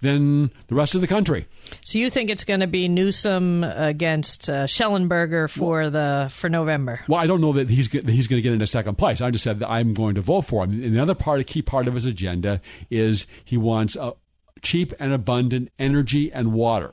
than 0.01 0.51
the 0.69 0.75
rest 0.75 0.95
of 0.95 1.01
the 1.01 1.07
country. 1.07 1.47
So 1.85 1.99
you 1.99 2.11
think 2.11 2.31
it's 2.31 2.45
going 2.45 2.61
to 2.61 2.67
be 2.67 2.89
Newsom 2.89 3.65
against 3.65 4.49
uh, 4.49 4.65
Shellenberger 4.65 5.51
for 5.51 5.91
the 5.91 6.29
for 6.31 6.49
November? 6.49 7.01
Well, 7.09 7.21
I 7.21 7.27
don't 7.27 7.41
know 7.41 7.53
that 7.53 7.71
he's 7.71 7.89
that 7.89 8.09
he's 8.09 8.29
going 8.29 8.39
to 8.39 8.43
get 8.43 8.53
into 8.53 8.67
second 8.67 8.99
place. 8.99 9.21
I 9.21 9.31
just 9.31 9.45
said 9.45 9.59
that 9.61 9.71
I'm 9.71 9.95
going 9.95 10.15
to 10.17 10.21
vote 10.21 10.43
for 10.43 10.65
him. 10.65 10.83
And 10.83 10.95
the 10.95 11.03
other 11.03 11.15
part, 11.15 11.41
a 11.41 11.45
key 11.45 11.63
part 11.63 11.89
of 11.89 11.95
his 11.95 12.07
agenda, 12.07 12.61
is 12.91 13.27
he 13.45 13.57
wants 13.57 13.97
a 13.97 14.15
cheap 14.63 14.93
and 14.99 15.13
abundant 15.13 15.71
energy 15.79 16.33
and 16.33 16.53
water 16.53 16.93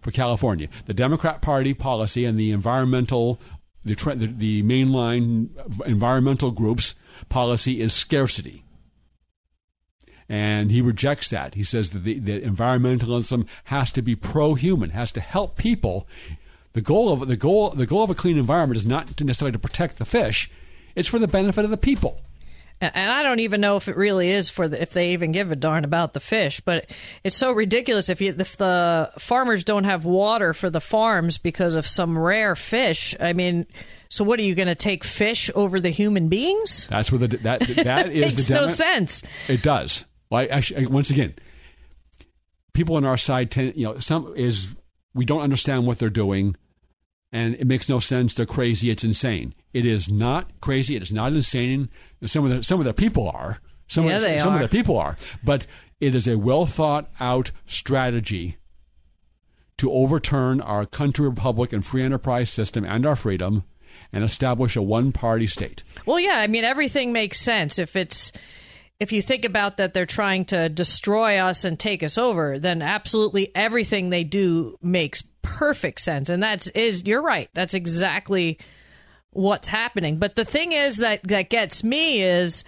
for 0.00 0.10
California. 0.10 0.68
The 0.86 0.94
Democrat 0.94 1.42
Party 1.42 1.74
policy 1.74 2.24
and 2.24 2.38
the 2.38 2.50
environmental 2.50 3.40
the, 3.84 3.94
the, 3.94 4.26
the 4.26 4.62
mainline 4.62 5.48
environmental 5.86 6.50
groups 6.50 6.94
policy 7.28 7.80
is 7.80 7.94
scarcity 7.94 8.64
and 10.30 10.70
he 10.70 10.80
rejects 10.80 11.28
that. 11.30 11.56
He 11.56 11.64
says 11.64 11.90
that 11.90 12.04
the, 12.04 12.20
the 12.20 12.40
environmentalism 12.40 13.48
has 13.64 13.90
to 13.90 14.00
be 14.00 14.14
pro-human, 14.14 14.90
has 14.90 15.10
to 15.12 15.20
help 15.20 15.56
people. 15.58 16.06
The 16.72 16.80
goal 16.80 17.12
of 17.12 17.26
the 17.26 17.36
goal 17.36 17.70
the 17.70 17.84
goal 17.84 18.04
of 18.04 18.10
a 18.10 18.14
clean 18.14 18.38
environment 18.38 18.78
is 18.78 18.86
not 18.86 19.20
necessarily 19.20 19.52
to 19.52 19.58
protect 19.58 19.98
the 19.98 20.04
fish; 20.04 20.48
it's 20.94 21.08
for 21.08 21.18
the 21.18 21.26
benefit 21.26 21.64
of 21.64 21.72
the 21.72 21.76
people. 21.76 22.20
And 22.80 23.10
I 23.10 23.24
don't 23.24 23.40
even 23.40 23.60
know 23.60 23.76
if 23.76 23.88
it 23.88 23.96
really 23.96 24.30
is 24.30 24.48
for 24.48 24.66
the, 24.66 24.80
if 24.80 24.90
they 24.90 25.12
even 25.12 25.32
give 25.32 25.50
a 25.50 25.56
darn 25.56 25.84
about 25.84 26.14
the 26.14 26.20
fish. 26.20 26.60
But 26.60 26.86
it's 27.24 27.36
so 27.36 27.52
ridiculous 27.52 28.08
if 28.08 28.20
you 28.20 28.34
if 28.38 28.56
the 28.56 29.10
farmers 29.18 29.64
don't 29.64 29.84
have 29.84 30.04
water 30.04 30.54
for 30.54 30.70
the 30.70 30.80
farms 30.80 31.38
because 31.38 31.74
of 31.74 31.88
some 31.88 32.16
rare 32.16 32.54
fish. 32.54 33.16
I 33.18 33.32
mean. 33.32 33.66
So 34.12 34.24
what 34.24 34.40
are 34.40 34.42
you 34.42 34.56
going 34.56 34.66
to 34.66 34.74
take 34.74 35.04
fish 35.04 35.52
over 35.54 35.78
the 35.78 35.90
human 35.90 36.28
beings? 36.28 36.88
That's 36.90 37.12
where 37.12 37.20
the 37.20 37.36
that 37.38 37.60
that 37.60 38.08
is 38.10 38.34
makes 38.34 38.46
the 38.46 38.54
no 38.54 38.66
sense. 38.66 39.22
It 39.46 39.62
does. 39.62 40.04
Well, 40.30 40.42
I 40.42 40.46
actually, 40.46 40.86
once 40.86 41.10
again, 41.10 41.34
people 42.72 42.96
on 42.96 43.04
our 43.04 43.16
side 43.16 43.50
tend, 43.50 43.74
you 43.76 43.84
know, 43.84 43.98
some 43.98 44.32
is 44.36 44.74
we 45.14 45.24
don't 45.24 45.40
understand 45.40 45.86
what 45.86 45.98
they're 45.98 46.08
doing, 46.08 46.56
and 47.32 47.54
it 47.54 47.66
makes 47.66 47.88
no 47.88 47.98
sense. 47.98 48.34
They're 48.34 48.46
crazy. 48.46 48.90
It's 48.90 49.04
insane. 49.04 49.54
It 49.72 49.84
is 49.84 50.08
not 50.08 50.60
crazy. 50.60 50.96
It 50.96 51.02
is 51.02 51.12
not 51.12 51.32
insane. 51.32 51.88
Some 52.26 52.44
of 52.44 52.50
the 52.50 52.62
some 52.62 52.80
of 52.80 52.86
the 52.86 52.94
people 52.94 53.28
are. 53.28 53.60
Some 53.88 54.06
yeah, 54.06 54.16
of 54.16 54.22
they 54.22 54.38
some 54.38 54.52
are. 54.52 54.56
of 54.56 54.62
the 54.62 54.68
people 54.68 54.96
are, 54.98 55.16
but 55.42 55.66
it 56.00 56.14
is 56.14 56.28
a 56.28 56.38
well 56.38 56.64
thought 56.64 57.10
out 57.18 57.50
strategy 57.66 58.56
to 59.78 59.90
overturn 59.90 60.60
our 60.60 60.86
country 60.86 61.26
republic 61.28 61.72
and 61.72 61.84
free 61.84 62.02
enterprise 62.02 62.50
system 62.50 62.84
and 62.84 63.04
our 63.04 63.16
freedom 63.16 63.64
and 64.12 64.22
establish 64.22 64.76
a 64.76 64.82
one 64.82 65.10
party 65.10 65.46
state. 65.46 65.82
Well, 66.06 66.20
yeah, 66.20 66.36
I 66.36 66.46
mean 66.46 66.64
everything 66.64 67.12
makes 67.12 67.40
sense 67.40 67.78
if 67.78 67.96
it's 67.96 68.30
if 69.00 69.12
you 69.12 69.22
think 69.22 69.46
about 69.46 69.78
that 69.78 69.94
they're 69.94 70.06
trying 70.06 70.44
to 70.46 70.68
destroy 70.68 71.38
us 71.38 71.64
and 71.64 71.78
take 71.78 72.02
us 72.02 72.18
over, 72.18 72.58
then 72.58 72.82
absolutely 72.82 73.50
everything 73.56 74.10
they 74.10 74.24
do 74.24 74.76
makes 74.82 75.24
perfect 75.40 76.02
sense. 76.02 76.28
And 76.28 76.42
that's 76.42 76.68
is 76.68 77.06
you're 77.06 77.22
right. 77.22 77.48
That's 77.54 77.72
exactly 77.72 78.58
what's 79.30 79.68
happening. 79.68 80.18
But 80.18 80.36
the 80.36 80.44
thing 80.44 80.72
is 80.72 80.98
that 80.98 81.22
that 81.24 81.48
gets 81.48 81.82
me 81.82 82.22
is 82.22 82.62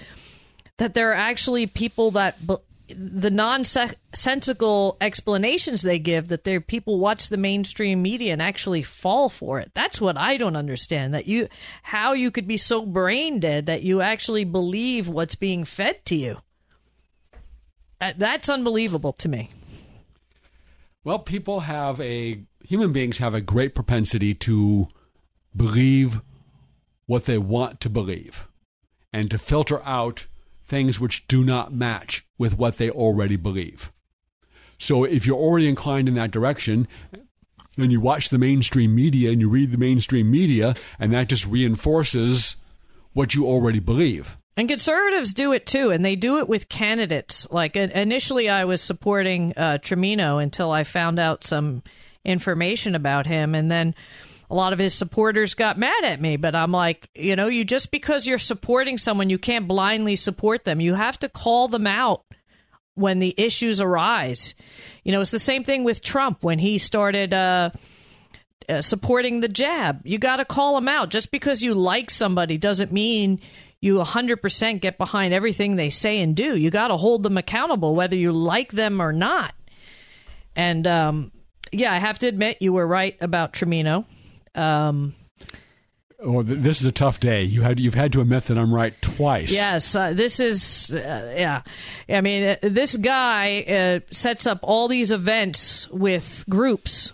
that 0.79 0.95
there 0.95 1.11
are 1.11 1.17
actually 1.17 1.67
people 1.67 2.13
that 2.13 2.39
the 2.97 3.31
nonsensical 3.31 4.97
explanations 5.01 5.83
they 5.83 5.99
give 5.99 6.29
that 6.29 6.45
their 6.45 6.61
people 6.61 6.99
watch 6.99 7.29
the 7.29 7.37
mainstream 7.37 8.03
media 8.03 8.33
and 8.33 8.43
actually 8.43 8.83
fall 8.83 9.29
for 9.29 9.59
it. 9.59 9.71
That's 9.75 10.01
what 10.01 10.17
I 10.17 10.37
don't 10.37 10.57
understand. 10.57 11.15
That 11.15 11.27
you 11.27 11.49
how 11.83 12.13
you 12.13 12.31
could 12.31 12.47
be 12.47 12.57
so 12.57 12.87
brain 12.87 13.41
dead 13.41 13.67
that 13.67 13.83
you 13.83 14.01
actually 14.01 14.45
believe 14.45 15.09
what's 15.09 15.35
being 15.35 15.65
fed 15.65 16.05
to 16.07 16.17
you. 16.17 16.39
Uh, 18.01 18.13
That's 18.17 18.49
unbelievable 18.49 19.13
to 19.15 19.29
me. 19.29 19.51
Well, 21.05 21.19
people 21.19 21.61
have 21.61 22.01
a 22.01 22.43
human 22.65 22.93
beings 22.93 23.19
have 23.19 23.35
a 23.35 23.41
great 23.41 23.75
propensity 23.75 24.35
to 24.35 24.89
believe 25.55 26.21
what 27.07 27.25
they 27.25 27.39
want 27.39 27.81
to 27.81 27.91
believe 27.91 28.47
and 29.13 29.31
to 29.31 29.39
filter 29.39 29.83
out 29.85 30.27
things 30.73 30.99
which 30.99 31.29
do 31.29 31.45
not 31.45 31.71
match 31.71 32.27
with 32.39 32.57
what 32.57 32.79
they 32.79 32.89
already 32.91 33.37
believe. 33.37 33.93
So 34.79 35.05
if 35.05 35.27
you're 35.27 35.37
already 35.37 35.69
inclined 35.69 36.09
in 36.09 36.15
that 36.15 36.31
direction, 36.31 36.89
then 37.77 37.91
you 37.91 38.01
watch 38.01 38.31
the 38.31 38.39
mainstream 38.39 38.95
media 38.95 39.31
and 39.31 39.39
you 39.39 39.51
read 39.51 39.71
the 39.71 39.77
mainstream 39.77 40.31
media, 40.31 40.75
and 40.99 41.13
that 41.13 41.29
just 41.29 41.47
reinforces 41.47 42.57
what 43.13 43.35
you 43.35 43.45
already 43.45 43.81
believe. 43.81 44.39
And 44.57 44.67
conservatives 44.67 45.35
do 45.35 45.53
it 45.53 45.67
too, 45.67 45.91
and 45.91 46.03
they 46.03 46.17
do 46.17 46.39
it 46.39 46.49
with 46.49 46.71
candidates. 46.71 47.47
Like 47.51 47.77
initially, 47.77 48.49
I 48.49 48.65
was 48.65 48.81
supporting 48.81 49.53
uh, 49.59 49.77
Trimino 49.77 50.43
until 50.43 50.71
I 50.71 50.85
found 50.85 51.19
out 51.19 51.45
some 51.45 51.83
information 52.25 52.95
about 52.95 53.27
him, 53.27 53.55
and 53.55 53.71
then 53.71 53.95
a 54.53 54.55
lot 54.55 54.75
of 54.75 54.79
his 54.79 54.93
supporters 54.93 55.55
got 55.55 55.79
mad 55.79 56.05
at 56.05 56.21
me. 56.21 56.37
But 56.37 56.55
I'm 56.55 56.73
like, 56.73 57.09
you 57.15 57.37
know, 57.37 57.47
you 57.47 57.65
just 57.65 57.91
because 57.91 58.27
you're 58.27 58.37
supporting 58.37 58.99
someone, 58.99 59.31
you 59.31 59.39
can't 59.39 59.67
blindly 59.67 60.15
support 60.15 60.65
them. 60.65 60.79
You 60.79 60.93
have 60.93 61.19
to 61.21 61.31
call 61.31 61.69
them 61.69 61.87
out 61.87 62.27
when 62.95 63.19
the 63.19 63.35
issues 63.39 63.81
arise. 63.81 64.55
You 65.05 65.13
know, 65.13 65.23
it's 65.23 65.31
the 65.31 65.39
same 65.39 65.65
thing 65.65 65.85
with 65.85 66.03
Trump 66.03 66.45
when 66.45 66.59
he 66.59 66.79
started. 66.79 67.33
Uh, 67.33 67.71
uh, 68.69 68.81
supporting 68.81 69.41
the 69.41 69.49
jab. 69.49 70.01
You 70.05 70.19
got 70.19 70.37
to 70.37 70.45
call 70.45 70.77
them 70.77 70.87
out. 70.87 71.11
Just 71.11 71.33
because 71.33 71.63
you 71.63 71.75
like 71.75 72.11
somebody 72.11 72.59
doesn't 72.59 72.93
mean 72.93 73.41
you 73.81 73.97
100% 73.97 74.81
get 74.81 74.99
behind 74.99 75.35
everything 75.35 75.75
they 75.75 75.91
say 75.91 76.21
and 76.21 76.37
do. 76.37 76.57
You 76.57 76.71
got 76.71 76.89
to 76.89 76.97
hold 76.97 77.25
them 77.25 77.37
accountable, 77.37 77.97
whether 77.97 78.15
you 78.15 78.31
like 78.31 78.71
them 78.71 79.03
or 79.03 79.13
not. 79.13 79.53
And 80.55 80.87
um, 80.87 81.33
yeah, 81.73 81.93
I 81.93 81.99
have 81.99 82.21
to 82.21 82.29
admit, 82.29 82.59
you 82.61 82.73
were 82.73 82.87
right 82.87 83.17
about 83.21 83.53
Trimino. 83.53 84.07
Um, 84.55 85.15
Oh, 86.25 86.43
th- 86.43 86.61
this 86.61 86.81
is 86.81 86.87
a 86.87 86.93
tough 86.93 87.19
day. 87.19 87.43
You 87.43 87.63
had 87.63 87.81
you've 87.81 87.95
had 87.95 88.13
to 88.13 88.21
admit 88.21 88.45
that 88.45 88.57
I'm 88.57 88.73
right 88.73 88.95
twice. 89.03 89.51
Yes, 89.51 89.95
uh, 89.97 90.13
this 90.13 90.39
is 90.39 90.93
uh, 90.95 91.35
yeah. 91.37 91.63
I 92.09 92.21
mean, 92.21 92.45
uh, 92.45 92.57
this 92.63 92.97
guy 92.97 93.63
uh, 93.63 94.01
sets 94.13 94.47
up 94.47 94.61
all 94.63 94.87
these 94.87 95.11
events 95.11 95.91
with 95.91 96.45
groups 96.49 97.13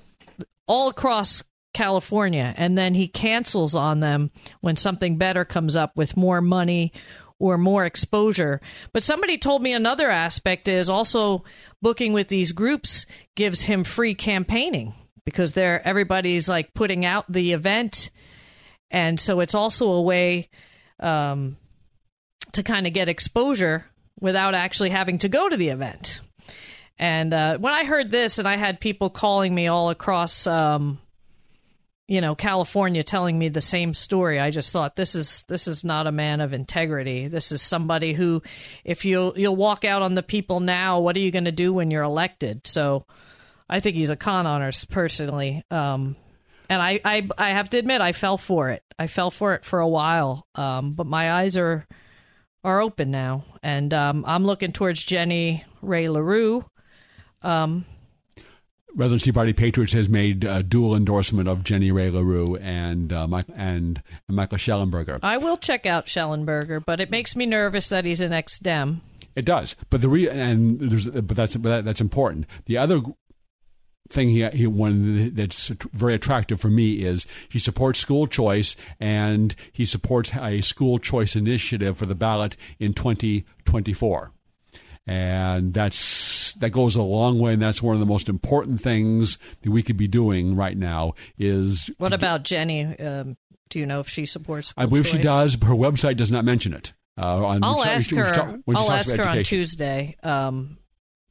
all 0.66 0.88
across 0.90 1.42
California, 1.72 2.52
and 2.56 2.76
then 2.76 2.92
he 2.92 3.08
cancels 3.08 3.74
on 3.74 4.00
them 4.00 4.30
when 4.60 4.76
something 4.76 5.16
better 5.16 5.44
comes 5.46 5.74
up 5.74 5.96
with 5.96 6.16
more 6.16 6.42
money 6.42 6.92
or 7.38 7.56
more 7.56 7.86
exposure. 7.86 8.60
But 8.92 9.02
somebody 9.02 9.38
told 9.38 9.62
me 9.62 9.72
another 9.72 10.10
aspect 10.10 10.68
is 10.68 10.90
also 10.90 11.44
booking 11.80 12.12
with 12.12 12.28
these 12.28 12.52
groups 12.52 13.06
gives 13.36 13.62
him 13.62 13.84
free 13.84 14.14
campaigning 14.14 14.92
because 15.28 15.52
they're 15.52 15.86
everybody's 15.86 16.48
like 16.48 16.72
putting 16.74 17.04
out 17.04 17.30
the 17.30 17.52
event 17.52 18.10
and 18.90 19.20
so 19.20 19.40
it's 19.40 19.54
also 19.54 19.92
a 19.92 20.02
way 20.02 20.48
um, 21.00 21.56
to 22.52 22.62
kind 22.62 22.86
of 22.86 22.92
get 22.92 23.08
exposure 23.08 23.84
without 24.20 24.54
actually 24.54 24.90
having 24.90 25.18
to 25.18 25.28
go 25.28 25.48
to 25.48 25.56
the 25.56 25.68
event. 25.68 26.20
And 26.98 27.32
uh, 27.32 27.58
when 27.58 27.74
I 27.74 27.84
heard 27.84 28.10
this, 28.10 28.38
and 28.38 28.48
I 28.48 28.56
had 28.56 28.80
people 28.80 29.10
calling 29.10 29.54
me 29.54 29.68
all 29.68 29.90
across, 29.90 30.46
um, 30.48 30.98
you 32.08 32.20
know, 32.20 32.34
California, 32.34 33.04
telling 33.04 33.38
me 33.38 33.50
the 33.50 33.60
same 33.60 33.94
story, 33.94 34.40
I 34.40 34.50
just 34.50 34.72
thought 34.72 34.96
this 34.96 35.14
is 35.14 35.44
this 35.46 35.68
is 35.68 35.84
not 35.84 36.08
a 36.08 36.12
man 36.12 36.40
of 36.40 36.52
integrity. 36.52 37.28
This 37.28 37.52
is 37.52 37.62
somebody 37.62 38.14
who, 38.14 38.42
if 38.82 39.04
you 39.04 39.32
you'll 39.36 39.54
walk 39.54 39.84
out 39.84 40.02
on 40.02 40.14
the 40.14 40.22
people 40.22 40.58
now, 40.58 40.98
what 40.98 41.14
are 41.14 41.20
you 41.20 41.30
going 41.30 41.44
to 41.44 41.52
do 41.52 41.72
when 41.72 41.92
you're 41.92 42.02
elected? 42.02 42.66
So, 42.66 43.06
I 43.68 43.80
think 43.80 43.96
he's 43.96 44.10
a 44.10 44.16
con 44.16 44.46
artist 44.46 44.88
personally. 44.88 45.62
Um, 45.70 46.16
and 46.70 46.82
I, 46.82 47.00
I 47.04 47.28
I 47.36 47.50
have 47.50 47.70
to 47.70 47.78
admit 47.78 48.00
I 48.00 48.12
fell 48.12 48.36
for 48.36 48.70
it. 48.70 48.82
I 48.98 49.06
fell 49.06 49.30
for 49.30 49.54
it 49.54 49.64
for 49.64 49.80
a 49.80 49.88
while, 49.88 50.46
um, 50.54 50.92
but 50.92 51.06
my 51.06 51.32
eyes 51.32 51.56
are 51.56 51.86
are 52.64 52.80
open 52.80 53.10
now, 53.10 53.44
and 53.62 53.94
um, 53.94 54.24
I'm 54.26 54.44
looking 54.44 54.72
towards 54.72 55.02
Jenny 55.02 55.64
Rae 55.80 56.08
Le 56.08 56.22
Roux. 56.22 56.64
Um, 57.42 57.84
Redlands 58.94 59.22
Tea 59.22 59.32
Party 59.32 59.52
Patriots 59.52 59.92
has 59.92 60.08
made 60.08 60.44
a 60.44 60.62
dual 60.62 60.96
endorsement 60.96 61.48
of 61.48 61.62
Jenny 61.62 61.92
Rae 61.92 62.10
Le 62.10 62.24
Roux 62.24 62.56
and 62.56 63.12
uh, 63.12 63.26
Mike, 63.26 63.46
and 63.54 64.02
Michael 64.28 64.58
Shellenberger. 64.58 65.20
I 65.22 65.36
will 65.36 65.56
check 65.56 65.86
out 65.86 66.06
Shellenberger, 66.06 66.84
but 66.84 67.00
it 67.00 67.10
makes 67.10 67.36
me 67.36 67.46
nervous 67.46 67.90
that 67.90 68.04
he's 68.04 68.20
an 68.20 68.32
ex-Dem. 68.32 69.02
It 69.36 69.44
does, 69.44 69.76
but 69.88 70.02
the 70.02 70.08
re- 70.08 70.28
and 70.28 70.80
there's 70.80 71.06
but 71.06 71.36
that's 71.36 71.56
but 71.56 71.68
that, 71.68 71.84
that's 71.84 72.00
important. 72.00 72.46
The 72.64 72.76
other 72.76 73.00
thing 74.10 74.30
he, 74.30 74.46
he 74.50 74.66
one 74.66 75.34
that's 75.34 75.68
very 75.92 76.14
attractive 76.14 76.60
for 76.60 76.68
me 76.68 77.02
is 77.04 77.26
he 77.48 77.58
supports 77.58 77.98
school 77.98 78.26
choice 78.26 78.74
and 78.98 79.54
he 79.72 79.84
supports 79.84 80.34
a 80.34 80.60
school 80.62 80.98
choice 80.98 81.36
initiative 81.36 81.98
for 81.98 82.06
the 82.06 82.14
ballot 82.14 82.56
in 82.78 82.94
2024 82.94 84.32
And 85.06 85.72
that's 85.74 86.54
that 86.54 86.70
goes 86.70 86.96
a 86.96 87.02
long 87.02 87.38
way, 87.38 87.52
and 87.52 87.62
that's 87.62 87.82
one 87.82 87.94
of 87.94 88.00
the 88.00 88.06
most 88.06 88.28
important 88.28 88.80
things 88.80 89.38
that 89.62 89.70
we 89.70 89.82
could 89.82 89.96
be 89.96 90.08
doing 90.08 90.56
right 90.56 90.76
now. 90.76 91.12
Is 91.38 91.90
what 91.98 92.12
about 92.12 92.42
Jenny? 92.42 92.98
Um, 92.98 93.36
do 93.70 93.78
you 93.78 93.86
know 93.86 94.00
if 94.00 94.08
she 94.08 94.26
supports? 94.26 94.72
I 94.76 94.86
believe 94.86 95.04
choice? 95.04 95.12
she 95.12 95.18
does. 95.18 95.56
But 95.56 95.66
her 95.68 95.74
website 95.74 96.16
does 96.16 96.30
not 96.30 96.44
mention 96.44 96.72
it. 96.74 96.92
Uh, 97.16 97.44
on, 97.44 97.64
I'll 97.64 97.84
ask 97.84 98.08
she- 98.10 98.14
when 98.16 98.24
she 98.24 98.28
her. 98.28 98.34
talk- 98.34 98.56
when 98.64 98.76
she 98.76 98.82
I'll 98.82 98.92
ask 98.92 99.14
her 99.14 99.28
on. 99.28 99.42
Tuesday. 99.42 100.16
Um, 100.22 100.78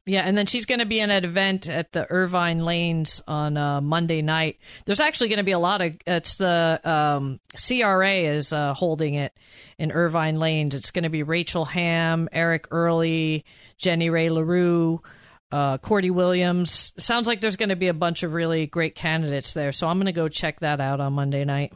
yeah, 0.08 0.22
and 0.22 0.36
then 0.36 0.46
she's 0.46 0.64
going 0.64 0.78
to 0.78 0.86
be 0.86 1.00
in 1.00 1.10
an 1.10 1.24
event 1.24 1.68
at 1.68 1.92
the 1.92 2.10
Irvine 2.10 2.64
Lanes 2.64 3.20
on 3.28 3.58
uh, 3.58 3.80
Monday 3.82 4.22
night. 4.22 4.58
There's 4.86 5.00
actually 5.00 5.28
going 5.28 5.38
to 5.38 5.44
be 5.44 5.52
a 5.52 5.58
lot 5.58 5.82
of. 5.82 5.96
It's 6.06 6.36
the 6.36 6.80
um, 6.82 7.40
CRA 7.56 8.14
is 8.14 8.52
uh, 8.52 8.72
holding 8.72 9.14
it 9.14 9.34
in 9.78 9.92
Irvine 9.92 10.38
Lanes. 10.38 10.74
It's 10.74 10.90
going 10.90 11.02
to 11.02 11.10
be 11.10 11.22
Rachel 11.22 11.66
Hamm, 11.66 12.28
Eric 12.32 12.68
Early, 12.70 13.44
Jenny 13.76 14.08
Rae 14.08 14.30
Le 14.30 14.42
Roux. 14.42 15.02
Uh, 15.50 15.78
Cordy 15.78 16.10
Williams. 16.10 16.92
Sounds 16.98 17.26
like 17.26 17.40
there's 17.40 17.56
going 17.56 17.70
to 17.70 17.76
be 17.76 17.88
a 17.88 17.94
bunch 17.94 18.22
of 18.22 18.34
really 18.34 18.66
great 18.66 18.94
candidates 18.94 19.54
there. 19.54 19.72
So 19.72 19.88
I'm 19.88 19.96
going 19.96 20.04
to 20.04 20.12
go 20.12 20.28
check 20.28 20.60
that 20.60 20.78
out 20.78 21.00
on 21.00 21.14
Monday 21.14 21.46
night. 21.46 21.72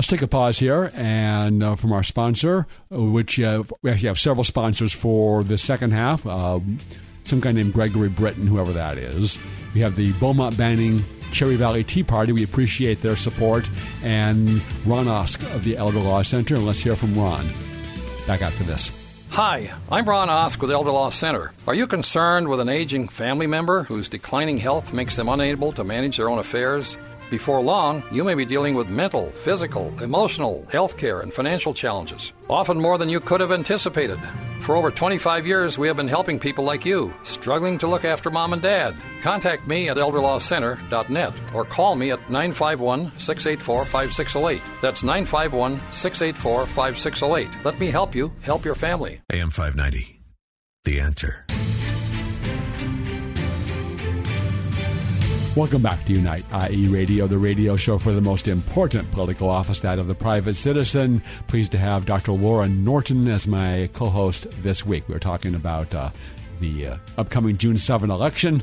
Let's 0.00 0.08
take 0.08 0.22
a 0.22 0.28
pause 0.28 0.58
here 0.58 0.90
and 0.94 1.62
uh, 1.62 1.76
from 1.76 1.92
our 1.92 2.02
sponsor, 2.02 2.66
uh, 2.90 3.02
which 3.02 3.38
uh, 3.38 3.64
we 3.82 3.90
actually 3.90 4.06
have 4.08 4.18
several 4.18 4.44
sponsors 4.44 4.94
for 4.94 5.44
the 5.44 5.58
second 5.58 5.90
half. 5.90 6.24
Um, 6.24 6.78
some 7.24 7.38
guy 7.38 7.52
named 7.52 7.74
Gregory 7.74 8.08
Britton, 8.08 8.46
whoever 8.46 8.72
that 8.72 8.96
is. 8.96 9.38
We 9.74 9.82
have 9.82 9.96
the 9.96 10.12
Beaumont 10.12 10.56
Banning 10.56 11.04
Cherry 11.32 11.56
Valley 11.56 11.84
Tea 11.84 12.02
Party. 12.02 12.32
We 12.32 12.42
appreciate 12.42 13.02
their 13.02 13.14
support. 13.14 13.68
And 14.02 14.48
Ron 14.86 15.06
Osk 15.06 15.42
of 15.54 15.64
the 15.64 15.76
Elder 15.76 16.00
Law 16.00 16.22
Center. 16.22 16.54
And 16.54 16.64
let's 16.64 16.80
hear 16.80 16.96
from 16.96 17.12
Ron. 17.12 17.46
Back 18.26 18.40
after 18.40 18.64
this. 18.64 18.90
Hi, 19.28 19.70
I'm 19.92 20.06
Ron 20.06 20.30
Osk 20.30 20.62
with 20.62 20.70
Elder 20.70 20.92
Law 20.92 21.10
Center. 21.10 21.52
Are 21.66 21.74
you 21.74 21.86
concerned 21.86 22.48
with 22.48 22.60
an 22.60 22.70
aging 22.70 23.08
family 23.08 23.46
member 23.46 23.82
whose 23.82 24.08
declining 24.08 24.56
health 24.56 24.94
makes 24.94 25.16
them 25.16 25.28
unable 25.28 25.72
to 25.72 25.84
manage 25.84 26.16
their 26.16 26.30
own 26.30 26.38
affairs? 26.38 26.96
Before 27.30 27.60
long, 27.62 28.02
you 28.10 28.24
may 28.24 28.34
be 28.34 28.44
dealing 28.44 28.74
with 28.74 28.88
mental, 28.88 29.30
physical, 29.30 29.96
emotional, 30.02 30.66
healthcare, 30.68 31.22
and 31.22 31.32
financial 31.32 31.72
challenges, 31.72 32.32
often 32.48 32.80
more 32.80 32.98
than 32.98 33.08
you 33.08 33.20
could 33.20 33.40
have 33.40 33.52
anticipated. 33.52 34.18
For 34.62 34.74
over 34.74 34.90
25 34.90 35.46
years, 35.46 35.78
we 35.78 35.86
have 35.86 35.96
been 35.96 36.08
helping 36.08 36.40
people 36.40 36.64
like 36.64 36.84
you 36.84 37.14
struggling 37.22 37.78
to 37.78 37.86
look 37.86 38.04
after 38.04 38.30
mom 38.30 38.52
and 38.52 38.60
dad. 38.60 38.96
Contact 39.22 39.66
me 39.68 39.88
at 39.88 39.96
elderlawcenter.net 39.96 41.34
or 41.54 41.64
call 41.64 41.94
me 41.94 42.10
at 42.10 42.18
951 42.28 43.12
684 43.18 43.84
5608. 43.84 44.62
That's 44.82 45.04
951 45.04 45.80
684 45.92 46.66
5608. 46.66 47.64
Let 47.64 47.78
me 47.78 47.92
help 47.92 48.14
you 48.14 48.32
help 48.42 48.64
your 48.64 48.74
family. 48.74 49.20
AM 49.32 49.50
590. 49.50 50.20
The 50.84 51.00
answer. 51.00 51.46
Welcome 55.56 55.82
back 55.82 56.04
to 56.04 56.12
Unite 56.12 56.44
IE 56.70 56.86
Radio, 56.86 57.26
the 57.26 57.36
radio 57.36 57.74
show 57.74 57.98
for 57.98 58.12
the 58.12 58.20
most 58.20 58.46
important 58.46 59.10
political 59.10 59.50
office, 59.50 59.80
that 59.80 59.98
of 59.98 60.06
the 60.06 60.14
private 60.14 60.54
citizen. 60.54 61.20
Pleased 61.48 61.72
to 61.72 61.78
have 61.78 62.06
Dr. 62.06 62.30
Laura 62.30 62.68
Norton 62.68 63.26
as 63.26 63.48
my 63.48 63.90
co 63.92 64.06
host 64.06 64.46
this 64.62 64.86
week. 64.86 65.02
We're 65.08 65.18
talking 65.18 65.56
about 65.56 65.92
uh, 65.92 66.10
the 66.60 66.86
uh, 66.86 66.96
upcoming 67.18 67.58
June 67.58 67.76
7 67.76 68.12
election. 68.12 68.62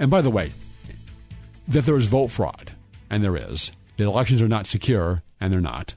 And 0.00 0.10
by 0.10 0.20
the 0.20 0.30
way, 0.30 0.52
that 1.68 1.84
there 1.86 1.96
is 1.96 2.06
vote 2.06 2.32
fraud, 2.32 2.72
and 3.08 3.22
there 3.22 3.36
is. 3.36 3.70
The 3.98 4.04
elections 4.04 4.42
are 4.42 4.48
not 4.48 4.66
secure, 4.66 5.22
and 5.40 5.52
they're 5.52 5.60
not. 5.60 5.94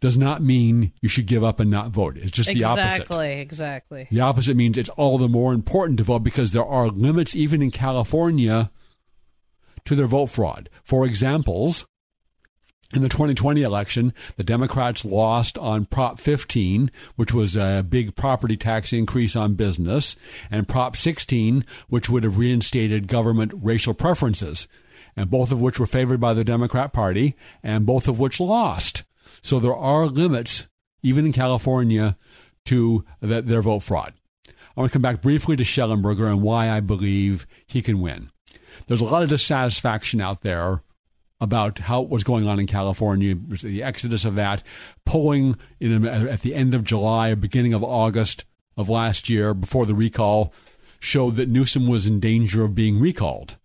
Does 0.00 0.16
not 0.16 0.42
mean 0.42 0.92
you 1.02 1.08
should 1.08 1.26
give 1.26 1.44
up 1.44 1.60
and 1.60 1.70
not 1.70 1.90
vote. 1.90 2.16
It's 2.16 2.30
just 2.30 2.48
the 2.48 2.64
opposite. 2.64 3.02
Exactly, 3.02 3.32
exactly. 3.40 4.08
The 4.10 4.20
opposite 4.20 4.56
means 4.56 4.78
it's 4.78 4.88
all 4.90 5.18
the 5.18 5.28
more 5.28 5.52
important 5.52 5.98
to 5.98 6.04
vote 6.04 6.20
because 6.20 6.52
there 6.52 6.64
are 6.64 6.88
limits, 6.88 7.36
even 7.36 7.60
in 7.60 7.70
California, 7.70 8.70
to 9.84 9.94
their 9.94 10.06
vote 10.06 10.30
fraud. 10.30 10.70
For 10.82 11.04
examples, 11.04 11.86
in 12.92 13.02
the 13.02 13.08
2020 13.08 13.62
election, 13.62 14.12
the 14.36 14.42
Democrats 14.42 15.04
lost 15.04 15.56
on 15.58 15.84
Prop 15.84 16.18
15, 16.18 16.90
which 17.16 17.32
was 17.32 17.54
a 17.54 17.84
big 17.88 18.16
property 18.16 18.56
tax 18.56 18.92
increase 18.92 19.36
on 19.36 19.54
business, 19.54 20.16
and 20.50 20.66
Prop 20.66 20.96
16, 20.96 21.64
which 21.88 22.10
would 22.10 22.24
have 22.24 22.38
reinstated 22.38 23.06
government 23.06 23.52
racial 23.54 23.94
preferences, 23.94 24.66
and 25.14 25.30
both 25.30 25.52
of 25.52 25.60
which 25.60 25.78
were 25.78 25.86
favored 25.86 26.20
by 26.20 26.34
the 26.34 26.42
Democrat 26.42 26.92
Party, 26.92 27.36
and 27.62 27.86
both 27.86 28.08
of 28.08 28.18
which 28.18 28.40
lost. 28.40 29.04
So 29.42 29.58
there 29.58 29.76
are 29.76 30.06
limits, 30.06 30.68
even 31.02 31.26
in 31.26 31.32
California, 31.32 32.16
to 32.66 33.04
the, 33.20 33.42
their 33.42 33.62
vote 33.62 33.80
fraud. 33.80 34.14
I 34.46 34.80
want 34.80 34.90
to 34.90 34.92
come 34.92 35.02
back 35.02 35.22
briefly 35.22 35.56
to 35.56 35.64
Shellenberger 35.64 36.28
and 36.28 36.42
why 36.42 36.70
I 36.70 36.80
believe 36.80 37.46
he 37.66 37.82
can 37.82 38.00
win. 38.00 38.30
There's 38.86 39.00
a 39.00 39.06
lot 39.06 39.22
of 39.22 39.28
dissatisfaction 39.28 40.20
out 40.20 40.42
there 40.42 40.82
about 41.40 41.78
how 41.80 42.02
what's 42.02 42.24
going 42.24 42.46
on 42.46 42.60
in 42.60 42.66
California, 42.66 43.34
the 43.34 43.82
exodus 43.82 44.24
of 44.24 44.34
that, 44.36 44.62
polling 45.06 45.56
in, 45.80 46.06
at 46.06 46.42
the 46.42 46.54
end 46.54 46.74
of 46.74 46.84
July 46.84 47.34
beginning 47.34 47.72
of 47.72 47.82
August 47.82 48.44
of 48.76 48.88
last 48.88 49.28
year, 49.28 49.54
before 49.54 49.86
the 49.86 49.94
recall, 49.94 50.52
showed 50.98 51.36
that 51.36 51.48
Newsom 51.48 51.86
was 51.86 52.06
in 52.06 52.20
danger 52.20 52.62
of 52.64 52.74
being 52.74 53.00
recalled. 53.00 53.56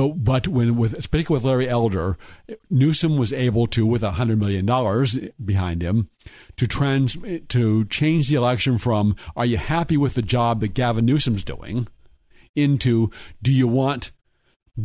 But 0.00 0.24
but 0.24 0.48
when 0.48 0.76
with 0.76 1.02
speaking 1.02 1.34
with 1.34 1.44
Larry 1.44 1.68
Elder, 1.68 2.16
Newsom 2.70 3.18
was 3.18 3.34
able 3.34 3.66
to, 3.66 3.84
with 3.84 4.02
a 4.02 4.12
hundred 4.12 4.38
million 4.38 4.64
dollars 4.64 5.18
behind 5.44 5.82
him, 5.82 6.08
to 6.56 6.66
trans 6.66 7.18
to 7.48 7.84
change 7.84 8.30
the 8.30 8.36
election 8.36 8.78
from 8.78 9.14
"Are 9.36 9.44
you 9.44 9.58
happy 9.58 9.98
with 9.98 10.14
the 10.14 10.22
job 10.22 10.60
that 10.60 10.72
Gavin 10.72 11.04
Newsom's 11.04 11.44
doing?" 11.44 11.86
into 12.56 13.10
"Do 13.42 13.52
you 13.52 13.68
want 13.68 14.12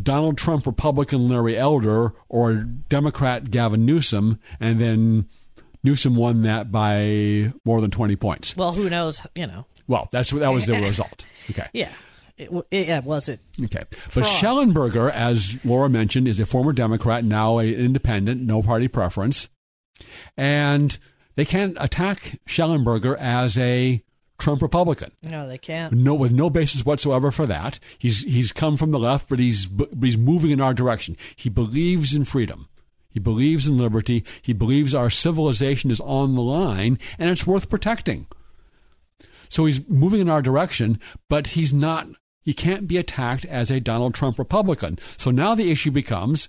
Donald 0.03 0.37
Trump 0.37 0.65
Republican 0.65 1.29
Larry 1.29 1.57
Elder 1.57 2.11
or 2.27 2.53
Democrat 2.53 3.51
Gavin 3.51 3.85
Newsom?" 3.85 4.37
And 4.59 4.81
then 4.81 5.29
Newsom 5.81 6.17
won 6.17 6.41
that 6.41 6.73
by 6.73 7.53
more 7.63 7.79
than 7.79 7.89
twenty 7.89 8.17
points. 8.17 8.57
Well, 8.57 8.73
who 8.73 8.89
knows? 8.89 9.25
You 9.33 9.47
know. 9.47 9.65
Well, 9.87 10.09
that's 10.11 10.31
that 10.31 10.51
was 10.51 10.65
the 10.65 10.73
result. 10.81 11.23
Okay. 11.51 11.67
Yeah. 11.71 11.93
It, 12.37 12.45
w- 12.45 12.65
it, 12.69 12.87
yeah, 12.87 12.99
was 12.99 13.29
it? 13.29 13.39
Okay. 13.63 13.83
But 14.13 14.25
Fraud. 14.25 14.25
Shellenberger, 14.25 15.11
as 15.11 15.63
Laura 15.63 15.89
mentioned, 15.89 16.27
is 16.27 16.39
a 16.39 16.45
former 16.45 16.73
Democrat, 16.73 17.23
now 17.23 17.59
an 17.59 17.73
independent, 17.73 18.41
no 18.41 18.61
party 18.61 18.87
preference. 18.87 19.47
And 20.35 20.97
they 21.35 21.45
can't 21.45 21.77
attack 21.79 22.39
Shellenberger 22.47 23.17
as 23.17 23.57
a 23.57 24.03
Trump 24.37 24.61
Republican. 24.61 25.11
No, 25.23 25.47
they 25.47 25.57
can't. 25.57 25.93
No, 25.93 26.13
with 26.13 26.33
no 26.33 26.49
basis 26.49 26.85
whatsoever 26.85 27.31
for 27.31 27.45
that. 27.45 27.79
He's 27.97 28.23
he's 28.23 28.51
come 28.51 28.75
from 28.75 28.91
the 28.91 28.99
left, 28.99 29.29
but 29.29 29.39
he's 29.39 29.65
but 29.65 29.89
he's 30.01 30.17
moving 30.17 30.51
in 30.51 30.59
our 30.59 30.73
direction. 30.73 31.15
He 31.35 31.49
believes 31.49 32.13
in 32.13 32.25
freedom. 32.25 32.67
He 33.09 33.19
believes 33.21 33.65
in 33.65 33.77
liberty. 33.77 34.25
He 34.41 34.51
believes 34.51 34.93
our 34.93 35.09
civilization 35.09 35.89
is 35.89 36.01
on 36.01 36.35
the 36.35 36.41
line 36.41 36.99
and 37.17 37.29
it's 37.29 37.47
worth 37.47 37.69
protecting. 37.69 38.27
So 39.47 39.65
he's 39.65 39.87
moving 39.87 40.19
in 40.19 40.29
our 40.29 40.41
direction, 40.41 40.99
but 41.29 41.49
he's 41.49 41.71
not. 41.71 42.07
He 42.45 42.53
can't 42.53 42.87
be 42.87 42.97
attacked 42.97 43.43
as 43.45 43.71
a 43.71 43.81
Donald 43.81 44.13
Trump 44.13 44.39
Republican. 44.39 44.99
So 45.17 45.31
now 45.31 45.55
the 45.55 45.71
issue 45.71 45.91
becomes 45.91 46.47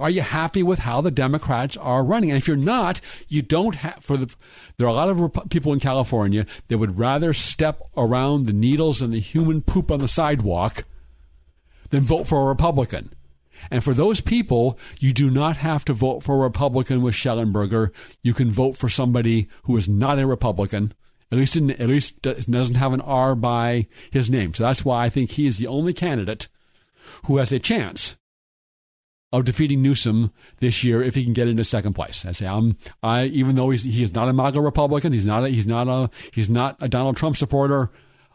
are 0.00 0.10
you 0.10 0.22
happy 0.22 0.62
with 0.62 0.78
how 0.80 1.00
the 1.00 1.10
Democrats 1.10 1.76
are 1.76 2.04
running? 2.04 2.30
And 2.30 2.36
if 2.36 2.46
you're 2.46 2.56
not, 2.56 3.00
you 3.26 3.42
don't 3.42 3.74
have 3.76 3.98
for 4.00 4.16
the. 4.16 4.32
There 4.76 4.86
are 4.86 4.90
a 4.90 4.94
lot 4.94 5.08
of 5.08 5.18
Rep- 5.20 5.50
people 5.50 5.72
in 5.72 5.80
California 5.80 6.46
that 6.68 6.78
would 6.78 6.98
rather 6.98 7.32
step 7.32 7.82
around 7.96 8.46
the 8.46 8.52
needles 8.52 9.02
and 9.02 9.12
the 9.12 9.18
human 9.18 9.60
poop 9.60 9.90
on 9.90 9.98
the 9.98 10.06
sidewalk 10.06 10.84
than 11.90 12.04
vote 12.04 12.28
for 12.28 12.42
a 12.42 12.46
Republican. 12.46 13.12
And 13.72 13.82
for 13.82 13.92
those 13.92 14.20
people, 14.20 14.78
you 15.00 15.12
do 15.12 15.30
not 15.30 15.56
have 15.56 15.84
to 15.86 15.92
vote 15.92 16.22
for 16.22 16.36
a 16.36 16.44
Republican 16.44 17.02
with 17.02 17.14
Shellenberger. 17.14 17.90
You 18.22 18.34
can 18.34 18.50
vote 18.50 18.76
for 18.76 18.88
somebody 18.88 19.48
who 19.64 19.76
is 19.76 19.88
not 19.88 20.20
a 20.20 20.28
Republican. 20.28 20.94
At 21.30 21.36
least, 21.38 21.56
in, 21.56 21.70
at 21.72 21.88
least 21.88 22.22
doesn't 22.22 22.74
have 22.76 22.92
an 22.94 23.02
R 23.02 23.34
by 23.34 23.86
his 24.10 24.30
name. 24.30 24.54
So 24.54 24.62
that's 24.62 24.84
why 24.84 25.04
I 25.04 25.08
think 25.10 25.32
he 25.32 25.46
is 25.46 25.58
the 25.58 25.66
only 25.66 25.92
candidate 25.92 26.48
who 27.26 27.36
has 27.36 27.52
a 27.52 27.58
chance 27.58 28.16
of 29.30 29.44
defeating 29.44 29.82
Newsom 29.82 30.32
this 30.60 30.82
year 30.82 31.02
if 31.02 31.14
he 31.14 31.24
can 31.24 31.34
get 31.34 31.46
into 31.48 31.64
second 31.64 31.92
place. 31.92 32.24
I 32.24 32.32
say 32.32 32.46
I'm 32.46 32.78
I 33.02 33.24
even 33.26 33.56
though 33.56 33.68
he's 33.70 33.84
he 33.84 34.02
is 34.02 34.14
not 34.14 34.28
a 34.28 34.32
MAGA 34.32 34.60
Republican, 34.60 35.12
he's 35.12 35.26
not 35.26 35.44
a, 35.44 35.48
he's 35.48 35.66
not 35.66 35.86
a 35.86 36.08
he's 36.32 36.48
not 36.48 36.76
a 36.80 36.88
Donald 36.88 37.16
Trump 37.18 37.36
supporter. 37.36 37.90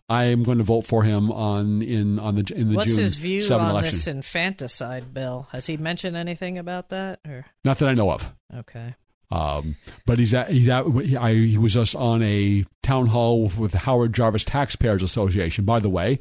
I 0.09 0.25
am 0.25 0.43
going 0.43 0.57
to 0.59 0.63
vote 0.63 0.85
for 0.85 1.01
him 1.03 1.31
on 1.31 1.81
in 1.81 2.19
on 2.19 2.35
the 2.35 2.53
in 2.55 2.69
the 2.69 2.75
What's 2.75 2.89
June 2.89 2.99
his 2.99 3.15
view 3.15 3.41
7 3.41 3.65
on 3.65 3.71
election. 3.71 3.95
this 3.95 4.07
infanticide 4.07 5.13
bill? 5.13 5.47
Has 5.51 5.65
he 5.65 5.77
mentioned 5.77 6.15
anything 6.15 6.59
about 6.59 6.89
that? 6.89 7.21
Or 7.25 7.45
Not 7.63 7.79
that 7.79 7.89
I 7.89 7.93
know 7.95 8.11
of. 8.11 8.31
okay, 8.55 8.93
Um, 9.33 9.77
but 10.05 10.19
he's 10.19 10.33
at, 10.35 10.49
he's 10.49 10.67
at, 10.67 10.85
I, 11.19 11.33
he 11.33 11.57
was 11.57 11.73
just 11.73 11.95
on 11.95 12.21
a 12.21 12.65
town 12.83 13.07
hall 13.07 13.43
with, 13.43 13.57
with 13.57 13.71
the 13.71 13.79
Howard 13.79 14.13
Jarvis 14.13 14.43
Taxpayers 14.43 15.01
Association. 15.01 15.65
By 15.65 15.79
the 15.79 15.89
way, 15.89 16.19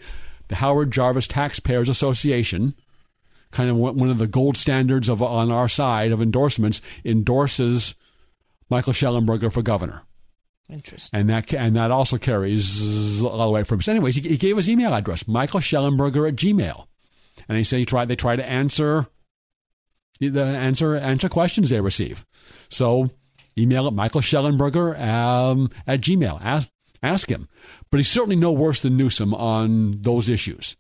the 0.48 0.54
Howard 0.54 0.90
Jarvis 0.90 1.26
Taxpayers 1.26 1.90
Association, 1.90 2.74
kind 3.50 3.68
of 3.68 3.76
one 3.76 4.08
of 4.08 4.16
the 4.16 4.26
gold 4.26 4.56
standards 4.56 5.10
of 5.10 5.22
on 5.22 5.52
our 5.52 5.68
side 5.68 6.10
of 6.10 6.22
endorsements, 6.22 6.80
endorses 7.04 7.94
Michael 8.70 8.94
Shellenberger 8.94 9.52
for 9.52 9.60
governor. 9.60 10.02
Interesting. 10.70 11.20
And 11.20 11.28
that 11.28 11.52
and 11.52 11.76
that 11.76 11.90
also 11.90 12.16
carries 12.16 13.22
all 13.22 13.46
the 13.46 13.52
way 13.52 13.64
from. 13.64 13.82
So 13.82 13.92
anyways, 13.92 14.16
he, 14.16 14.22
he 14.22 14.36
gave 14.38 14.56
his 14.56 14.70
email 14.70 14.94
address, 14.94 15.28
Michael 15.28 15.60
Shellenberger 15.60 16.26
at 16.26 16.36
Gmail. 16.36 16.86
And 17.46 17.58
he 17.58 17.64
said 17.64 17.78
he 17.78 17.84
tried 17.84 18.08
they 18.08 18.16
try 18.16 18.36
to 18.36 18.44
answer 18.44 19.06
the 20.18 20.42
answer 20.42 20.94
answer 20.94 21.28
questions 21.28 21.68
they 21.68 21.80
receive. 21.80 22.24
So 22.72 23.10
email 23.56 23.86
it 23.86 23.92
Michael 23.92 24.20
Shellenberger 24.20 24.98
um, 25.00 25.70
at 25.86 26.00
Gmail. 26.00 26.40
Ask 26.42 26.68
ask 27.02 27.28
him. 27.28 27.48
But 27.90 27.98
he's 27.98 28.08
certainly 28.08 28.36
no 28.36 28.52
worse 28.52 28.80
than 28.80 28.96
Newsom 28.96 29.34
on 29.34 30.00
those 30.00 30.28
issues 30.28 30.76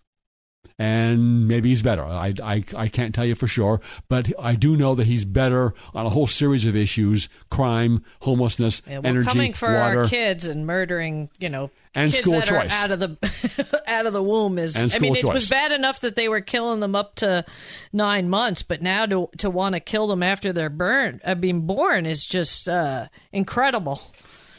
and 0.78 1.46
maybe 1.48 1.68
he's 1.68 1.82
better. 1.82 2.04
I, 2.04 2.32
I, 2.42 2.64
I 2.76 2.88
can't 2.88 3.14
tell 3.14 3.24
you 3.24 3.34
for 3.34 3.46
sure, 3.46 3.80
but 4.08 4.32
I 4.38 4.54
do 4.54 4.76
know 4.76 4.94
that 4.94 5.06
he's 5.06 5.24
better 5.24 5.74
on 5.94 6.06
a 6.06 6.10
whole 6.10 6.26
series 6.26 6.64
of 6.64 6.74
issues: 6.76 7.28
crime, 7.50 8.04
homelessness, 8.20 8.82
Yeah, 8.86 8.98
well, 8.98 9.06
energy, 9.08 9.26
coming 9.28 9.52
for 9.52 9.72
water. 9.72 10.00
our 10.02 10.08
kids 10.08 10.46
and 10.46 10.66
murdering, 10.66 11.30
you 11.38 11.48
know, 11.48 11.70
And 11.94 12.12
kids 12.12 12.28
that 12.30 12.46
choice. 12.46 12.70
are 12.72 12.74
out 12.74 12.90
of 12.90 13.00
the 13.00 13.82
out 13.86 14.06
of 14.06 14.12
the 14.12 14.22
womb 14.22 14.58
is. 14.58 14.76
And 14.76 14.92
I 14.94 14.98
mean, 14.98 15.16
it 15.16 15.24
was 15.24 15.48
bad 15.48 15.72
enough 15.72 16.00
that 16.00 16.16
they 16.16 16.28
were 16.28 16.40
killing 16.40 16.80
them 16.80 16.94
up 16.94 17.14
to 17.16 17.44
nine 17.92 18.28
months, 18.28 18.62
but 18.62 18.82
now 18.82 19.06
to 19.06 19.28
to 19.38 19.50
want 19.50 19.74
to 19.74 19.80
kill 19.80 20.06
them 20.06 20.22
after 20.22 20.52
they're 20.52 20.70
burned, 20.70 21.20
uh, 21.24 21.34
being 21.34 21.62
born 21.66 22.06
is 22.06 22.24
just 22.24 22.68
uh, 22.68 23.08
incredible. 23.32 24.00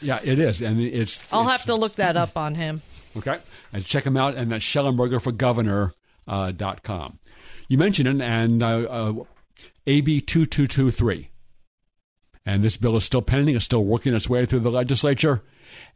Yeah, 0.00 0.20
it 0.22 0.38
is, 0.38 0.60
and 0.60 0.80
it's 0.80 1.20
I'll 1.32 1.44
have 1.44 1.64
to 1.64 1.74
look 1.74 1.96
that 1.96 2.16
up 2.16 2.36
on 2.36 2.54
him. 2.56 2.82
Okay. 3.16 3.38
And 3.72 3.84
check 3.84 4.04
him 4.04 4.16
out, 4.16 4.34
and 4.34 4.52
that 4.52 4.60
Shellenberger 4.60 5.20
for 5.22 5.32
Shellenbergerforgovernor.com. 5.32 5.92
Uh, 6.26 6.52
dot 6.52 6.82
com. 6.82 7.18
you 7.68 7.76
mentioned 7.76 8.08
it, 8.08 8.24
and 8.24 8.62
uh, 8.62 8.80
uh, 8.88 9.12
AB 9.86 10.20
2223. 10.22 11.28
And 12.46 12.62
this 12.62 12.76
bill 12.76 12.96
is 12.96 13.04
still 13.04 13.22
pending, 13.22 13.56
it's 13.56 13.64
still 13.64 13.84
working 13.84 14.14
its 14.14 14.28
way 14.28 14.46
through 14.46 14.60
the 14.60 14.70
legislature. 14.70 15.42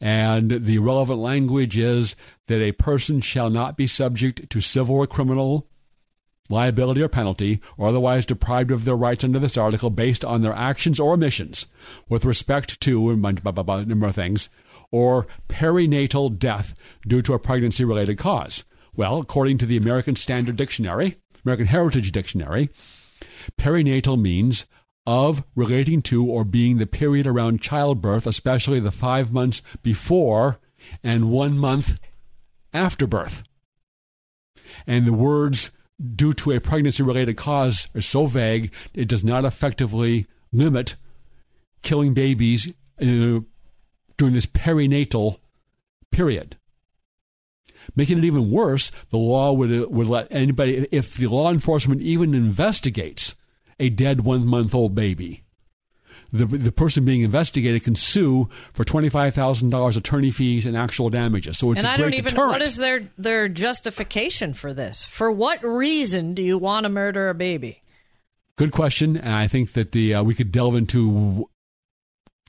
And 0.00 0.50
the 0.50 0.78
relevant 0.78 1.18
language 1.18 1.76
is 1.78 2.16
that 2.46 2.60
a 2.60 2.72
person 2.72 3.20
shall 3.20 3.50
not 3.50 3.76
be 3.76 3.86
subject 3.86 4.50
to 4.50 4.60
civil 4.60 4.96
or 4.96 5.06
criminal 5.06 5.68
liability 6.50 7.02
or 7.02 7.08
penalty, 7.08 7.60
or 7.76 7.88
otherwise 7.88 8.24
deprived 8.24 8.70
of 8.70 8.84
their 8.84 8.96
rights 8.96 9.22
under 9.22 9.38
this 9.38 9.56
article 9.56 9.90
based 9.90 10.24
on 10.24 10.40
their 10.40 10.54
actions 10.54 10.98
or 10.98 11.12
omissions 11.12 11.66
with 12.08 12.24
respect 12.24 12.80
to 12.80 13.10
a 13.10 13.16
bunch- 13.16 13.42
blah, 13.42 13.52
blah, 13.52 13.62
blah, 13.62 13.82
number 13.84 14.06
of 14.06 14.14
things, 14.14 14.48
or 14.90 15.26
perinatal 15.48 16.38
death 16.38 16.74
due 17.06 17.20
to 17.20 17.34
a 17.34 17.38
pregnancy 17.38 17.84
related 17.84 18.16
cause. 18.16 18.64
Well, 18.98 19.20
according 19.20 19.58
to 19.58 19.66
the 19.66 19.76
American 19.76 20.16
Standard 20.16 20.56
Dictionary, 20.56 21.18
American 21.44 21.66
Heritage 21.66 22.10
Dictionary, 22.10 22.68
perinatal 23.56 24.20
means 24.20 24.66
of 25.06 25.44
relating 25.54 26.02
to 26.02 26.26
or 26.26 26.42
being 26.42 26.78
the 26.78 26.86
period 26.86 27.24
around 27.24 27.62
childbirth, 27.62 28.26
especially 28.26 28.80
the 28.80 28.90
five 28.90 29.32
months 29.32 29.62
before 29.84 30.58
and 31.04 31.30
one 31.30 31.56
month 31.56 32.00
after 32.74 33.06
birth. 33.06 33.44
And 34.84 35.06
the 35.06 35.12
words 35.12 35.70
due 36.16 36.34
to 36.34 36.50
a 36.50 36.60
pregnancy 36.60 37.04
related 37.04 37.36
cause 37.36 37.86
are 37.94 38.00
so 38.00 38.26
vague, 38.26 38.74
it 38.94 39.06
does 39.06 39.22
not 39.22 39.44
effectively 39.44 40.26
limit 40.52 40.96
killing 41.82 42.14
babies 42.14 42.74
during 42.98 43.44
this 44.18 44.46
perinatal 44.46 45.38
period. 46.10 46.57
Making 47.96 48.18
it 48.18 48.24
even 48.24 48.50
worse, 48.50 48.90
the 49.10 49.18
law 49.18 49.52
would, 49.52 49.72
uh, 49.72 49.88
would 49.88 50.06
let 50.06 50.28
anybody, 50.30 50.86
if 50.92 51.14
the 51.14 51.26
law 51.26 51.50
enforcement 51.50 52.02
even 52.02 52.34
investigates 52.34 53.34
a 53.80 53.88
dead 53.88 54.22
one 54.22 54.46
month 54.46 54.74
old 54.74 54.94
baby, 54.94 55.44
the, 56.32 56.44
the 56.44 56.72
person 56.72 57.04
being 57.04 57.22
investigated 57.22 57.84
can 57.84 57.94
sue 57.94 58.48
for 58.72 58.84
$25,000 58.84 59.96
attorney 59.96 60.30
fees 60.30 60.66
and 60.66 60.76
actual 60.76 61.08
damages. 61.08 61.58
So 61.58 61.72
it's 61.72 61.78
and 61.78 61.86
a 61.86 61.90
I 61.90 61.96
great 61.96 62.04
don't 62.04 62.14
even. 62.14 62.30
deterrent. 62.30 62.52
What 62.52 62.62
is 62.62 62.76
their 62.76 63.08
their 63.16 63.48
justification 63.48 64.52
for 64.52 64.74
this? 64.74 65.04
For 65.04 65.30
what 65.30 65.64
reason 65.64 66.34
do 66.34 66.42
you 66.42 66.58
want 66.58 66.84
to 66.84 66.90
murder 66.90 67.28
a 67.28 67.34
baby? 67.34 67.82
Good 68.56 68.72
question, 68.72 69.16
and 69.16 69.34
I 69.34 69.46
think 69.46 69.72
that 69.72 69.92
the 69.92 70.14
uh, 70.14 70.22
we 70.22 70.34
could 70.34 70.52
delve 70.52 70.74
into 70.74 71.48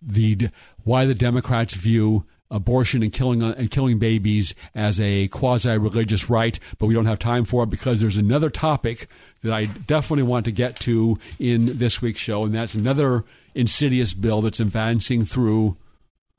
the 0.01 0.49
why 0.83 1.05
the 1.05 1.13
Democrats 1.13 1.75
view 1.75 2.25
abortion 2.51 3.03
and 3.03 3.13
killing 3.13 3.43
uh, 3.43 3.53
and 3.57 3.69
killing 3.71 3.99
babies 3.99 4.55
as 4.73 4.99
a 4.99 5.27
quasi 5.29 5.77
religious 5.77 6.29
right, 6.29 6.59
but 6.77 6.87
we 6.87 6.93
don't 6.93 7.05
have 7.05 7.19
time 7.19 7.45
for 7.45 7.63
it 7.63 7.69
because 7.69 7.99
there's 7.99 8.17
another 8.17 8.49
topic 8.49 9.07
that 9.43 9.53
I 9.53 9.65
definitely 9.65 10.23
want 10.23 10.45
to 10.45 10.51
get 10.51 10.79
to 10.81 11.17
in 11.37 11.77
this 11.77 12.01
week's 12.01 12.19
show, 12.19 12.43
and 12.43 12.53
that's 12.53 12.75
another 12.75 13.23
insidious 13.55 14.13
bill 14.13 14.41
that's 14.41 14.59
advancing 14.59 15.25
through 15.25 15.77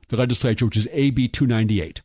the 0.08 0.16
legislature, 0.16 0.66
which 0.66 0.76
is 0.76 0.88
AB 0.92 1.28
298. 1.28 2.02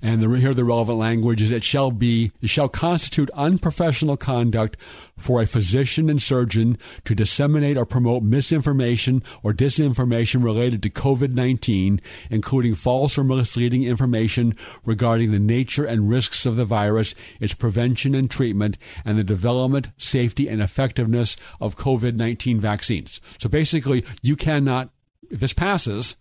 And 0.00 0.22
the, 0.22 0.30
here 0.38 0.54
the 0.54 0.64
relevant 0.64 0.98
language 0.98 1.42
is 1.42 1.52
it 1.52 1.62
shall 1.62 1.90
be 1.90 2.32
it 2.40 2.48
shall 2.48 2.68
constitute 2.68 3.30
unprofessional 3.34 4.16
conduct 4.16 4.76
for 5.18 5.42
a 5.42 5.46
physician 5.46 6.08
and 6.08 6.20
surgeon 6.20 6.78
to 7.04 7.14
disseminate 7.14 7.76
or 7.76 7.84
promote 7.84 8.22
misinformation 8.22 9.22
or 9.42 9.52
disinformation 9.52 10.42
related 10.42 10.82
to 10.82 10.90
COVID 10.90 11.34
nineteen, 11.34 12.00
including 12.30 12.74
false 12.74 13.18
or 13.18 13.24
misleading 13.24 13.84
information 13.84 14.56
regarding 14.84 15.30
the 15.30 15.38
nature 15.38 15.84
and 15.84 16.08
risks 16.08 16.46
of 16.46 16.56
the 16.56 16.64
virus, 16.64 17.14
its 17.38 17.52
prevention 17.52 18.14
and 18.14 18.30
treatment, 18.30 18.78
and 19.04 19.18
the 19.18 19.24
development, 19.24 19.90
safety, 19.98 20.48
and 20.48 20.62
effectiveness 20.62 21.36
of 21.60 21.76
COVID 21.76 22.14
nineteen 22.14 22.60
vaccines. 22.60 23.20
So 23.38 23.48
basically, 23.48 24.04
you 24.22 24.36
cannot 24.36 24.90
if 25.30 25.40
this 25.40 25.52
passes 25.52 26.16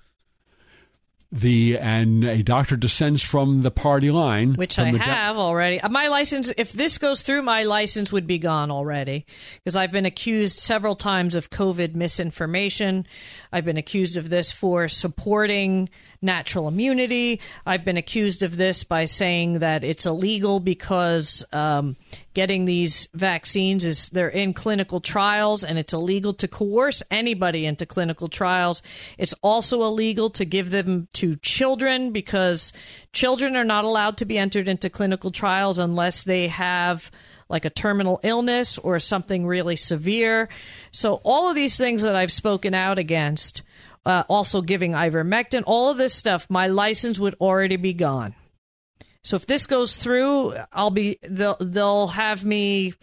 the 1.32 1.78
and 1.78 2.24
a 2.24 2.42
doctor 2.42 2.76
descends 2.76 3.22
from 3.22 3.62
the 3.62 3.70
party 3.70 4.10
line, 4.10 4.56
Which 4.56 4.80
I 4.80 4.92
the 4.92 4.98
de- 4.98 5.04
have 5.04 5.38
already. 5.38 5.80
Uh, 5.80 5.90
My 5.90 6.08
license, 6.08 6.52
if 6.58 6.72
this 6.74 6.98
goes 6.98 7.22
through, 7.22 7.44
my 7.44 7.64
license 7.64 8.12
would 8.12 8.26
be 8.26 8.40
gone 8.40 8.72
already 8.72 9.26
because 9.56 9.76
I've 9.76 9.92
been 9.92 10.06
accused 10.08 10.58
several 10.58 10.96
times 10.96 11.36
of 11.36 11.52
COVID 11.52 11.94
misinformation. 11.96 13.06
I've 13.52 13.66
been 13.66 13.78
accused 13.78 14.18
of 14.18 14.30
this 14.30 14.52
for 14.52 14.88
supporting 14.88 15.90
natural 16.22 16.68
immunity. 16.68 17.40
I've 17.66 17.86
been 17.86 17.98
accused 17.98 18.44
of 18.44 18.58
this 18.58 18.84
by 18.84 19.06
saying 19.06 19.60
that 19.60 19.84
it's 19.84 20.06
illegal 20.06 20.60
because 20.60 21.46
um, 21.54 21.96
getting 22.34 22.66
these 22.66 23.08
vaccines 23.14 23.86
is 23.86 24.10
they're 24.10 24.28
in 24.30 24.54
clinical 24.54 25.00
trials 25.00 25.64
and 25.64 25.80
it's 25.80 25.94
illegal 25.94 26.34
to 26.36 26.48
coerce 26.48 27.02
anybody 27.10 27.66
into 27.66 27.86
clinical 27.86 28.28
trials. 28.28 28.82
It's 29.18 29.34
also 29.42 29.84
illegal 29.84 30.30
to 30.32 30.46
give 30.46 30.72
them 30.72 31.08
to 31.14 31.36
children 31.38 32.12
because 32.12 32.74
children 33.14 33.56
are 33.56 33.66
not 33.66 33.86
allowed 33.86 34.18
to 34.18 34.26
be 34.26 34.38
entered 34.38 34.68
into 34.68 34.90
clinical 34.90 35.32
trials 35.32 35.80
unless 35.80 36.24
they 36.24 36.48
have 36.48 37.10
like 37.50 37.66
a 37.66 37.70
terminal 37.70 38.20
illness 38.24 38.78
or 38.78 39.00
something 39.00 39.46
really 39.46 39.76
severe. 39.76 40.50
So 40.92 41.20
all 41.24 41.50
of 41.50 41.56
these 41.56 41.78
things 41.78 42.04
that 42.04 42.16
I've 42.16 42.32
spoken 42.32 42.74
out 42.74 43.00
against, 43.00 43.64
uh, 44.06 44.24
also 44.30 44.62
giving 44.62 44.94
ivermectin, 44.94 45.64
all 45.66 45.92
of 45.92 45.98
this 45.98 46.14
stuff, 46.14 46.48
my 46.50 46.68
license 46.68 47.20
would 47.20 47.36
already 47.42 47.76
be 47.76 47.94
gone. 47.94 48.36
So 49.24 49.36
if 49.36 49.46
this 49.46 49.66
goes 49.66 49.98
through, 49.98 50.56
I'll 50.72 50.92
be 50.92 51.20
they'll 51.22 51.58
they'll 51.60 52.08
have 52.08 52.46
me 52.46 52.94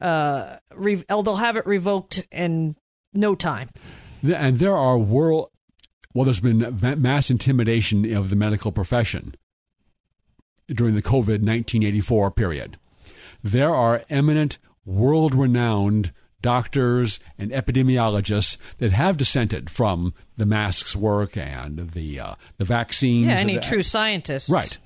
uh 0.00 0.56
re- 0.74 1.04
oh, 1.08 1.22
they'll 1.22 1.36
have 1.36 1.56
it 1.56 1.66
revoked 1.66 2.26
in 2.30 2.76
no 3.14 3.34
time. 3.34 3.70
and 4.22 4.58
there 4.58 4.76
are 4.76 4.98
world 4.98 5.50
well, 6.14 6.24
there's 6.24 6.40
been 6.40 6.78
mass 6.80 7.30
intimidation 7.30 8.14
of 8.14 8.30
the 8.30 8.36
medical 8.36 8.72
profession 8.72 9.34
during 10.68 10.94
the 10.94 11.02
COVID 11.02 11.42
1984 11.42 12.30
period. 12.30 12.78
There 13.42 13.74
are 13.74 14.02
eminent, 14.08 14.58
world 14.86 15.34
renowned 15.34 16.12
doctors 16.46 17.18
and 17.38 17.50
epidemiologists 17.50 18.56
that 18.78 18.92
have 18.92 19.16
dissented 19.16 19.68
from 19.68 20.14
the 20.36 20.46
masks 20.46 20.94
work 20.94 21.36
and 21.36 21.90
the 21.90 22.20
uh, 22.20 22.34
the 22.58 22.64
vaccines. 22.64 23.26
Yeah, 23.26 23.34
any 23.38 23.54
the- 23.56 23.60
true 23.60 23.82
scientists. 23.82 24.48
Right. 24.48 24.78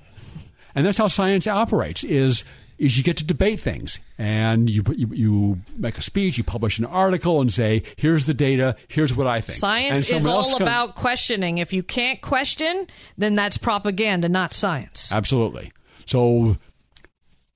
And 0.73 0.85
that's 0.85 0.97
how 0.97 1.07
science 1.07 1.45
operates 1.45 2.03
is 2.03 2.43
is 2.79 2.97
you 2.97 3.03
get 3.03 3.17
to 3.17 3.23
debate 3.23 3.59
things 3.59 3.99
and 4.17 4.67
you, 4.67 4.81
you 4.95 5.07
you 5.13 5.61
make 5.77 5.99
a 5.99 6.01
speech, 6.01 6.39
you 6.39 6.43
publish 6.43 6.79
an 6.79 6.85
article 6.85 7.39
and 7.39 7.53
say, 7.53 7.83
here's 7.95 8.25
the 8.25 8.33
data, 8.33 8.75
here's 8.87 9.15
what 9.15 9.27
I 9.27 9.39
think. 9.39 9.59
Science 9.59 10.11
is 10.11 10.25
all 10.25 10.43
comes- 10.43 10.61
about 10.61 10.95
questioning. 10.95 11.59
If 11.59 11.73
you 11.73 11.83
can't 11.83 12.21
question, 12.21 12.87
then 13.19 13.35
that's 13.35 13.57
propaganda, 13.57 14.29
not 14.29 14.51
science. 14.51 15.11
Absolutely. 15.11 15.71
So 16.07 16.57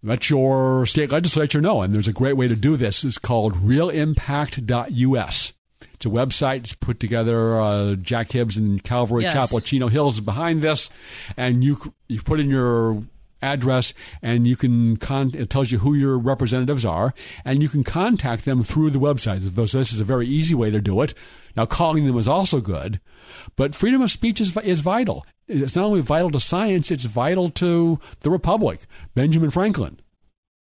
let 0.05 0.29
your 0.29 0.85
state 0.85 1.11
legislature 1.11 1.59
know. 1.61 1.81
And 1.81 1.93
there's 1.93 2.07
a 2.07 2.13
great 2.13 2.37
way 2.37 2.47
to 2.47 2.55
do 2.55 2.77
this. 2.77 3.03
It's 3.03 3.17
called 3.17 3.55
realimpact.us. 3.55 5.53
It's 5.93 6.05
a 6.05 6.09
website 6.09 6.57
it's 6.57 6.73
put 6.73 6.99
together. 6.99 7.59
Uh, 7.59 7.95
Jack 7.95 8.31
Hibbs 8.31 8.57
and 8.57 8.83
Calvary 8.83 9.23
Yes. 9.23 9.33
Chapel, 9.33 9.59
Chino 9.61 9.87
Hills 9.87 10.19
behind 10.19 10.61
this. 10.61 10.89
And 11.35 11.63
you, 11.63 11.93
you 12.07 12.21
put 12.21 12.39
in 12.39 12.49
your 12.49 13.01
address, 13.41 13.93
and 14.21 14.47
you 14.47 14.55
can 14.55 14.97
con- 14.97 15.31
it 15.33 15.49
tells 15.49 15.71
you 15.71 15.79
who 15.79 15.93
your 15.93 16.17
representatives 16.17 16.83
are, 16.85 17.13
and 17.43 17.61
you 17.61 17.69
can 17.69 17.83
contact 17.83 18.45
them 18.45 18.63
through 18.63 18.89
the 18.89 18.99
website. 18.99 19.41
So 19.43 19.77
this 19.77 19.93
is 19.93 19.99
a 19.99 20.05
very 20.05 20.27
easy 20.27 20.55
way 20.55 20.71
to 20.71 20.81
do 20.81 21.01
it. 21.01 21.13
Now, 21.55 21.65
calling 21.65 22.05
them 22.05 22.17
is 22.17 22.27
also 22.27 22.59
good, 22.59 22.99
but 23.55 23.75
freedom 23.75 24.01
of 24.01 24.11
speech 24.11 24.41
is, 24.41 24.55
is 24.57 24.81
vital. 24.81 25.25
It's 25.47 25.75
not 25.75 25.85
only 25.85 26.01
vital 26.01 26.31
to 26.31 26.39
science, 26.39 26.89
it's 26.91 27.05
vital 27.05 27.49
to 27.51 27.99
the 28.21 28.31
republic. 28.31 28.81
Benjamin 29.13 29.51
Franklin 29.51 29.99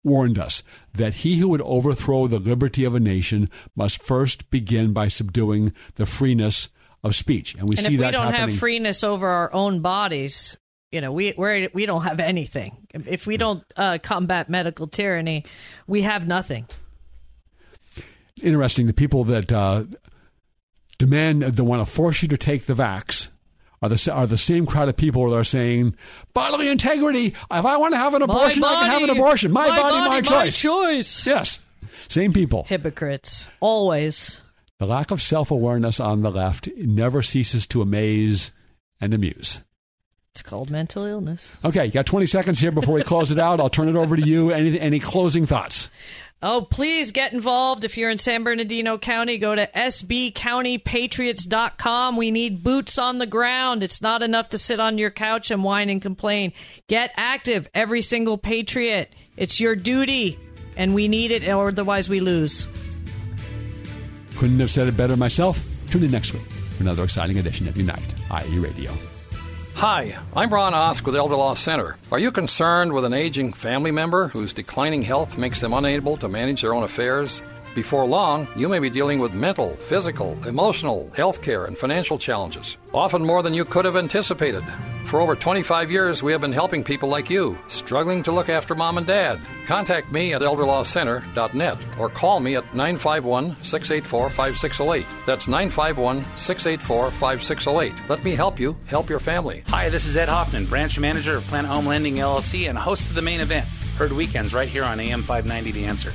warned 0.03 0.37
us 0.37 0.63
that 0.93 1.15
he 1.15 1.37
who 1.37 1.47
would 1.47 1.61
overthrow 1.61 2.27
the 2.27 2.39
liberty 2.39 2.83
of 2.83 2.93
a 2.93 2.99
nation 2.99 3.49
must 3.75 4.03
first 4.03 4.49
begin 4.49 4.91
by 4.91 5.07
subduing 5.07 5.73
the 5.95 6.05
freeness 6.05 6.69
of 7.03 7.15
speech. 7.15 7.55
And 7.55 7.63
we 7.63 7.75
and 7.77 7.85
see 7.85 7.93
if 7.95 7.99
that 8.01 8.07
we 8.07 8.11
don't 8.11 8.31
happening. 8.33 8.49
have 8.49 8.59
freeness 8.59 9.03
over 9.03 9.27
our 9.27 9.53
own 9.53 9.79
bodies, 9.79 10.57
you 10.91 11.01
know, 11.01 11.11
we 11.11 11.33
we're, 11.37 11.69
we 11.73 11.85
don't 11.85 12.03
have 12.03 12.19
anything. 12.19 12.87
If 12.93 13.25
we 13.25 13.37
don't 13.37 13.63
uh, 13.75 13.97
combat 14.03 14.49
medical 14.49 14.87
tyranny, 14.87 15.45
we 15.87 16.01
have 16.01 16.27
nothing. 16.27 16.67
Interesting. 18.41 18.87
The 18.87 18.93
people 18.93 19.23
that 19.25 19.51
uh, 19.51 19.85
demand 20.97 21.43
that 21.43 21.63
want 21.63 21.85
to 21.85 21.91
force 21.91 22.21
you 22.21 22.27
to 22.29 22.37
take 22.37 22.65
the 22.65 22.73
vax 22.73 23.29
are 23.83 23.89
the 23.89 24.13
are 24.13 24.25
the 24.25 24.37
same 24.37 24.65
crowd 24.65 24.87
of 24.87 24.95
people 24.95 25.29
that 25.29 25.35
are 25.35 25.43
saying 25.43 25.95
bodily 26.33 26.69
integrity. 26.69 27.27
If 27.27 27.35
I 27.51 27.75
want 27.77 27.93
to 27.93 27.97
have 27.97 28.13
an 28.13 28.21
abortion, 28.21 28.61
body, 28.61 28.75
I 28.75 28.79
can 28.79 28.89
have 28.91 29.09
an 29.09 29.09
abortion. 29.09 29.51
My, 29.51 29.67
my 29.67 29.77
body, 29.77 29.81
body, 29.81 30.09
my 30.09 30.15
my 30.15 30.21
choice. 30.21 30.57
choice. 30.57 31.27
Yes, 31.27 31.59
same 32.07 32.31
people. 32.31 32.63
Hypocrites, 32.63 33.47
always. 33.59 34.39
The 34.79 34.87
lack 34.87 35.11
of 35.11 35.21
self 35.21 35.51
awareness 35.51 35.99
on 35.99 36.21
the 36.21 36.31
left 36.31 36.69
never 36.77 37.21
ceases 37.21 37.67
to 37.67 37.81
amaze 37.81 38.51
and 39.01 39.13
amuse. 39.13 39.59
It's 40.31 40.41
called 40.41 40.71
mental 40.71 41.05
illness. 41.05 41.57
Okay, 41.63 41.85
you 41.85 41.91
got 41.91 42.05
20 42.05 42.25
seconds 42.25 42.59
here 42.59 42.71
before 42.71 42.95
we 42.95 43.03
close 43.03 43.31
it 43.31 43.37
out. 43.37 43.59
I'll 43.59 43.69
turn 43.69 43.89
it 43.89 43.97
over 43.97 44.15
to 44.15 44.21
you. 44.21 44.51
Any 44.51 44.79
any 44.79 44.99
closing 45.01 45.45
thoughts? 45.45 45.89
Oh, 46.45 46.67
please 46.69 47.13
get 47.13 47.31
involved. 47.31 47.85
If 47.85 47.97
you're 47.97 48.09
in 48.09 48.17
San 48.17 48.43
Bernardino 48.43 48.97
County, 48.97 49.37
go 49.37 49.55
to 49.55 49.65
sbcountypatriots.com. 49.65 52.17
We 52.17 52.31
need 52.31 52.61
boots 52.61 52.97
on 52.97 53.19
the 53.19 53.25
ground. 53.25 53.81
It's 53.81 54.01
not 54.01 54.21
enough 54.21 54.49
to 54.49 54.57
sit 54.57 54.81
on 54.81 54.97
your 54.97 55.09
couch 55.09 55.51
and 55.51 55.63
whine 55.63 55.89
and 55.89 56.01
complain. 56.01 56.51
Get 56.89 57.13
active, 57.15 57.69
every 57.73 58.01
single 58.01 58.37
patriot. 58.37 59.15
It's 59.37 59.61
your 59.61 59.73
duty, 59.73 60.37
and 60.75 60.93
we 60.93 61.07
need 61.07 61.31
it, 61.31 61.47
or 61.47 61.69
otherwise 61.69 62.09
we 62.09 62.19
lose. 62.19 62.67
Couldn't 64.35 64.59
have 64.59 64.71
said 64.71 64.89
it 64.89 64.97
better 64.97 65.15
myself. 65.15 65.65
Tune 65.91 66.03
in 66.03 66.11
next 66.11 66.33
week 66.33 66.43
for 66.43 66.83
another 66.83 67.05
exciting 67.05 67.39
edition 67.39 67.69
of 67.69 67.77
Unite, 67.77 68.15
IE 68.45 68.59
Radio. 68.59 68.91
Hi, 69.75 70.17
I'm 70.35 70.49
Ron 70.53 70.73
Osk 70.73 71.05
with 71.05 71.15
Elder 71.15 71.35
Law 71.35 71.55
Center. 71.55 71.97
Are 72.11 72.19
you 72.19 72.31
concerned 72.31 72.93
with 72.93 73.05
an 73.05 73.13
aging 73.13 73.53
family 73.53 73.91
member 73.91 74.27
whose 74.29 74.53
declining 74.53 75.01
health 75.01 75.37
makes 75.37 75.59
them 75.61 75.73
unable 75.73 76.15
to 76.17 76.29
manage 76.29 76.61
their 76.61 76.73
own 76.73 76.83
affairs? 76.83 77.41
Before 77.75 78.05
long, 78.05 78.47
you 78.55 78.69
may 78.69 78.77
be 78.77 78.91
dealing 78.91 79.17
with 79.17 79.33
mental, 79.33 79.75
physical, 79.75 80.37
emotional, 80.45 81.11
healthcare, 81.15 81.67
and 81.67 81.75
financial 81.75 82.19
challenges, 82.19 82.77
often 82.93 83.25
more 83.25 83.41
than 83.41 83.55
you 83.55 83.65
could 83.65 83.85
have 83.85 83.95
anticipated. 83.95 84.63
For 85.05 85.19
over 85.19 85.35
25 85.35 85.89
years, 85.89 86.21
we 86.21 86.31
have 86.31 86.41
been 86.41 86.53
helping 86.53 86.83
people 86.83 87.09
like 87.09 87.31
you 87.31 87.57
struggling 87.67 88.21
to 88.23 88.31
look 88.31 88.47
after 88.47 88.75
mom 88.75 88.99
and 88.99 89.07
dad. 89.07 89.39
Contact 89.65 90.11
me 90.11 90.33
at 90.33 90.41
elderlawcenter.net 90.41 91.79
or 91.99 92.09
call 92.09 92.39
me 92.39 92.55
at 92.55 92.63
951 92.75 93.55
684 93.63 94.29
5608. 94.29 95.05
That's 95.25 95.47
951 95.47 96.23
684 96.37 97.09
5608. 97.11 98.07
Let 98.07 98.23
me 98.23 98.35
help 98.35 98.59
you 98.59 98.75
help 98.85 99.09
your 99.09 99.19
family. 99.19 99.63
Hi, 99.69 99.89
this 99.89 100.05
is 100.05 100.15
Ed 100.15 100.29
Hoffman, 100.29 100.67
branch 100.67 100.99
manager 100.99 101.37
of 101.37 101.43
Planet 101.45 101.71
Home 101.71 101.87
Lending 101.87 102.15
LLC 102.17 102.69
and 102.69 102.77
host 102.77 103.09
of 103.09 103.15
the 103.15 103.21
main 103.23 103.39
event, 103.39 103.65
heard 103.97 104.11
weekends 104.11 104.53
right 104.53 104.67
here 104.67 104.83
on 104.83 104.99
AM 104.99 105.23
590 105.23 105.71
The 105.71 105.85
Answer. 105.85 106.13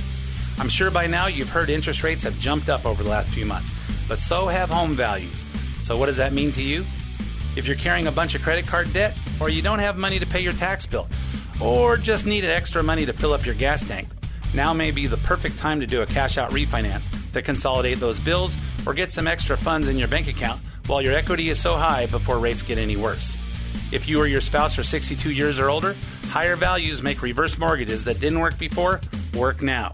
I'm 0.59 0.69
sure 0.69 0.91
by 0.91 1.07
now 1.07 1.27
you've 1.27 1.49
heard 1.49 1.69
interest 1.69 2.03
rates 2.03 2.23
have 2.23 2.37
jumped 2.37 2.67
up 2.67 2.85
over 2.85 3.01
the 3.01 3.09
last 3.09 3.31
few 3.31 3.45
months, 3.45 3.71
but 4.09 4.19
so 4.19 4.47
have 4.47 4.69
home 4.69 4.93
values. 4.93 5.45
So, 5.81 5.95
what 5.95 6.07
does 6.07 6.17
that 6.17 6.33
mean 6.33 6.51
to 6.51 6.61
you? 6.61 6.81
If 7.55 7.65
you're 7.65 7.77
carrying 7.77 8.07
a 8.07 8.11
bunch 8.11 8.35
of 8.35 8.41
credit 8.41 8.67
card 8.67 8.91
debt, 8.91 9.17
or 9.39 9.49
you 9.49 9.61
don't 9.61 9.79
have 9.79 9.97
money 9.97 10.19
to 10.19 10.25
pay 10.25 10.41
your 10.41 10.53
tax 10.53 10.85
bill, 10.85 11.07
or 11.61 11.95
just 11.95 12.25
needed 12.25 12.49
extra 12.49 12.83
money 12.83 13.05
to 13.05 13.13
fill 13.13 13.31
up 13.31 13.45
your 13.45 13.55
gas 13.55 13.85
tank, 13.85 14.09
now 14.53 14.73
may 14.73 14.91
be 14.91 15.07
the 15.07 15.17
perfect 15.17 15.57
time 15.57 15.79
to 15.79 15.87
do 15.87 16.01
a 16.01 16.05
cash 16.05 16.37
out 16.37 16.51
refinance 16.51 17.09
to 17.31 17.41
consolidate 17.41 17.99
those 17.99 18.19
bills 18.19 18.57
or 18.85 18.93
get 18.93 19.11
some 19.11 19.27
extra 19.27 19.57
funds 19.57 19.87
in 19.87 19.97
your 19.97 20.07
bank 20.07 20.27
account 20.27 20.59
while 20.87 21.01
your 21.01 21.13
equity 21.13 21.49
is 21.49 21.59
so 21.59 21.75
high 21.75 22.05
before 22.07 22.39
rates 22.39 22.63
get 22.63 22.77
any 22.77 22.97
worse. 22.97 23.35
If 23.93 24.09
you 24.09 24.19
or 24.19 24.27
your 24.27 24.41
spouse 24.41 24.77
are 24.77 24.83
62 24.83 25.31
years 25.31 25.59
or 25.59 25.69
older, 25.69 25.95
higher 26.29 26.55
values 26.55 27.01
make 27.01 27.21
reverse 27.21 27.57
mortgages 27.57 28.03
that 28.05 28.19
didn't 28.19 28.39
work 28.39 28.57
before 28.57 28.99
work 29.35 29.61
now. 29.61 29.93